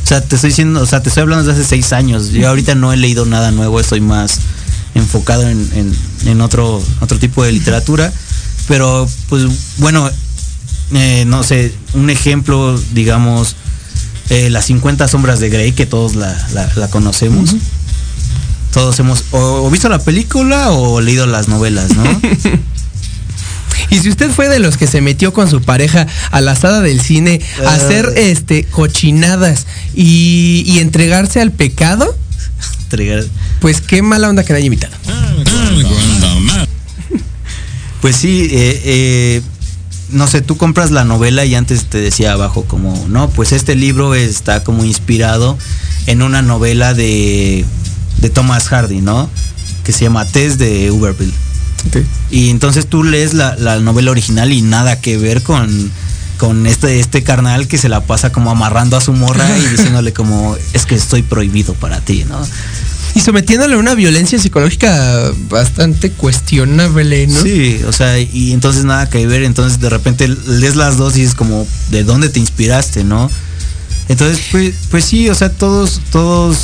O 0.04 0.08
sea, 0.10 0.22
te 0.22 0.36
estoy 0.36 0.50
diciendo, 0.50 0.82
o 0.82 0.86
sea, 0.86 1.02
te 1.04 1.10
estoy 1.10 1.22
hablando 1.22 1.46
desde 1.46 1.60
hace 1.62 1.70
seis 1.70 1.94
años. 1.94 2.30
Yo 2.32 2.50
ahorita 2.50 2.74
no 2.76 2.92
he 2.94 2.98
leído 2.98 3.26
nada 3.26 3.52
nuevo, 3.52 3.80
estoy 3.80 4.02
más 4.02 4.40
enfocado 4.96 5.48
en, 5.48 5.70
en- 5.76 5.96
en 6.28 6.42
otro, 6.42 6.84
otro 7.00 7.20
tipo 7.20 7.44
de 7.44 7.52
literatura. 7.52 8.12
Pero, 8.68 9.08
pues, 9.30 9.44
bueno, 9.78 10.10
eh, 10.94 11.26
no 11.28 11.44
sé, 11.44 11.74
un 11.94 12.10
ejemplo, 12.10 12.80
digamos, 12.94 13.56
eh, 14.30 14.50
las 14.50 14.66
50 14.66 15.08
sombras 15.08 15.40
de 15.40 15.50
Grey, 15.50 15.72
que 15.74 15.86
todos 15.86 16.16
la, 16.16 16.36
la- 16.54 16.72
la 16.76 16.88
conocemos. 16.90 17.56
Todos 18.74 19.00
hemos 19.00 19.24
o, 19.32 19.64
o 19.66 19.70
visto 19.72 19.90
la 19.90 20.00
película 20.00 20.72
o 20.72 21.02
leído 21.02 21.26
las 21.26 21.48
novelas, 21.48 21.96
¿no? 21.96 22.04
Y 23.92 24.00
si 24.00 24.10
usted 24.10 24.30
fue 24.32 24.48
de 24.50 24.60
los 24.60 24.78
que 24.78 24.88
se 24.88 25.02
metió 25.02 25.34
con 25.34 25.50
su 25.50 25.62
pareja 25.62 26.06
a 26.32 26.42
la 26.42 26.56
sala 26.56 26.82
del 26.82 27.02
cine 27.02 27.42
a 27.66 27.70
Ah. 27.70 27.74
hacer 27.76 28.14
este 28.18 28.64
cochinadas 28.66 29.66
y, 29.96 30.64
y 30.66 30.80
entregarse 30.80 31.42
al 31.42 31.52
pecado, 31.52 32.16
pues 33.62 33.82
qué 33.82 34.02
mala 34.02 34.30
onda 34.30 34.44
que 34.44 34.54
no 34.54 34.58
haya 34.58 34.66
invitado. 34.66 34.96
Pues 38.02 38.16
sí, 38.16 38.48
eh, 38.52 38.82
eh, 38.86 39.42
no 40.12 40.26
sé, 40.28 40.42
tú 40.42 40.56
compras 40.58 40.90
la 40.92 41.04
novela 41.04 41.44
y 41.46 41.54
antes 41.56 41.86
te 41.86 41.98
decía 41.98 42.32
abajo 42.32 42.64
como, 42.64 43.06
no, 43.10 43.30
pues 43.30 43.52
este 43.52 43.76
libro 43.76 44.16
está 44.16 44.64
como 44.64 44.86
inspirado 44.86 45.58
en 46.08 46.22
una 46.22 46.42
novela 46.42 46.94
de, 46.94 47.66
de 48.22 48.30
Thomas 48.30 48.70
Hardy, 48.70 49.02
¿no? 49.02 49.30
Que 49.84 49.92
se 49.92 50.02
llama 50.06 50.26
Tess 50.26 50.58
de 50.58 50.92
Uberville. 50.92 51.34
Y 52.32 52.50
entonces 52.50 52.88
tú 52.88 53.04
lees 53.04 53.34
la, 53.34 53.56
la 53.56 53.80
novela 53.80 54.12
original 54.12 54.52
y 54.52 54.62
nada 54.62 55.00
que 55.00 55.18
ver 55.18 55.42
con, 55.42 55.92
con 56.40 56.66
este, 56.66 57.00
este 57.00 57.22
carnal 57.22 57.68
que 57.68 57.78
se 57.78 57.90
la 57.90 58.02
pasa 58.02 58.32
como 58.32 58.50
amarrando 58.50 58.98
a 58.98 59.02
su 59.02 59.14
morra 59.14 59.46
y 59.60 59.68
diciéndole 59.72 60.14
como, 60.14 60.58
es 60.74 60.86
que 60.86 60.96
estoy 60.96 61.22
prohibido 61.22 61.74
para 61.76 62.00
ti, 62.00 62.26
¿no? 62.28 62.40
Y 63.16 63.22
sometiéndole 63.22 63.76
a 63.76 63.78
una 63.78 63.96
violencia 63.96 64.40
psicológica 64.40 65.32
bastante 65.50 66.12
cuestionable, 66.12 67.28
¿no? 67.28 67.42
Sí, 67.42 67.82
o 67.88 67.92
sea, 67.92 68.20
y 68.20 68.54
entonces 68.54 68.86
nada 68.86 69.10
que 69.10 69.26
ver, 69.28 69.44
entonces 69.44 69.80
de 69.80 69.90
repente 69.90 70.28
lees 70.28 70.76
las 70.76 70.98
dos 70.98 71.18
y 71.18 71.24
es 71.24 71.36
como, 71.36 71.68
¿de 71.92 72.04
dónde 72.04 72.30
te 72.30 72.40
inspiraste, 72.40 73.04
no? 73.04 73.30
Entonces, 74.08 74.40
pues, 74.52 74.74
pues 74.90 75.06
sí, 75.06 75.30
o 75.30 75.36
sea, 75.36 75.52
todos, 75.52 76.02
todos, 76.12 76.58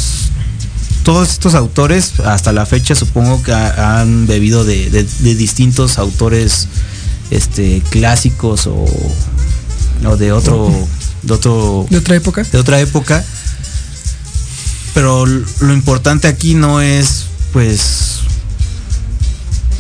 todos 1.06 1.30
estos 1.32 1.56
autores, 1.56 2.20
hasta 2.26 2.52
la 2.52 2.66
fecha 2.66 2.96
supongo 2.96 3.42
que 3.42 3.54
ha- 3.54 4.02
han 4.02 4.28
bebido 4.28 4.66
de, 4.66 4.90
de- 4.90 5.04
de 5.20 5.36
distintos 5.36 5.98
autores 5.98 6.68
este 7.32 7.82
clásicos 7.90 8.68
o, 8.68 8.86
o 10.06 10.18
de 10.18 10.32
otro, 10.34 10.70
de 11.24 11.34
otro 11.34 11.86
¿De 11.90 11.98
otra 11.98 12.16
época? 12.18 12.44
de 12.44 12.58
otra 12.58 12.80
época. 12.82 13.24
Pero 14.94 15.26
lo 15.26 15.74
importante 15.74 16.28
aquí 16.28 16.54
no 16.56 16.82
es 16.82 17.26
pues 17.54 18.20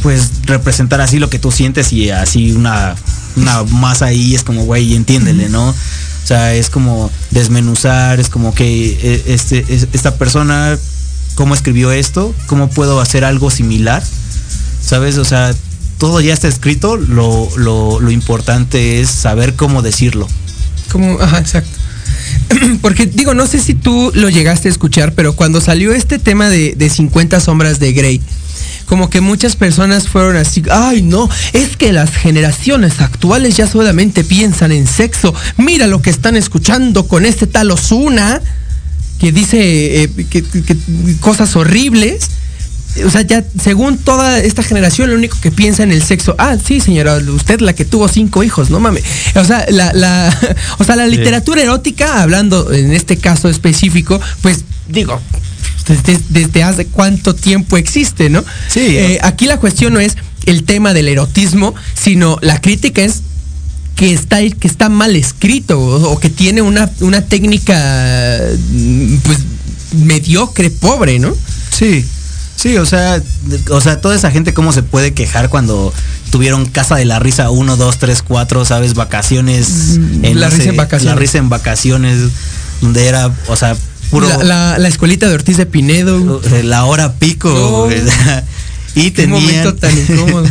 pues 0.01 0.29
representar 0.45 1.01
así 1.01 1.17
lo 1.19 1.29
que 1.29 1.39
tú 1.39 1.51
sientes 1.51 1.91
y 1.91 2.09
así 2.11 2.51
una 2.51 2.95
una 3.35 3.63
masa 3.63 4.05
ahí 4.05 4.35
es 4.35 4.43
como 4.43 4.63
güey 4.65 4.93
entiéndele 4.95 5.49
no 5.49 5.69
o 5.69 5.75
sea 6.27 6.53
es 6.53 6.69
como 6.69 7.11
desmenuzar 7.31 8.19
es 8.19 8.29
como 8.29 8.53
que 8.53 8.97
eh, 9.01 9.23
este 9.27 9.65
es- 9.67 9.87
esta 9.93 10.15
persona 10.15 10.77
cómo 11.35 11.53
escribió 11.53 11.91
esto 11.91 12.33
cómo 12.47 12.69
puedo 12.69 12.99
hacer 12.99 13.23
algo 13.23 13.51
similar 13.51 14.03
sabes 14.81 15.17
o 15.17 15.25
sea 15.25 15.53
todo 15.97 16.19
ya 16.21 16.33
está 16.33 16.47
escrito 16.47 16.97
lo, 16.97 17.49
lo, 17.57 18.11
importante 18.11 19.01
es 19.01 19.09
saber 19.09 19.55
cómo 19.55 19.81
decirlo 19.81 20.27
Como, 20.91 21.19
ajá, 21.19 21.39
exacto. 21.39 21.77
Porque 22.81 23.05
digo, 23.05 23.33
no 23.33 23.47
sé 23.47 23.59
si 23.59 23.73
tú 23.73 24.11
lo 24.13 24.29
llegaste 24.29 24.67
a 24.67 24.71
escuchar, 24.71 25.13
pero 25.13 25.35
cuando 25.35 25.61
salió 25.61 25.93
este 25.93 26.19
tema 26.19 26.49
de, 26.49 26.75
de 26.75 26.89
50 26.89 27.39
sombras 27.39 27.79
de 27.79 27.93
Grey, 27.93 28.21
como 28.85 29.09
que 29.09 29.21
muchas 29.21 29.55
personas 29.55 30.07
fueron 30.07 30.37
así, 30.37 30.63
ay 30.69 31.01
no, 31.01 31.29
es 31.53 31.75
que 31.75 31.91
las 31.91 32.11
generaciones 32.11 33.01
actuales 33.01 33.57
ya 33.57 33.67
solamente 33.67 34.23
piensan 34.23 34.71
en 34.71 34.87
sexo. 34.87 35.33
Mira 35.57 35.87
lo 35.87 36.01
que 36.01 36.09
están 36.09 36.35
escuchando 36.35 37.07
con 37.07 37.25
este 37.25 37.47
tal 37.47 37.71
Osuna, 37.71 38.41
que 39.25 39.31
dice 39.31 40.03
eh, 40.03 40.09
que- 40.29 40.43
cosas 41.19 41.55
horribles. 41.55 42.29
O 43.03 43.09
sea, 43.09 43.23
ya 43.23 43.43
según 43.59 43.97
toda 43.97 44.39
esta 44.39 44.61
generación, 44.61 45.09
lo 45.09 45.15
único 45.15 45.35
que 45.41 45.49
piensa 45.49 45.81
en 45.81 45.91
el 45.91 46.03
sexo. 46.03 46.35
Ah, 46.37 46.57
sí, 46.63 46.79
señora, 46.79 47.15
usted 47.17 47.59
la 47.59 47.73
que 47.73 47.85
tuvo 47.85 48.07
cinco 48.07 48.43
hijos, 48.43 48.69
no 48.69 48.79
mames. 48.79 49.03
O 49.33 49.43
sea, 49.43 49.65
la, 49.69 49.91
la, 49.93 50.55
o 50.77 50.83
sea, 50.83 50.95
la 50.95 51.07
literatura 51.07 51.63
erótica, 51.63 52.21
hablando 52.21 52.71
en 52.71 52.93
este 52.93 53.17
caso 53.17 53.49
específico, 53.49 54.21
pues 54.41 54.63
digo, 54.87 55.19
desde, 55.87 56.21
desde 56.29 56.61
hace 56.61 56.85
cuánto 56.85 57.33
tiempo 57.33 57.77
existe, 57.77 58.29
¿no? 58.29 58.45
Sí. 58.69 58.81
Eh, 58.95 59.19
aquí 59.23 59.47
la 59.47 59.57
cuestión 59.59 59.93
no 59.93 59.99
es 59.99 60.15
el 60.45 60.65
tema 60.65 60.93
del 60.93 61.07
erotismo, 61.07 61.73
sino 61.95 62.37
la 62.43 62.61
crítica 62.61 63.01
es 63.01 63.23
que 63.95 64.13
está, 64.13 64.39
que 64.41 64.67
está 64.67 64.89
mal 64.89 65.15
escrito 65.15 65.79
o, 65.79 66.11
o 66.11 66.19
que 66.19 66.29
tiene 66.29 66.61
una, 66.61 66.91
una 66.99 67.21
técnica 67.21 67.73
pues 68.41 68.59
mediocre, 70.05 70.69
pobre, 70.69 71.19
¿no? 71.19 71.33
Sí, 71.71 72.05
sí, 72.55 72.77
o 72.77 72.85
sea, 72.85 73.21
o 73.69 73.81
sea, 73.81 73.99
toda 73.99 74.15
esa 74.15 74.31
gente 74.31 74.53
cómo 74.53 74.71
se 74.71 74.81
puede 74.83 75.13
quejar 75.13 75.49
cuando 75.49 75.93
tuvieron 76.31 76.65
casa 76.65 76.95
de 76.95 77.05
la 77.05 77.19
risa 77.19 77.49
1, 77.49 77.75
2, 77.77 77.97
3, 77.97 78.21
4, 78.21 78.65
sabes, 78.65 78.93
vacaciones. 78.93 79.97
Mm, 79.99 80.25
la 80.37 80.49
risa 80.49 80.69
en 80.69 80.77
vacaciones. 80.77 81.15
La 81.15 81.19
risa 81.19 81.37
en 81.37 81.49
vacaciones, 81.49 82.17
donde 82.81 83.07
era, 83.07 83.31
o 83.47 83.55
sea, 83.55 83.75
puro... 84.09 84.27
La, 84.29 84.43
la- 84.43 84.77
la 84.77 84.87
escuelita 84.87 85.27
de 85.27 85.35
Ortiz 85.35 85.57
de 85.57 85.65
Pinedo. 85.65 86.41
eh, 86.51 86.63
la 86.63 86.85
hora 86.85 87.13
pico. 87.13 87.89
Y 88.97 89.11
Qué 89.11 89.27
momento 89.27 89.75
tenían... 89.75 90.07
tan 90.07 90.15
incómodo. 90.17 90.47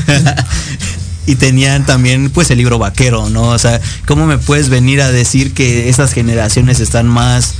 y 1.26 1.36
tenían 1.36 1.86
también 1.86 2.28
pues 2.28 2.50
el 2.50 2.58
libro 2.58 2.78
vaquero, 2.78 3.30
¿no? 3.30 3.44
O 3.44 3.58
sea, 3.58 3.80
¿cómo 4.06 4.26
me 4.26 4.36
puedes 4.36 4.68
venir 4.68 5.00
a 5.00 5.10
decir 5.10 5.54
que 5.54 5.88
esas 5.88 6.12
generaciones 6.12 6.80
están 6.80 7.06
más 7.08 7.54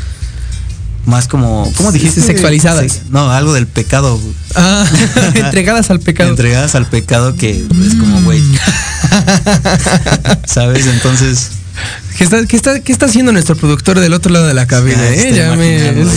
más 1.06 1.28
como 1.28 1.70
¿cómo 1.76 1.92
dijiste? 1.92 2.20
Sexualizadas. 2.20 3.02
No, 3.10 3.30
algo 3.30 3.52
del 3.52 3.66
pecado. 3.66 4.18
Ah, 4.54 4.86
entregadas 5.34 5.90
al 5.90 6.00
pecado. 6.00 6.30
Entregadas 6.30 6.74
al 6.74 6.86
pecado 6.86 7.36
que 7.36 7.50
es 7.50 7.94
como 7.98 8.22
güey. 8.22 8.42
¿Sabes? 10.46 10.86
Entonces 10.86 11.50
¿Qué 12.16 12.22
está, 12.22 12.46
qué, 12.46 12.56
está, 12.56 12.80
¿Qué 12.80 12.92
está 12.92 13.06
haciendo 13.06 13.32
nuestro 13.32 13.56
productor 13.56 13.98
del 13.98 14.12
otro 14.12 14.32
lado 14.32 14.46
de 14.46 14.54
la 14.54 14.66
cabina? 14.66 14.98
Ya 14.98 15.10
eh? 15.10 15.14
está 15.16 15.36
Ya 15.36 15.56
me- 15.56 15.78
imaginando, 15.78 16.12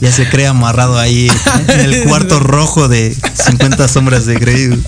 ya 0.00 0.12
se 0.12 0.28
cree 0.28 0.48
amarrado 0.48 0.98
ahí 0.98 1.30
en 1.68 1.80
el 1.80 2.04
cuarto 2.04 2.40
rojo 2.40 2.88
de 2.88 3.16
50 3.46 3.86
sombras 3.86 4.26
de 4.26 4.34
Grey. 4.34 4.82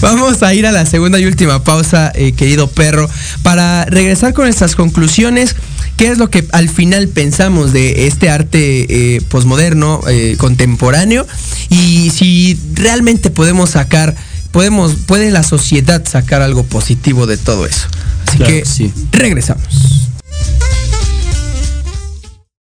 Vamos 0.00 0.42
a 0.42 0.54
ir 0.54 0.66
a 0.66 0.72
la 0.72 0.86
segunda 0.86 1.20
y 1.20 1.26
última 1.26 1.62
pausa, 1.62 2.10
eh, 2.14 2.32
querido 2.32 2.68
perro, 2.68 3.08
para 3.42 3.84
regresar 3.84 4.32
con 4.32 4.46
nuestras 4.46 4.74
conclusiones. 4.74 5.54
¿Qué 5.96 6.08
es 6.08 6.18
lo 6.18 6.28
que 6.30 6.46
al 6.52 6.68
final 6.68 7.08
pensamos 7.08 7.72
de 7.72 8.06
este 8.06 8.28
arte 8.28 9.16
eh, 9.16 9.20
posmoderno, 9.30 10.02
eh, 10.08 10.36
contemporáneo? 10.38 11.26
Y 11.70 12.10
si 12.10 12.58
realmente 12.74 13.30
podemos 13.30 13.70
sacar, 13.70 14.14
podemos, 14.52 14.94
puede 15.06 15.30
la 15.30 15.42
sociedad 15.42 16.04
sacar 16.06 16.42
algo 16.42 16.64
positivo 16.64 17.26
de 17.26 17.38
todo 17.38 17.64
eso. 17.66 17.86
Así 18.26 18.36
Claro 18.36 18.52
que 18.52 18.60
que 18.60 18.66
sí. 18.66 18.92
regresamos. 19.12 19.64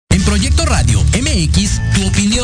En 0.10 0.24
Proyecto 0.24 0.66
Radio 0.66 1.04
MX, 1.22 1.82
tu 1.96 2.08
opinión 2.08 2.27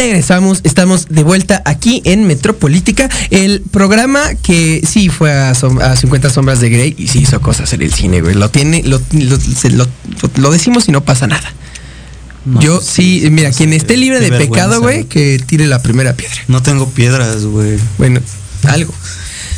Regresamos, 0.00 0.60
estamos 0.64 1.06
de 1.10 1.22
vuelta 1.22 1.62
aquí 1.66 2.00
en 2.04 2.26
Metropolítica, 2.26 3.08
el 3.30 3.60
programa 3.70 4.34
que 4.42 4.82
sí 4.88 5.08
fue 5.10 5.32
a, 5.32 5.52
som- 5.54 5.80
a 5.82 5.94
50 5.96 6.30
sombras 6.30 6.60
de 6.60 6.70
Grey 6.70 6.94
y 6.98 7.08
sí 7.08 7.20
hizo 7.20 7.40
cosas 7.40 7.72
en 7.74 7.82
el 7.82 7.92
cine, 7.92 8.20
güey. 8.22 8.34
Lo 8.34 8.50
tiene, 8.50 8.82
lo, 8.84 9.00
lo- 9.12 9.38
se- 9.40 9.70
lo- 9.70 9.86
lo 10.36 10.50
decimos 10.50 10.88
y 10.88 10.92
no 10.92 11.02
pasa 11.04 11.26
nada. 11.26 11.52
Yo 12.60 12.80
sí, 12.80 13.28
mira, 13.30 13.50
quien 13.52 13.74
esté 13.74 13.98
libre 13.98 14.18
de 14.18 14.30
pecado, 14.32 14.80
güey, 14.80 14.96
güey. 15.02 15.08
que 15.08 15.38
tire 15.46 15.66
la 15.66 15.82
primera 15.82 16.14
piedra. 16.14 16.36
No 16.48 16.62
tengo 16.62 16.88
piedras, 16.88 17.44
güey. 17.44 17.78
Bueno, 17.98 18.20
algo. 18.66 18.94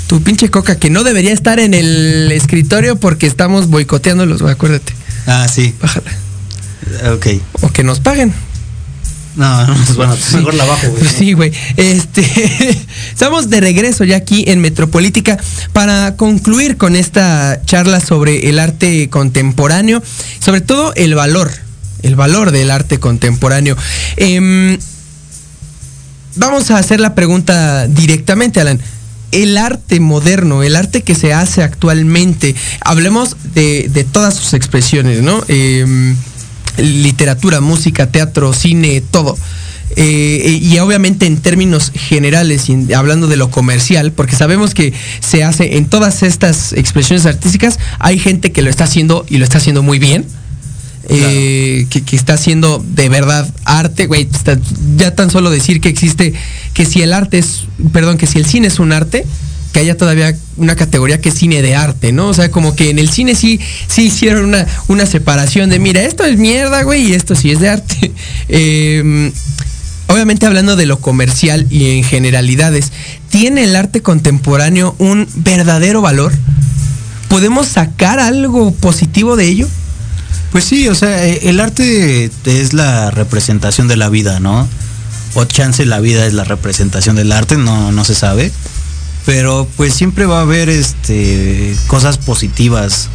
Tu 0.09 0.21
pinche 0.23 0.51
coca 0.51 0.77
que 0.77 0.91
no 0.91 1.05
debería 1.05 1.33
estar 1.33 1.61
en 1.61 1.75
el 1.75 2.31
escritorio 2.33 2.97
porque 2.97 3.27
estamos 3.29 3.69
boicoteándolos, 3.69 4.43
güey, 4.43 4.53
acuérdate. 4.53 4.93
Ah, 5.27 5.47
sí. 5.49 5.73
Bájala. 5.81 6.11
Ok. 7.15 7.27
O 7.63 7.69
que 7.69 7.85
nos 7.85 8.01
paguen. 8.01 8.35
No, 9.35 9.67
no, 9.67 9.75
bueno, 9.97 10.17
mejor 10.35 10.55
la 10.55 10.65
bajo, 10.65 10.89
güey. 10.91 11.05
Sí, 11.05 11.33
güey. 11.33 11.53
Este, 11.77 12.23
estamos 13.13 13.49
de 13.49 13.61
regreso 13.61 14.05
ya 14.05 14.17
aquí 14.17 14.45
en 14.47 14.61
Metropolítica 14.61 15.39
para 15.73 16.17
concluir 16.17 16.77
con 16.77 16.97
esta 16.97 17.63
charla 17.65 18.01
sobre 18.01 18.51
el 18.51 18.59
arte 18.59 19.09
contemporáneo, 19.09 20.03
sobre 20.39 20.61
todo 20.61 20.93
el 20.97 21.15
valor, 21.15 21.51
el 22.03 22.15
valor 22.15 22.51
del 22.51 22.71
arte 22.71 22.99
contemporáneo. 22.99 23.77
Em, 24.17 24.79
vamos 26.37 26.71
a 26.71 26.79
hacer 26.79 27.01
la 27.01 27.15
pregunta 27.15 27.87
directamente, 27.89 28.61
Alan. 28.61 28.81
El 29.31 29.57
arte 29.57 29.99
moderno, 29.99 30.63
el 30.63 30.77
arte 30.77 31.01
que 31.01 31.15
se 31.15 31.33
hace 31.33 31.63
actualmente, 31.63 32.55
hablemos 32.83 33.37
de, 33.55 33.89
de 33.91 34.05
todas 34.05 34.35
sus 34.35 34.53
expresiones, 34.53 35.23
¿no? 35.23 35.43
Em, 35.49 36.17
literatura, 36.79 37.61
música, 37.61 38.11
teatro, 38.11 38.53
cine, 38.53 39.01
todo. 39.01 39.37
Eh, 39.95 40.59
y 40.63 40.79
obviamente 40.79 41.27
en 41.27 41.37
términos 41.37 41.93
generales, 41.95 42.69
y 42.71 42.93
hablando 42.95 43.27
de 43.27 43.37
lo 43.37 43.51
comercial, 43.51 44.13
porque 44.13 44.35
sabemos 44.37 44.73
que 44.73 44.95
se 45.21 45.45
hace 45.45 45.77
en 45.77 45.87
todas 45.87 46.23
estas 46.23 46.73
expresiones 46.73 47.27
artísticas, 47.27 47.79
hay 47.99 48.19
gente 48.19 48.53
que 48.53 48.63
lo 48.63 48.71
está 48.71 48.85
haciendo 48.85 49.27
y 49.29 49.37
lo 49.37 49.45
está 49.45 49.59
haciendo 49.59 49.83
muy 49.83 49.99
bien. 49.99 50.25
eh, 51.09 51.87
que, 51.91 52.03
que 52.03 52.17
está 52.17 52.35
haciendo 52.35 52.83
de 52.95 53.09
verdad 53.09 53.53
arte, 53.65 54.07
güey, 54.07 54.29
ya 54.97 55.15
tan 55.15 55.31
solo 55.31 55.51
decir 55.51 55.81
que 55.81 55.89
existe, 55.89 56.33
que 56.75 56.87
si 56.87 57.03
el 57.03 57.13
arte 57.13 57.39
es, 57.39 57.65
perdón, 57.93 58.19
que 58.19 58.27
si 58.27 58.39
el 58.39 58.47
cine 58.47 58.69
es 58.69 58.79
un 58.79 58.93
arte, 58.93 59.27
que 59.73 59.81
haya 59.81 59.97
todavía 59.97 60.37
una 60.57 60.77
categoría 60.77 61.21
que 61.21 61.31
es 61.31 61.35
cine 61.35 61.63
de 61.63 61.75
arte, 61.75 62.13
¿no? 62.13 62.29
O 62.29 62.35
sea, 62.35 62.51
como 62.51 62.77
que 62.77 62.91
en 62.91 62.99
el 62.99 63.09
cine 63.09 63.35
sí, 63.35 63.59
sí 63.89 64.07
hicieron 64.07 64.45
una, 64.45 64.67
una 64.89 65.07
separación 65.07 65.71
de, 65.71 65.79
mira, 65.79 66.03
esto 66.03 66.25
es 66.25 66.39
mierda, 66.39 66.83
güey, 66.83 67.11
y 67.11 67.15
esto 67.15 67.35
sí 67.35 67.51
es 67.51 67.61
de 67.61 67.69
arte. 67.69 68.13
Eh, 68.55 69.33
obviamente 70.09 70.45
hablando 70.45 70.77
de 70.77 70.85
lo 70.85 71.01
comercial 71.01 71.67
y 71.71 71.97
en 71.97 72.05
generalidades, 72.05 72.93
¿tiene 73.31 73.65
el 73.65 73.75
arte 73.77 74.03
contemporáneo 74.03 74.95
un 74.99 75.27
verdadero 75.37 76.03
valor? 76.03 76.33
¿Podemos 77.29 77.67
sacar 77.69 78.19
algo 78.19 78.73
positivo 78.75 79.37
de 79.37 79.47
ello? 79.47 79.69
Pues 80.51 80.65
sí, 80.65 80.89
o 80.89 80.95
sea, 80.95 81.27
eh, 81.27 81.41
el 81.45 81.61
arte 81.61 82.31
es 82.45 82.75
la 82.75 83.11
representación 83.11 83.89
de 83.89 83.97
la 83.97 84.11
vida, 84.11 84.39
¿no? 84.39 84.69
O 85.35 85.45
chance 85.47 85.87
la 85.87 86.01
vida 86.01 86.27
es 86.27 86.35
la 86.35 86.45
representación 86.45 87.17
del 87.17 87.33
arte, 87.33 87.57
no, 87.57 87.91
no 87.91 88.05
se 88.05 88.15
sabe. 88.15 88.53
Pero 89.25 89.69
pues 89.77 89.95
siempre 89.95 90.27
va 90.27 90.39
a 90.39 90.43
haber 90.43 90.69
este 90.69 91.77
cosas 91.87 92.19
positivas. 92.19 93.09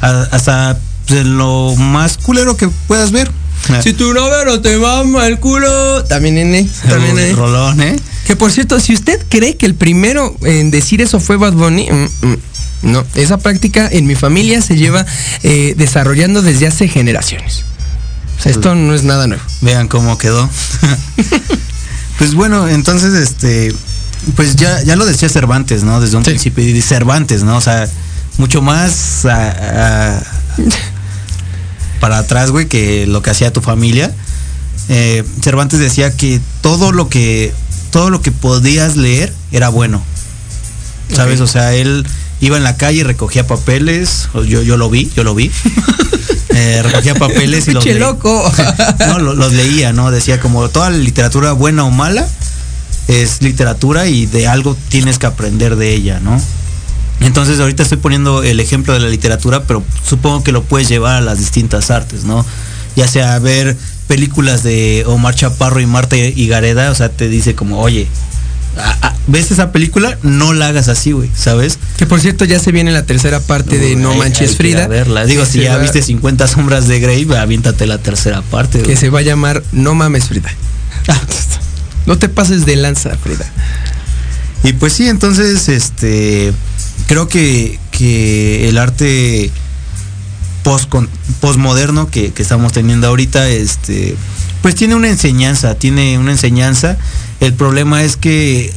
A- 0.00 0.28
hasta 0.30 0.78
de 1.08 1.24
lo 1.24 1.74
más 1.76 2.18
culero 2.18 2.56
que 2.56 2.68
puedas 2.86 3.10
ver. 3.10 3.30
Si 3.82 3.92
tu 3.94 4.12
novio 4.12 4.44
no 4.44 4.60
te 4.60 4.76
mama 4.76 5.26
el 5.26 5.40
culo, 5.40 6.04
también 6.04 6.38
en 6.38 6.68
también 6.88 7.36
Rolón, 7.36 7.80
¿eh? 7.80 7.96
Que 8.26 8.36
por 8.36 8.52
cierto, 8.52 8.78
si 8.78 8.92
usted 8.94 9.24
cree 9.28 9.56
que 9.56 9.66
el 9.66 9.74
primero 9.74 10.36
en 10.42 10.70
decir 10.70 11.00
eso 11.00 11.18
fue 11.18 11.36
Bad 11.36 11.54
Bunny, 11.54 11.88
mm, 11.90 12.26
mm, 12.26 12.36
no, 12.82 13.04
esa 13.14 13.38
práctica 13.38 13.88
en 13.90 14.06
mi 14.06 14.14
familia 14.14 14.60
se 14.60 14.76
lleva 14.76 15.04
eh, 15.42 15.74
desarrollando 15.76 16.42
desde 16.42 16.66
hace 16.68 16.86
generaciones. 16.86 17.64
O 18.38 18.42
sea, 18.42 18.52
esto 18.52 18.74
no 18.74 18.94
es 18.94 19.02
nada 19.02 19.26
nuevo. 19.26 19.42
Vean 19.62 19.88
cómo 19.88 20.18
quedó. 20.18 20.48
pues 22.18 22.34
bueno, 22.34 22.68
entonces 22.68 23.14
este 23.14 23.72
pues 24.34 24.56
ya, 24.56 24.82
ya 24.82 24.96
lo 24.96 25.04
decía 25.06 25.28
Cervantes, 25.28 25.84
¿no? 25.84 26.00
Desde 26.00 26.16
un 26.16 26.22
principio 26.24 26.64
y 26.64 26.80
Cervantes, 26.82 27.42
¿no? 27.44 27.56
O 27.56 27.60
sea, 27.60 27.88
mucho 28.38 28.60
más 28.62 29.24
a- 29.24 30.16
a- 30.16 30.22
para 32.00 32.18
atrás, 32.18 32.50
güey, 32.50 32.66
que 32.66 33.06
lo 33.06 33.22
que 33.22 33.30
hacía 33.30 33.52
tu 33.52 33.60
familia. 33.60 34.12
Eh, 34.88 35.24
Cervantes 35.42 35.80
decía 35.80 36.14
que 36.16 36.40
todo 36.60 36.92
lo 36.92 37.08
que 37.08 37.52
todo 37.90 38.10
lo 38.10 38.20
que 38.20 38.32
podías 38.32 38.96
leer 38.96 39.32
era 39.52 39.68
bueno. 39.70 40.02
¿Sabes? 41.14 41.40
O 41.40 41.46
sea, 41.46 41.72
él 41.74 42.06
iba 42.40 42.56
en 42.56 42.64
la 42.64 42.76
calle 42.76 42.98
y 42.98 43.02
recogía 43.04 43.46
papeles. 43.46 44.28
Yo, 44.34 44.62
yo 44.62 44.76
lo 44.76 44.90
vi, 44.90 45.10
yo 45.16 45.24
lo 45.24 45.34
vi. 45.34 45.50
Eh, 46.58 46.80
recogía 46.82 47.14
papeles 47.14 47.68
y 47.68 47.72
los 47.72 47.84
leía. 47.84 47.98
loco. 47.98 48.50
No, 49.00 49.18
lo- 49.18 49.34
los 49.34 49.52
leía, 49.52 49.92
¿no? 49.92 50.10
Decía 50.10 50.40
como 50.40 50.70
toda 50.70 50.88
la 50.88 50.96
literatura 50.96 51.52
buena 51.52 51.84
o 51.84 51.90
mala 51.90 52.26
es 53.08 53.42
literatura 53.42 54.06
y 54.06 54.26
de 54.26 54.48
algo 54.48 54.76
tienes 54.88 55.18
que 55.18 55.26
aprender 55.26 55.76
de 55.76 55.94
ella, 55.94 56.20
¿no? 56.20 56.40
Entonces 57.20 57.58
ahorita 57.60 57.82
estoy 57.82 57.98
poniendo 57.98 58.42
el 58.42 58.60
ejemplo 58.60 58.92
de 58.94 59.00
la 59.00 59.08
literatura, 59.08 59.62
pero 59.64 59.82
supongo 60.04 60.44
que 60.44 60.52
lo 60.52 60.62
puedes 60.64 60.88
llevar 60.88 61.16
a 61.16 61.20
las 61.20 61.38
distintas 61.38 61.90
artes, 61.90 62.24
¿no? 62.24 62.44
Ya 62.94 63.08
sea 63.08 63.38
ver 63.38 63.76
películas 64.06 64.62
de 64.62 65.04
Omar 65.06 65.34
Chaparro 65.34 65.80
y 65.80 65.86
Marta 65.86 66.16
Higareda, 66.16 66.90
o 66.90 66.94
sea, 66.94 67.08
te 67.08 67.28
dice 67.28 67.54
como, 67.54 67.80
oye, 67.80 68.06
¿ves 69.26 69.50
esa 69.50 69.72
película? 69.72 70.18
No 70.22 70.52
la 70.52 70.68
hagas 70.68 70.88
así, 70.88 71.12
güey, 71.12 71.30
¿sabes? 71.34 71.78
Que 71.96 72.06
por 72.06 72.20
cierto 72.20 72.44
ya 72.44 72.58
se 72.58 72.70
viene 72.72 72.92
la 72.92 73.04
tercera 73.06 73.40
parte 73.40 73.78
de 73.78 73.96
No 73.96 74.10
Hay- 74.12 74.18
Manches 74.18 74.50
hay 74.50 74.56
Frida. 74.56 74.86
verla. 74.86 75.24
Digo, 75.24 75.46
si 75.46 75.60
ya 75.60 75.76
va- 75.76 75.82
viste 75.82 76.02
50 76.02 76.46
sombras 76.46 76.86
de 76.86 77.00
Grey, 77.00 77.26
aviéntate 77.34 77.86
la 77.86 77.98
tercera 77.98 78.42
parte. 78.42 78.82
Que 78.82 78.96
se 78.96 79.08
va 79.10 79.20
a 79.20 79.22
llamar 79.22 79.62
No 79.72 79.94
Mames 79.94 80.24
Frida. 80.26 80.50
no 82.06 82.18
te 82.18 82.28
pases 82.28 82.66
de 82.66 82.76
lanza, 82.76 83.16
Frida. 83.16 83.46
Y 84.64 84.72
pues 84.72 84.94
sí, 84.94 85.08
entonces, 85.08 85.68
este, 85.68 86.52
creo 87.06 87.28
que, 87.28 87.78
que 87.90 88.68
el 88.68 88.78
arte 88.78 89.50
post 90.62 90.92
postmoderno 91.40 92.10
que, 92.10 92.32
que 92.32 92.42
estamos 92.42 92.72
teniendo 92.72 93.06
ahorita, 93.06 93.48
este, 93.48 94.16
pues 94.62 94.74
tiene 94.74 94.94
una 94.94 95.08
enseñanza, 95.08 95.76
tiene 95.76 96.18
una 96.18 96.32
enseñanza. 96.32 96.96
El 97.40 97.54
problema 97.54 98.02
es 98.02 98.16
que, 98.16 98.72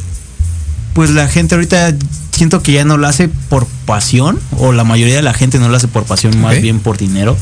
pues 0.93 1.09
la 1.11 1.27
gente 1.27 1.55
ahorita 1.55 1.95
siento 2.31 2.61
que 2.61 2.73
ya 2.73 2.85
no 2.85 2.97
lo 2.97 3.07
hace 3.07 3.27
por 3.27 3.65
pasión, 3.85 4.39
o 4.57 4.71
la 4.71 4.83
mayoría 4.83 5.15
de 5.15 5.21
la 5.23 5.33
gente 5.33 5.59
no 5.59 5.69
lo 5.69 5.77
hace 5.77 5.87
por 5.87 6.03
pasión, 6.03 6.39
más 6.39 6.61
bien 6.61 6.79
por 6.79 6.97
dinero. 6.97 7.35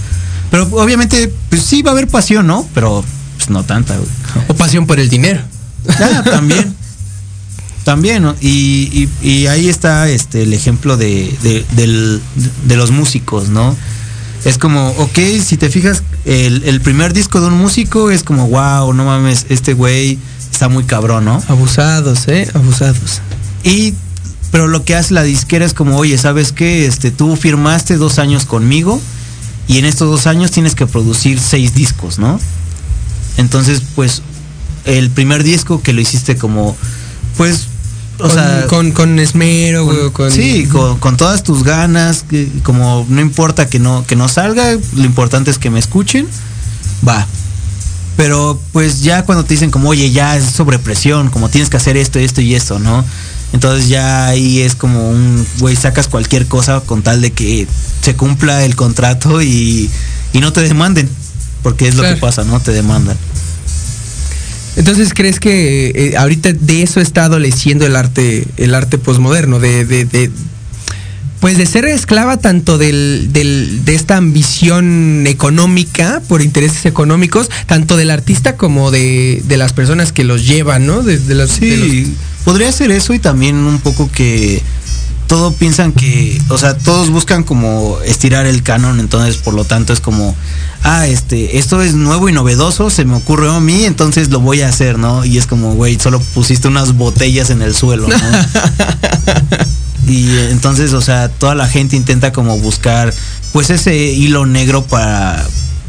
Pero 0.52 0.64
obviamente, 0.72 1.32
pues 1.50 1.64
sí 1.64 1.82
va 1.82 1.92
a 1.92 1.94
haber 1.94 2.08
pasión, 2.08 2.48
¿no? 2.48 2.68
Pero 2.74 3.04
pues 3.36 3.50
no 3.50 3.64
tanta, 3.64 3.98
güey. 3.98 4.10
O 4.48 4.54
pasión 4.54 4.88
por 4.88 5.00
el 5.00 5.10
dinero. 5.10 5.42
Ah, 5.88 6.24
también. 6.26 6.76
También, 7.84 8.24
¿no? 8.24 8.36
y, 8.42 9.08
y- 9.22 9.28
y 9.28 9.48
ahí 9.48 9.70
está 9.70 10.10
este 10.10 10.44
el 10.44 10.52
ejemplo 10.54 10.98
de, 10.98 11.34
de, 11.42 11.66
del- 11.72 12.22
de 12.66 12.76
los 12.76 12.92
músicos, 12.92 13.48
¿no? 13.48 13.76
Es 14.44 14.58
como, 14.58 14.90
ok, 14.98 15.18
si 15.44 15.56
te 15.58 15.70
fijas, 15.70 16.04
el, 16.26 16.64
el 16.66 16.82
primer 16.82 17.14
disco 17.14 17.40
de 17.40 17.48
un 17.48 17.54
músico 17.58 18.12
es 18.12 18.24
como, 18.24 18.48
wow, 18.50 18.94
no 18.94 19.06
mames, 19.06 19.46
este 19.50 19.74
güey 19.74 20.20
está 20.52 20.68
muy 20.68 20.84
cabrón, 20.84 21.26
¿no? 21.26 21.42
Abusados, 21.48 22.28
¿eh? 22.28 22.50
Abusados. 22.54 23.22
Y, 23.64 23.94
pero 24.52 24.68
lo 24.68 24.84
que 24.84 24.96
hace 24.96 25.14
la 25.14 25.24
disquera 25.24 25.66
es 25.66 25.74
como, 25.74 25.98
oye, 25.98 26.18
¿sabes 26.18 26.52
qué? 26.52 26.86
Este, 26.86 27.10
tú 27.12 27.36
firmaste 27.38 27.96
dos 27.96 28.20
años 28.20 28.46
conmigo 28.46 29.02
y 29.68 29.78
en 29.78 29.86
estos 29.86 30.10
dos 30.10 30.28
años 30.28 30.52
tienes 30.52 30.76
que 30.76 30.88
producir 30.88 31.40
seis 31.40 31.74
discos, 31.74 32.20
¿no? 32.20 32.38
Entonces, 33.38 33.82
pues, 33.96 34.22
el 34.88 35.10
primer 35.12 35.44
disco 35.44 35.82
que 35.82 35.94
lo 35.94 36.02
hiciste 36.02 36.36
como, 36.38 36.76
pues, 37.38 37.68
o 38.20 38.24
con, 38.24 38.32
sea, 38.32 38.66
con, 38.68 38.92
con 38.92 39.20
esmero, 39.20 39.86
güey, 39.86 39.98
o 40.00 40.14
con... 40.14 40.32
sí, 40.32 40.66
con, 40.72 40.98
con 40.98 41.18
todas 41.18 41.44
tus 41.44 41.64
ganas, 41.64 42.24
que- 42.24 42.50
como 42.64 43.06
no 43.10 43.22
importa 43.22 43.70
que 43.70 43.80
no, 43.80 44.06
que 44.08 44.16
no 44.16 44.28
salga, 44.28 44.72
lo 44.96 45.04
importante 45.06 45.52
es 45.52 45.60
que 45.60 45.70
me 45.70 45.80
escuchen, 45.80 46.28
va. 47.08 47.28
Pero 48.16 48.60
pues 48.72 49.02
ya 49.02 49.24
cuando 49.26 49.44
te 49.46 49.54
dicen 49.54 49.70
como, 49.70 49.90
oye, 49.90 50.10
ya 50.12 50.36
es 50.38 50.46
sobre 50.46 50.80
presión, 50.80 51.30
como 51.30 51.50
tienes 51.50 51.70
que 51.70 51.78
hacer 51.78 51.98
esto, 51.98 52.18
esto 52.18 52.42
y 52.42 52.56
esto, 52.56 52.80
¿no? 52.80 53.06
Entonces 53.54 53.88
ya 53.90 54.26
ahí 54.28 54.62
es 54.62 54.74
como 54.76 55.10
un, 55.12 55.46
güey, 55.60 55.76
sacas 55.76 56.08
cualquier 56.08 56.48
cosa 56.48 56.82
con 56.82 57.04
tal 57.04 57.22
de 57.22 57.32
que 57.32 57.68
se 58.02 58.16
cumpla 58.16 58.66
el 58.66 58.76
contrato 58.76 59.42
y, 59.44 59.90
y 60.34 60.40
no 60.40 60.52
te 60.52 60.62
demanden, 60.62 61.08
porque 61.62 61.88
es 61.88 61.96
lo 61.96 62.02
que 62.16 62.20
pasa, 62.20 62.44
¿no? 62.44 62.60
Te 62.60 62.72
demandan. 62.72 63.16
Entonces, 64.78 65.14
¿crees 65.14 65.40
que 65.42 65.92
eh, 65.94 66.18
ahorita 66.18 66.54
de 66.54 66.84
eso 66.84 67.02
está 67.02 67.26
adoleciendo 67.26 67.86
el 67.86 67.96
arte, 67.98 68.48
el 68.58 68.74
arte 68.74 68.98
posmoderno? 68.98 69.60
De, 69.60 69.84
de, 69.86 70.06
de- 70.06 70.32
pues 71.40 71.56
de 71.60 71.68
ser 71.68 71.86
esclava 71.86 72.38
tanto 72.38 72.78
del, 72.80 73.30
del- 73.32 73.86
de 73.86 73.94
esta 73.94 74.18
ambición 74.18 75.26
económica, 75.28 76.20
por 76.28 76.42
intereses 76.42 76.86
económicos, 76.88 77.50
tanto 77.68 77.96
del 77.96 78.10
artista 78.10 78.56
como 78.58 78.90
de, 78.90 79.44
de 79.48 79.58
las 79.58 79.72
personas 79.74 80.12
que 80.12 80.24
los 80.24 80.48
llevan, 80.48 80.88
¿no? 80.88 81.04
De, 81.04 81.20
de 81.20 81.36
los- 81.36 81.52
Sí, 81.52 82.14
podría 82.44 82.72
ser 82.72 82.90
eso 82.92 83.14
y 83.14 83.20
también 83.20 83.56
un 83.56 83.80
poco 83.80 84.10
que 84.12 84.64
todo 85.28 85.52
piensan 85.52 85.92
que, 85.92 86.42
o 86.50 86.58
sea, 86.58 86.78
todos 86.78 87.10
buscan 87.10 87.44
como 87.44 88.00
estirar 88.06 88.46
el 88.46 88.64
canon, 88.64 89.00
entonces 89.00 89.38
por 89.38 89.54
lo 89.54 89.66
tanto 89.66 89.94
es 89.94 90.00
como, 90.00 90.36
ah, 90.84 91.06
este, 91.08 91.58
esto 91.58 91.82
es 91.82 91.94
nuevo 91.94 92.30
y 92.30 92.34
novedoso, 92.34 92.90
se 92.90 93.06
me 93.06 93.16
ocurrió 93.16 93.52
a 93.52 93.60
mí, 93.60 93.86
entonces 93.86 94.30
lo 94.30 94.40
voy 94.40 94.62
a 94.62 94.70
hacer, 94.70 94.98
¿no? 94.98 95.26
Y 95.26 95.38
es 95.38 95.46
como, 95.46 95.76
güey, 95.76 96.00
solo 96.00 96.20
pusiste 96.20 96.68
unas 96.68 96.94
botellas 96.94 97.50
en 97.50 97.62
el 97.62 97.76
suelo, 97.76 98.08
¿no? 98.08 98.16
y 100.08 100.30
eh, 100.30 100.52
entonces, 100.52 100.94
o 100.94 101.02
sea, 101.02 101.30
toda 101.30 101.56
la 101.56 101.68
gente 101.68 101.98
intenta 101.98 102.32
como 102.32 102.58
buscar, 102.58 103.14
pues 103.52 103.70
ese 103.70 103.96
hilo 103.96 104.46
negro 104.46 104.84
para 104.84 105.46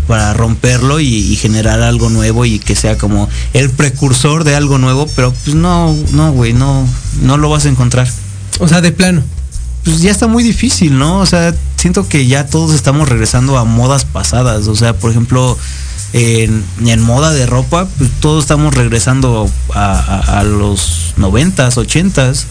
para 0.08 0.32
romperlo 0.32 1.00
y, 1.00 1.06
y 1.06 1.36
generar 1.36 1.82
algo 1.82 2.08
nuevo 2.08 2.46
y 2.46 2.58
que 2.58 2.74
sea 2.74 2.96
como 2.96 3.28
el 3.52 3.68
precursor 3.68 4.42
de 4.42 4.56
algo 4.56 4.78
nuevo, 4.78 5.06
pero 5.14 5.34
pues 5.44 5.54
no, 5.54 5.94
no, 6.12 6.32
güey, 6.32 6.54
no, 6.54 6.88
no 7.20 7.36
lo 7.36 7.50
vas 7.50 7.66
a 7.66 7.68
encontrar. 7.68 8.08
O 8.58 8.68
sea, 8.68 8.80
de 8.80 8.92
plano. 8.92 9.22
Pues 9.84 10.00
ya 10.00 10.10
está 10.10 10.26
muy 10.26 10.42
difícil, 10.42 10.98
¿no? 10.98 11.20
O 11.20 11.26
sea, 11.26 11.54
siento 11.76 12.08
que 12.08 12.26
ya 12.26 12.46
todos 12.46 12.74
estamos 12.74 13.08
regresando 13.08 13.56
a 13.56 13.64
modas 13.64 14.04
pasadas. 14.04 14.66
O 14.68 14.76
sea, 14.76 14.96
por 14.96 15.10
ejemplo, 15.10 15.56
en, 16.12 16.64
en 16.84 17.00
moda 17.00 17.32
de 17.32 17.46
ropa, 17.46 17.86
pues 17.98 18.10
todos 18.20 18.44
estamos 18.44 18.74
regresando 18.74 19.50
a, 19.74 19.92
a- 19.98 20.40
a 20.40 20.42
los 20.44 21.14
noventas, 21.16 21.78
ochentas. 21.78 22.46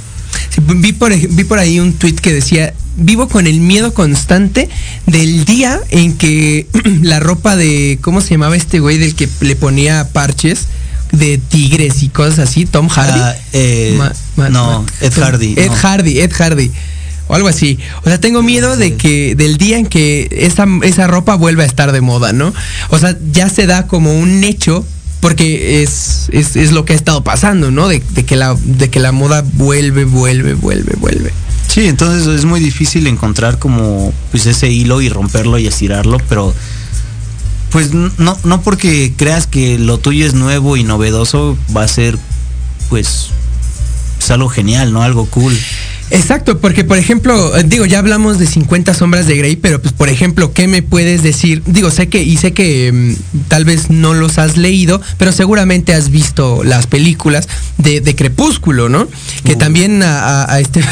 Sí, 0.49 0.62
vi, 0.66 0.93
por, 0.93 1.14
vi 1.16 1.43
por 1.43 1.60
ahí 1.60 1.80
un 1.80 1.93
tweet 1.93 2.16
que 2.16 2.34
decía, 2.34 2.74
vivo 2.95 3.28
con 3.28 3.45
el 3.47 3.60
miedo 3.60 3.93
constante 3.93 4.70
del 5.05 5.45
día 5.45 5.80
en 5.89 6.18
que 6.18 6.68
la 7.01 7.20
ropa 7.20 7.55
de, 7.55 7.99
¿cómo 8.01 8.22
se 8.22 8.30
llamaba 8.32 8.55
este 8.55 8.80
güey 8.80 8.97
del 8.97 9.16
que 9.16 9.30
le 9.41 9.55
ponía 9.55 10.10
parches? 10.12 10.68
De 11.12 11.38
tigres 11.38 12.03
y 12.03 12.10
cosas 12.10 12.39
así, 12.39 12.66
Tom 12.66 12.88
Hardy. 12.89 13.20
Ah, 13.20 13.36
eh, 13.53 13.95
Ma- 13.97 14.12
ma- 14.36 14.49
no, 14.49 14.82
ma- 14.82 14.86
Ed 15.01 15.14
Hardy. 15.14 15.53
Ed 15.58 15.68
no. 15.68 15.76
Hardy, 15.76 16.20
Ed 16.20 16.32
Hardy. 16.34 16.72
O 17.30 17.36
algo 17.36 17.47
así. 17.47 17.78
O 18.03 18.08
sea, 18.10 18.20
tengo 18.20 18.41
miedo 18.41 18.78
de 18.78 18.95
que 18.95 19.36
del 19.36 19.58
día 19.58 19.78
en 19.78 19.86
que 19.86 20.28
esa, 20.32 20.66
esa 20.84 21.08
ropa 21.08 21.36
vuelva 21.36 21.64
a 21.64 21.66
estar 21.66 21.91
de 21.91 22.01
moda, 22.01 22.32
¿no? 22.34 22.53
O 22.89 22.99
sea, 22.99 23.18
ya 23.32 23.49
se 23.49 23.68
da 23.68 23.86
como 23.88 24.18
un 24.18 24.43
hecho, 24.45 24.86
porque 25.20 25.82
es, 25.84 26.30
es, 26.32 26.55
es 26.55 26.72
lo 26.72 26.86
que 26.86 26.93
ha 26.93 26.95
estado 26.95 27.24
pasando, 27.24 27.70
¿no? 27.72 27.88
De, 27.89 28.01
de 28.12 28.24
que 28.24 28.36
la, 28.38 28.55
de 28.64 28.89
que 28.89 28.99
la 29.01 29.12
moda 29.12 29.43
vuelve, 29.53 30.05
vuelve, 30.05 30.53
vuelve, 30.53 30.93
vuelve. 30.97 31.34
Sí, 31.68 31.86
entonces 31.88 32.28
es 32.28 32.45
muy 32.45 32.60
difícil 32.62 33.08
encontrar 33.08 33.60
como 33.60 34.14
pues 34.32 34.45
ese 34.45 34.70
hilo 34.70 35.01
y 35.01 35.10
romperlo 35.10 35.58
y 35.60 35.68
estirarlo, 35.68 36.20
pero 36.30 36.53
pues 37.72 37.93
no, 37.93 38.11
no 38.43 38.61
porque 38.61 39.13
creas 39.15 39.47
que 39.47 39.78
lo 39.80 39.97
tuyo 39.97 40.26
es 40.26 40.34
nuevo 40.34 40.78
y 40.78 40.84
novedoso 40.84 41.57
va 41.76 41.84
a 41.84 41.88
ser 41.88 42.18
pues, 42.89 43.30
pues 44.18 44.32
algo 44.32 44.49
genial, 44.49 44.93
¿no? 44.93 45.03
Algo 45.03 45.26
cool. 45.28 45.57
Exacto, 46.09 46.59
porque 46.59 46.86
por 46.86 46.97
ejemplo, 46.97 47.57
eh, 47.57 47.63
digo, 47.65 47.86
ya 47.86 47.99
hablamos 47.99 48.39
de 48.39 48.47
50 48.47 48.93
sombras 48.93 49.28
de 49.28 49.36
Grey, 49.36 49.57
pero 49.57 49.82
pues 49.82 49.93
por 49.93 50.07
ejemplo, 50.07 50.53
¿qué 50.53 50.70
me 50.70 50.82
puedes 50.82 51.22
decir? 51.22 51.61
Digo, 51.65 51.91
sé 51.91 52.07
que, 52.07 52.24
y 52.24 52.38
sé 52.38 52.53
que 52.53 52.93
mm, 52.93 53.41
tal 53.49 53.65
vez 53.65 53.89
no 53.89 54.13
los 54.13 54.38
has 54.38 54.55
leído, 54.55 55.01
pero 55.18 55.34
seguramente 55.34 55.93
has 55.93 56.09
visto 56.09 56.63
las 56.63 56.88
películas 56.88 57.49
de, 57.78 57.99
de 57.99 58.15
Crepúsculo, 58.15 58.88
¿no? 58.88 59.05
Que 59.43 59.57
también 59.57 60.01
a, 60.01 60.43
a- 60.43 60.53
a 60.53 60.59
este... 60.61 60.82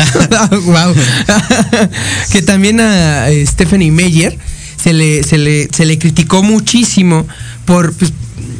Que 2.32 2.42
también 2.42 2.80
a 2.80 3.26
Stephanie 3.46 3.90
Meyer 3.90 4.38
se 4.82 4.92
le, 4.92 5.22
se 5.22 5.38
le, 5.38 5.68
se 5.72 5.84
le 5.84 5.98
criticó 5.98 6.42
muchísimo 6.42 7.26
por... 7.64 7.92
pues, 7.94 8.12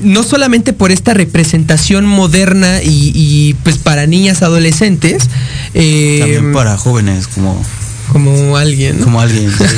no 0.02 0.22
solamente 0.22 0.72
por 0.72 0.90
esta 0.92 1.14
representación 1.14 2.06
moderna 2.06 2.80
y, 2.82 3.54
pues 3.62 3.78
para 3.78 4.06
niñas 4.06 4.42
adolescentes, 4.42 5.28
eh, 5.74 6.18
También 6.20 6.52
para 6.52 6.76
jóvenes 6.76 7.28
como, 7.28 7.62
como 8.12 8.56
alguien, 8.56 8.98
¿no? 8.98 9.04
como 9.04 9.20
alguien. 9.20 9.50
sí. 9.50 9.64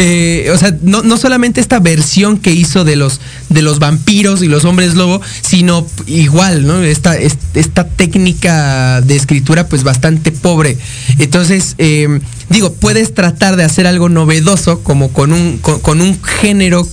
Eh, 0.00 0.50
o 0.54 0.56
sea, 0.56 0.76
no, 0.82 1.02
no 1.02 1.16
solamente 1.16 1.60
esta 1.60 1.80
versión 1.80 2.38
que 2.38 2.52
hizo 2.52 2.84
de 2.84 2.94
los, 2.94 3.20
de 3.48 3.62
los 3.62 3.80
vampiros 3.80 4.42
y 4.44 4.46
los 4.46 4.64
hombres 4.64 4.94
lobo, 4.94 5.20
sino 5.40 5.84
igual, 6.06 6.64
¿no? 6.68 6.82
Esta, 6.82 7.16
es- 7.16 7.36
esta 7.54 7.84
técnica 7.88 9.00
de 9.00 9.16
escritura 9.16 9.66
pues 9.68 9.82
bastante 9.82 10.30
pobre. 10.30 10.78
Entonces, 11.18 11.74
eh, 11.78 12.20
digo, 12.48 12.72
puedes 12.74 13.12
tratar 13.12 13.56
de 13.56 13.64
hacer 13.64 13.88
algo 13.88 14.08
novedoso 14.08 14.84
como 14.84 15.12
con 15.12 15.32
un, 15.32 15.58
con, 15.58 15.80
con 15.80 16.00
un 16.00 16.22
género, 16.22 16.86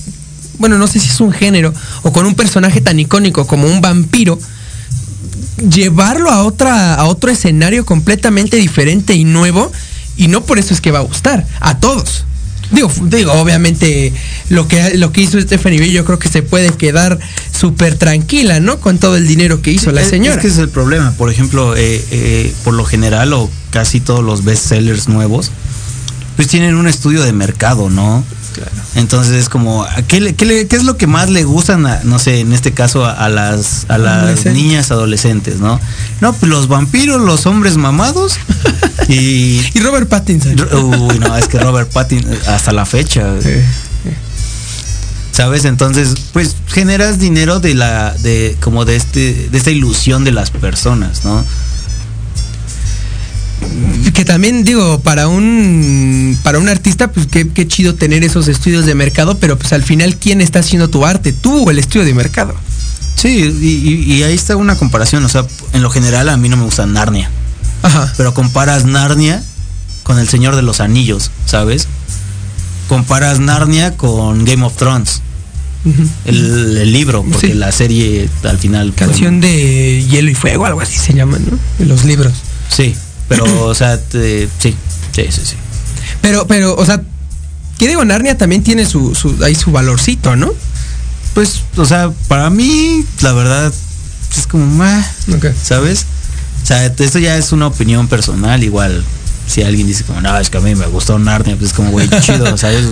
bueno, 0.58 0.80
no 0.80 0.88
sé 0.88 1.00
si 1.00 1.10
es 1.10 1.20
un 1.22 1.32
género, 1.32 1.74
o 2.02 2.12
con 2.12 2.26
un 2.26 2.34
personaje 2.34 2.82
tan 2.82 3.00
icónico 3.00 3.46
como 3.46 3.68
un 3.68 3.82
vampiro, 3.82 4.40
llevarlo 5.70 6.32
a 6.32 6.44
otra 6.44 6.96
a 6.96 7.06
otro 7.06 7.30
escenario 7.30 7.86
completamente 7.86 8.58
diferente 8.58 9.14
y 9.14 9.26
nuevo 9.26 9.72
y 10.18 10.28
no 10.28 10.44
por 10.44 10.60
eso 10.60 10.74
es 10.74 10.82
que 10.82 10.92
va 10.92 11.00
a 11.00 11.04
gustar 11.04 11.46
a 11.60 11.80
todos 11.80 12.26
digo 12.72 12.92
digo 13.04 13.32
obviamente 13.34 14.12
lo 14.50 14.68
que 14.68 14.98
lo 14.98 15.12
que 15.12 15.22
hizo 15.22 15.40
Stephanie 15.40 15.80
Bell 15.80 15.92
yo 15.92 16.04
creo 16.04 16.18
que 16.18 16.30
se 16.30 16.42
puede 16.42 16.72
quedar 16.72 17.20
súper 17.52 17.96
tranquila 17.96 18.60
no 18.60 18.80
con 18.80 18.98
todo 18.98 19.18
el 19.18 19.28
dinero 19.28 19.62
que 19.62 19.72
hizo 19.72 19.92
la 19.92 20.04
señora 20.04 20.36
Es 20.38 20.42
que 20.42 20.48
ese 20.48 20.56
es 20.58 20.62
el 20.64 20.70
problema. 20.70 21.12
Por 21.12 21.30
ejemplo, 21.32 21.76
eh, 21.76 22.04
eh, 22.12 22.54
por 22.64 22.74
lo 22.74 22.84
general 22.84 23.34
o 23.34 23.50
casi 23.70 24.00
todos 24.00 24.24
los 24.24 24.44
bestsellers 24.44 25.08
nuevos, 25.08 25.52
pues 26.36 26.48
tienen 26.48 26.76
un 26.76 26.88
estudio 26.88 27.22
de 27.24 27.34
mercado, 27.34 27.90
¿no? 27.92 28.24
Entonces 28.96 29.34
es 29.34 29.50
como, 29.50 29.84
¿a 29.84 30.02
¿qué, 30.08 30.20
le- 30.22 30.34
qué 30.34 30.46
le- 30.46 30.68
qué 30.68 30.76
es 30.78 30.84
lo 30.86 30.96
que 30.98 31.08
más 31.08 31.30
le 31.30 31.44
gustan, 31.44 31.86
a, 31.86 32.02
no 32.04 32.20
sé, 32.20 32.40
en 32.40 32.52
este 32.54 32.72
caso 32.72 33.06
a, 33.06 33.12
a 33.12 33.30
las, 33.30 33.86
a 33.90 33.98
las 33.98 34.24
Adolescentes. 34.24 34.54
niñas 34.64 34.92
adolescentes, 34.92 35.60
¿no? 35.60 35.80
No, 36.22 36.32
pues 36.34 36.50
los 36.50 36.68
vampiros, 36.70 37.22
los 37.22 37.46
hombres 37.46 37.76
mamados 37.78 38.38
y... 39.08 39.62
y 39.74 39.80
Robert 39.82 40.08
Pattinson 40.10 40.56
Uy, 40.74 41.20
no, 41.20 41.36
es 41.38 41.48
que 41.48 41.60
Robert 41.60 41.92
Pattinson, 41.92 42.36
hasta 42.48 42.72
la 42.72 42.86
fecha. 42.86 43.26
¿Sabes? 45.32 45.66
Entonces, 45.66 46.14
pues 46.32 46.56
generas 46.68 47.20
dinero 47.20 47.60
de 47.60 47.74
la, 47.74 48.14
de, 48.24 48.56
como 48.62 48.86
de 48.86 48.96
este, 48.96 49.50
de 49.52 49.58
esta 49.58 49.70
ilusión 49.72 50.24
de 50.24 50.32
las 50.32 50.50
personas, 50.50 51.26
¿no? 51.26 51.44
que 54.14 54.24
también 54.26 54.64
digo 54.64 55.00
para 55.00 55.28
un 55.28 56.38
para 56.44 56.60
un 56.60 56.70
artista 56.70 57.12
pues 57.12 57.28
qué, 57.28 57.48
qué 57.50 57.68
chido 57.68 57.96
tener 57.96 58.24
esos 58.24 58.48
estudios 58.48 58.86
de 58.86 58.96
mercado 58.96 59.38
pero 59.40 59.58
pues 59.58 59.74
al 59.74 59.82
final 59.84 60.18
quién 60.18 60.40
está 60.42 60.60
haciendo 60.60 60.90
tu 60.90 61.06
arte 61.06 61.34
tú 61.34 61.64
o 61.66 61.72
el 61.72 61.80
estudio 61.80 62.06
de 62.06 62.14
mercado 62.14 62.54
Sí, 63.16 63.30
y, 63.62 63.66
y- 63.68 64.14
y 64.18 64.24
ahí 64.24 64.36
está 64.36 64.56
una 64.58 64.76
comparación, 64.76 65.24
o 65.26 65.30
sea, 65.30 65.46
en 65.74 65.82
lo 65.82 65.90
general 65.90 66.28
a 66.30 66.38
mí 66.38 66.48
no 66.50 66.58
me 66.58 66.64
gusta 66.66 66.86
Narnia, 66.86 67.30
Ajá. 67.86 68.14
pero 68.18 68.34
comparas 68.34 68.86
Narnia 68.86 69.44
con 70.04 70.20
El 70.20 70.28
Señor 70.28 70.56
de 70.56 70.62
los 70.62 70.80
Anillos, 70.82 71.32
¿sabes? 71.46 71.88
Comparas 72.88 73.40
Narnia 73.40 73.98
con 73.98 74.46
Game 74.46 74.64
of 74.66 74.76
Thrones, 74.76 75.22
el, 76.26 76.78
el 76.78 76.92
libro, 76.92 77.24
porque 77.24 77.48
Sí. 77.48 77.54
la 77.54 77.72
serie 77.72 78.30
al 78.44 78.58
final... 78.58 78.94
fue- 78.96 79.08
canción 79.08 79.40
de 79.42 80.04
hielo 80.10 80.30
y 80.32 80.36
fuego 80.36 80.66
algo 80.66 80.82
así 80.82 80.98
se 80.98 81.14
llaman 81.14 81.46
no 81.50 81.58
De 81.80 81.86
los 81.86 82.04
libros 82.06 82.34
Sí, 82.70 82.96
pero, 83.30 83.44
o 83.68 83.74
sea, 83.76 84.00
te- 84.02 84.48
sí, 84.60 84.76
sí, 85.14 85.26
sí, 85.30 85.42
sí. 85.44 85.56
Pero, 86.22 86.48
pero, 86.48 86.76
o 86.76 86.86
sea, 86.86 87.02
¿qué 87.78 87.88
digo? 87.88 88.04
Narnia 88.04 88.38
también 88.38 88.64
tiene 88.64 88.86
su, 88.88 89.14
su, 89.16 89.36
ahí 89.44 89.54
su 89.56 89.72
valorcito, 89.72 90.36
¿no? 90.36 90.52
Pues, 91.36 91.62
o 91.78 91.86
sea, 91.86 92.12
para 92.28 92.50
mí, 92.50 93.06
la 93.22 93.34
verdad, 93.34 93.72
es 94.38 94.48
como. 94.48 94.84
¿sabes? 95.64 96.06
O 96.66 96.68
sea, 96.68 96.84
esto 96.88 97.20
ya 97.20 97.38
es 97.38 97.52
una 97.52 97.68
opinión 97.68 98.08
personal, 98.08 98.64
igual. 98.64 99.04
Si 99.46 99.62
alguien 99.62 99.86
dice 99.86 100.04
como, 100.04 100.20
no, 100.20 100.36
es 100.40 100.50
que 100.50 100.58
a 100.58 100.62
mí 100.62 100.74
me 100.74 100.88
gustó 100.88 101.20
Narnia, 101.20 101.56
pues 101.58 101.70
es 101.70 101.76
como, 101.76 101.92
güey, 101.92 102.10
chido, 102.22 102.58
¿sabes? 102.58 102.88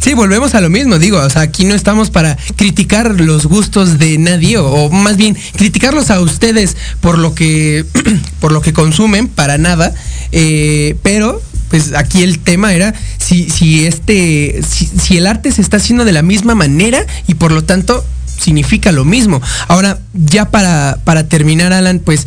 Sí, 0.00 0.14
volvemos 0.14 0.54
a 0.54 0.62
lo 0.62 0.70
mismo, 0.70 0.98
digo, 0.98 1.18
o 1.18 1.28
sea, 1.28 1.42
aquí 1.42 1.66
no 1.66 1.74
estamos 1.74 2.08
para 2.08 2.38
criticar 2.56 3.20
los 3.20 3.44
gustos 3.44 3.98
de 3.98 4.16
nadie, 4.16 4.56
o, 4.56 4.66
o 4.66 4.90
más 4.90 5.18
bien 5.18 5.36
criticarlos 5.58 6.10
a 6.10 6.20
ustedes 6.20 6.78
por 7.02 7.18
lo 7.18 7.34
que, 7.34 7.84
por 8.40 8.52
lo 8.52 8.62
que 8.62 8.72
consumen, 8.72 9.28
para 9.28 9.58
nada, 9.58 9.92
eh, 10.32 10.96
pero 11.02 11.42
pues 11.68 11.92
aquí 11.92 12.22
el 12.22 12.38
tema 12.38 12.72
era 12.72 12.94
si, 13.18 13.50
si 13.50 13.84
este, 13.84 14.62
si, 14.66 14.86
si 14.86 15.18
el 15.18 15.26
arte 15.26 15.52
se 15.52 15.60
está 15.60 15.76
haciendo 15.76 16.06
de 16.06 16.12
la 16.12 16.22
misma 16.22 16.54
manera 16.54 17.04
y 17.26 17.34
por 17.34 17.52
lo 17.52 17.62
tanto 17.62 18.02
significa 18.40 18.90
lo 18.90 19.04
mismo. 19.04 19.42
Ahora, 19.68 19.98
ya 20.14 20.50
para, 20.50 20.98
para 21.04 21.28
terminar, 21.28 21.74
Alan, 21.74 21.98
pues 21.98 22.26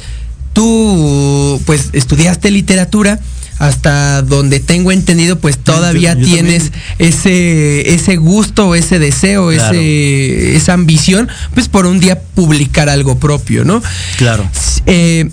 tú 0.53 1.61
pues 1.65 1.89
estudiaste 1.93 2.51
literatura 2.51 3.19
hasta 3.59 4.21
donde 4.21 4.59
tengo 4.61 4.91
entendido 4.91 5.37
pues 5.37 5.57
todavía 5.57 6.13
yo 6.13 6.23
tienes 6.25 6.71
ese 6.97 7.93
ese 7.93 8.15
gusto 8.15 8.73
ese 8.75 8.99
deseo 8.99 9.49
Claro. 9.49 9.73
ese 9.77 10.55
esa 10.55 10.73
ambición 10.73 11.27
pues 11.53 11.67
por 11.67 11.85
un 11.85 11.99
día 11.99 12.21
publicar 12.35 12.89
algo 12.89 13.19
propio 13.19 13.65
no 13.65 13.81
Claro. 14.17 14.49
Eh, 14.85 15.29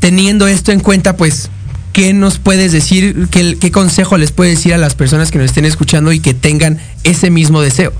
teniendo 0.00 0.46
esto 0.46 0.70
en 0.72 0.80
cuenta 0.80 1.16
pues 1.16 1.50
qué 1.92 2.12
nos 2.12 2.38
puedes 2.38 2.70
decir 2.72 3.26
qué, 3.30 3.56
qué 3.60 3.70
consejo 3.72 4.16
les 4.18 4.30
puedes 4.30 4.56
decir 4.56 4.72
a 4.74 4.78
las 4.78 4.94
personas 4.94 5.30
que 5.32 5.38
nos 5.38 5.46
estén 5.46 5.64
escuchando 5.64 6.12
y 6.12 6.20
que 6.20 6.34
tengan 6.34 6.78
ese 7.02 7.30
mismo 7.30 7.60
deseo 7.60 7.92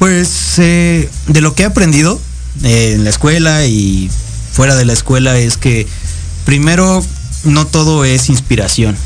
Pues 0.00 0.54
eh, 0.58 1.08
de 1.28 1.40
lo 1.40 1.54
que 1.54 1.62
he 1.62 1.66
aprendido 1.66 2.20
eh, 2.64 2.94
en 2.96 3.04
la 3.04 3.10
escuela 3.10 3.64
y 3.66 4.10
fuera 4.56 4.74
de 4.74 4.86
la 4.86 4.94
escuela 4.94 5.36
es 5.36 5.58
que 5.58 5.86
primero 6.46 7.04
no 7.44 7.66
todo 7.66 8.06
es 8.06 8.30
inspiración. 8.30 8.96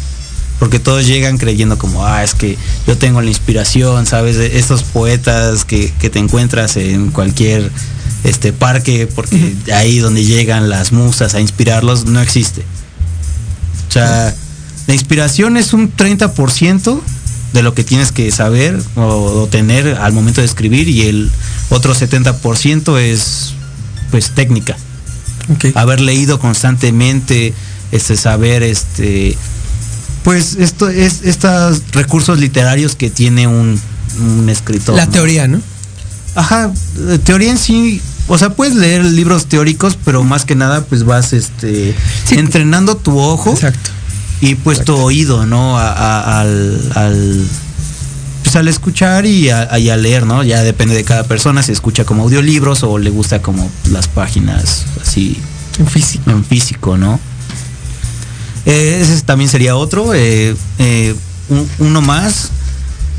Porque 0.60 0.78
todos 0.78 1.06
llegan 1.06 1.38
creyendo 1.38 1.76
como, 1.76 2.06
ah, 2.06 2.22
es 2.22 2.34
que 2.34 2.56
yo 2.86 2.96
tengo 2.96 3.20
la 3.20 3.28
inspiración, 3.28 4.06
¿sabes? 4.06 4.36
Estos 4.36 4.84
poetas 4.84 5.64
que, 5.64 5.92
que 5.98 6.08
te 6.08 6.20
encuentras 6.20 6.76
en 6.76 7.10
cualquier 7.10 7.68
este 8.22 8.52
parque, 8.52 9.08
porque 9.12 9.54
ahí 9.74 9.98
donde 9.98 10.24
llegan 10.24 10.68
las 10.68 10.92
musas 10.92 11.34
a 11.34 11.40
inspirarlos, 11.40 12.04
no 12.04 12.20
existe. 12.20 12.60
O 13.88 13.92
sea, 13.92 14.32
la 14.86 14.94
inspiración 14.94 15.56
es 15.56 15.72
un 15.72 15.90
30% 15.96 17.00
de 17.54 17.62
lo 17.62 17.74
que 17.74 17.82
tienes 17.82 18.12
que 18.12 18.30
saber 18.30 18.80
o, 18.94 19.02
o 19.02 19.46
tener 19.48 19.96
al 19.96 20.12
momento 20.12 20.42
de 20.42 20.46
escribir 20.46 20.88
y 20.88 21.08
el 21.08 21.30
otro 21.70 21.92
70% 21.92 23.00
es 23.00 23.54
pues 24.12 24.30
técnica. 24.30 24.76
Haber 25.74 26.00
leído 26.00 26.38
constantemente, 26.38 27.52
este 27.92 28.16
saber 28.16 28.62
este 28.62 29.36
pues 30.24 30.56
esto 30.58 30.88
es 30.88 31.22
estos 31.24 31.82
recursos 31.92 32.38
literarios 32.38 32.94
que 32.94 33.08
tiene 33.10 33.46
un, 33.46 33.80
un 34.20 34.48
escritor. 34.50 34.94
La 34.94 35.06
¿no? 35.06 35.12
teoría, 35.12 35.48
¿no? 35.48 35.60
Ajá, 36.34 36.70
eh, 37.08 37.18
teoría 37.24 37.50
en 37.50 37.58
sí, 37.58 38.00
o 38.28 38.36
sea, 38.38 38.50
puedes 38.50 38.74
leer 38.76 39.04
libros 39.04 39.46
teóricos, 39.46 39.96
pero 40.04 40.22
más 40.22 40.44
que 40.44 40.54
nada 40.54 40.84
pues 40.84 41.04
vas 41.04 41.32
este 41.32 41.94
entrenando 42.30 42.96
tu 42.96 43.18
ojo 43.18 43.50
Exacto. 43.52 43.90
y 44.42 44.54
pues 44.56 44.84
tu 44.84 44.94
oído, 44.94 45.46
¿no? 45.46 45.78
A- 45.78 45.90
a- 45.92 46.40
al, 46.40 46.92
al 46.94 47.46
pues 48.42 48.56
al 48.56 48.68
escuchar 48.68 49.26
y 49.26 49.50
a, 49.50 49.78
y 49.78 49.90
a 49.90 49.96
leer, 49.96 50.24
¿no? 50.26 50.42
Ya 50.42 50.62
depende 50.62 50.94
de 50.94 51.04
cada 51.04 51.24
persona, 51.24 51.62
si 51.62 51.72
escucha 51.72 52.04
como 52.04 52.22
audiolibros 52.24 52.82
o 52.82 52.98
le 52.98 53.10
gusta 53.10 53.42
como 53.42 53.70
las 53.90 54.08
páginas 54.08 54.84
así 55.02 55.38
En 55.78 55.86
físico. 55.86 56.30
en 56.30 56.44
físico, 56.44 56.96
¿no? 56.96 57.20
Eh, 58.66 59.00
ese 59.02 59.20
también 59.22 59.48
sería 59.50 59.76
otro. 59.76 60.14
eh, 60.14 60.54
eh, 60.78 61.14
un- 61.48 61.68
uno 61.78 62.00
más 62.00 62.50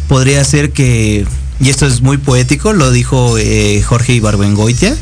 podría 0.08 0.44
ser 0.44 0.72
que, 0.72 1.26
y 1.60 1.70
esto 1.70 1.86
es 1.86 2.02
muy 2.02 2.18
poético, 2.18 2.74
lo 2.74 2.92
dijo 2.92 3.36
Jorge 3.88 4.14
Ibarbengoitia, 4.14 4.96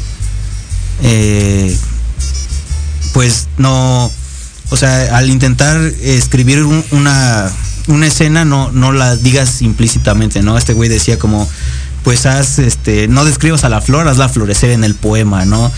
pues 3.14 3.48
no, 3.58 4.12
o 4.70 4.78
sea, 4.78 5.18
al 5.18 5.30
intentar 5.30 5.80
escribir 6.02 6.64
un- 6.64 6.86
una, 6.92 7.52
una 7.90 8.08
escena, 8.08 8.46
no, 8.46 8.72
no 8.72 8.92
la 8.92 9.16
digas 9.16 9.62
implícitamente, 9.62 10.42
¿no? 10.42 10.58
Este 10.58 10.74
güey 10.74 10.90
decía 10.90 11.20
como, 11.20 11.48
pues 12.04 12.26
haz, 12.26 12.60
este, 12.60 13.08
no 13.08 13.26
describas 13.26 13.64
a 13.64 13.70
la 13.70 13.82
flor, 13.82 14.08
hazla 14.08 14.30
florecer 14.30 14.72
en 14.72 14.84
el 14.84 14.96
poema, 14.96 15.46
¿no? 15.46 15.72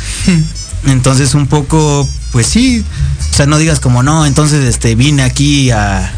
Entonces 0.86 1.34
un 1.36 1.48
poco, 1.48 2.08
pues 2.32 2.48
sí, 2.48 2.84
o 3.32 3.36
sea, 3.36 3.46
no 3.46 3.58
digas 3.58 3.80
como 3.80 4.04
no, 4.04 4.26
entonces 4.26 4.64
este 4.66 4.96
vine 4.96 5.22
aquí 5.24 5.70
a, 5.72 6.12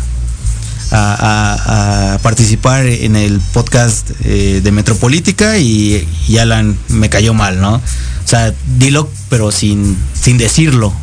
a, 0.91 0.91
a- 0.91 2.13
a 2.13 2.17
participar 2.19 2.85
en 2.85 3.15
el 3.15 3.39
podcast 3.53 4.11
eh, 4.23 4.61
de 4.63 4.71
Metropolítica 4.71 5.57
y, 5.57 6.07
y 6.27 6.37
Alan 6.37 6.77
me 6.89 7.09
cayó 7.09 7.33
mal, 7.33 7.59
¿no? 7.59 7.75
O 7.75 7.81
sea, 8.27 8.53
dilo, 8.77 9.09
pero 9.29 9.51
sin, 9.51 9.97
sin 10.19 10.37
decirlo. 10.37 10.93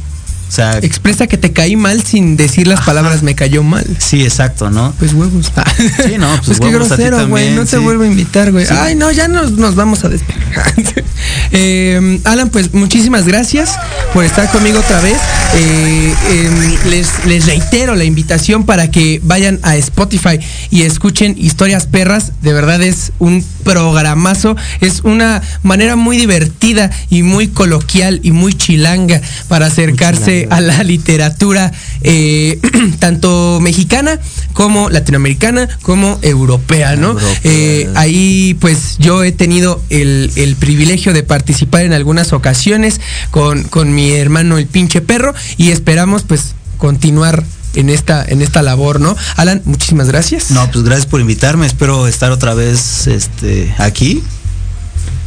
O 0.50 0.52
sea, 0.52 0.78
Expresa 0.78 1.28
que 1.28 1.38
te 1.38 1.52
caí 1.52 1.76
mal 1.76 2.02
sin 2.02 2.36
decir 2.36 2.66
las 2.66 2.80
palabras 2.80 3.22
me 3.22 3.36
cayó 3.36 3.62
mal. 3.62 3.86
sí, 4.00 4.24
exacto, 4.24 4.68
¿no? 4.68 4.92
Pues 4.98 5.14
huevos. 5.14 5.52
Sí, 6.04 6.18
no, 6.18 6.28
pues, 6.28 6.46
Pues 6.46 6.60
qué 6.60 6.66
huevos 6.66 6.88
ti 6.88 6.94
grosero, 6.96 7.28
güey. 7.28 7.52
No 7.52 7.64
te 7.64 7.78
vuelvo 7.78 8.02
a 8.02 8.06
invitar, 8.08 8.50
güey. 8.50 8.66
Sí. 8.66 8.74
Ay, 8.76 8.96
no, 8.96 9.12
ya 9.12 9.28
nos, 9.28 9.52
nos 9.52 9.76
vamos 9.76 10.04
a 10.04 10.08
despedir. 10.08 10.42
Eh, 11.52 12.20
Alan, 12.24 12.48
pues 12.48 12.72
muchísimas 12.72 13.26
gracias 13.26 13.76
por 14.14 14.24
estar 14.24 14.50
conmigo 14.50 14.78
otra 14.78 15.00
vez. 15.00 15.16
Eh, 15.54 16.14
em, 16.30 16.90
les, 16.90 17.08
les 17.26 17.46
reitero 17.46 17.96
la 17.96 18.04
invitación 18.04 18.64
para 18.64 18.90
que 18.90 19.20
vayan 19.24 19.58
a 19.62 19.76
Spotify 19.76 20.38
y 20.70 20.82
escuchen 20.82 21.34
Historias 21.36 21.86
Perras. 21.86 22.32
De 22.42 22.52
verdad 22.52 22.80
es 22.82 23.12
un 23.18 23.44
programazo. 23.64 24.56
Es 24.80 25.00
una 25.00 25.42
manera 25.62 25.96
muy 25.96 26.16
divertida 26.16 26.90
y 27.10 27.22
muy 27.22 27.48
coloquial 27.48 28.20
y 28.22 28.30
muy 28.30 28.54
chilanga 28.54 29.20
para 29.48 29.66
acercarse 29.66 30.39
a 30.50 30.60
la 30.60 30.82
literatura 30.82 31.72
eh, 32.02 32.58
tanto 32.98 33.58
mexicana 33.60 34.18
como 34.52 34.90
latinoamericana 34.90 35.68
como 35.82 36.18
europea, 36.22 36.96
¿no? 36.96 37.10
Europea. 37.10 37.40
Eh, 37.44 37.90
ahí 37.94 38.56
pues 38.60 38.96
yo 38.98 39.24
he 39.24 39.32
tenido 39.32 39.82
el, 39.90 40.30
el 40.36 40.56
privilegio 40.56 41.12
de 41.12 41.22
participar 41.22 41.82
en 41.82 41.92
algunas 41.92 42.32
ocasiones 42.32 43.00
con, 43.30 43.64
con 43.64 43.94
mi 43.94 44.12
hermano 44.12 44.58
el 44.58 44.66
pinche 44.66 45.00
perro 45.00 45.34
y 45.56 45.70
esperamos 45.70 46.22
pues 46.22 46.54
continuar 46.78 47.44
en 47.74 47.88
esta, 47.88 48.24
en 48.24 48.42
esta 48.42 48.62
labor, 48.62 49.00
¿no? 49.00 49.16
Alan, 49.36 49.62
muchísimas 49.64 50.08
gracias. 50.08 50.50
No, 50.50 50.68
pues 50.70 50.84
gracias 50.84 51.06
por 51.06 51.20
invitarme. 51.20 51.66
Espero 51.66 52.06
estar 52.06 52.32
otra 52.32 52.54
vez 52.54 53.06
este, 53.06 53.72
aquí. 53.78 54.22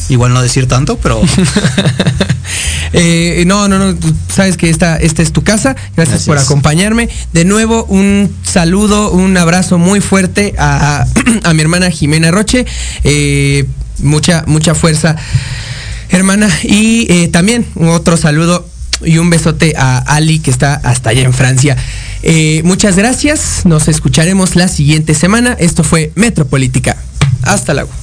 Igual 0.10 0.34
no 0.34 0.42
decir 0.42 0.68
tanto, 0.68 0.98
pero 0.98 1.22
Eh, 2.94 3.44
no, 3.48 3.68
no, 3.68 3.80
no, 3.80 3.98
sabes 4.32 4.56
que 4.56 4.70
esta, 4.70 4.98
esta 4.98 5.24
es 5.24 5.34
tu 5.34 5.44
casa. 5.44 5.74
Gracias, 5.74 5.96
Gracias. 5.96 6.26
por 6.26 6.38
acompañarme. 6.38 7.10
De 7.34 7.44
nuevo, 7.44 7.86
un 7.86 8.34
saludo, 8.44 9.12
un 9.12 9.36
abrazo 9.36 9.80
muy 9.80 10.00
fuerte 10.00 10.54
a, 10.60 11.06
a 11.44 11.54
mi 11.54 11.62
hermana 11.62 11.90
Jimena 11.90 12.30
Roche. 12.32 12.66
Eh, 13.04 13.66
mucha, 13.98 14.44
mucha 14.46 14.76
fuerza, 14.76 15.16
hermana. 16.10 16.50
Y 16.64 17.12
eh, 17.12 17.28
también 17.30 17.66
otro 17.76 18.16
saludo 18.16 18.68
y 19.04 19.18
un 19.18 19.30
besote 19.30 19.74
a 19.76 19.98
Ali 19.98 20.40
que 20.40 20.52
está 20.52 20.76
hasta 20.76 21.10
allá 21.10 21.24
en 21.24 21.34
Francia. 21.34 21.76
Eh, 22.22 22.62
muchas 22.64 22.96
gracias. 22.96 23.66
Nos 23.66 23.88
escucharemos 23.88 24.56
la 24.56 24.68
siguiente 24.68 25.16
semana. 25.16 25.54
Esto 25.60 25.84
fue 25.84 26.12
Metropolítica. 26.16 26.96
Hasta 27.42 27.74
luego. 27.74 28.03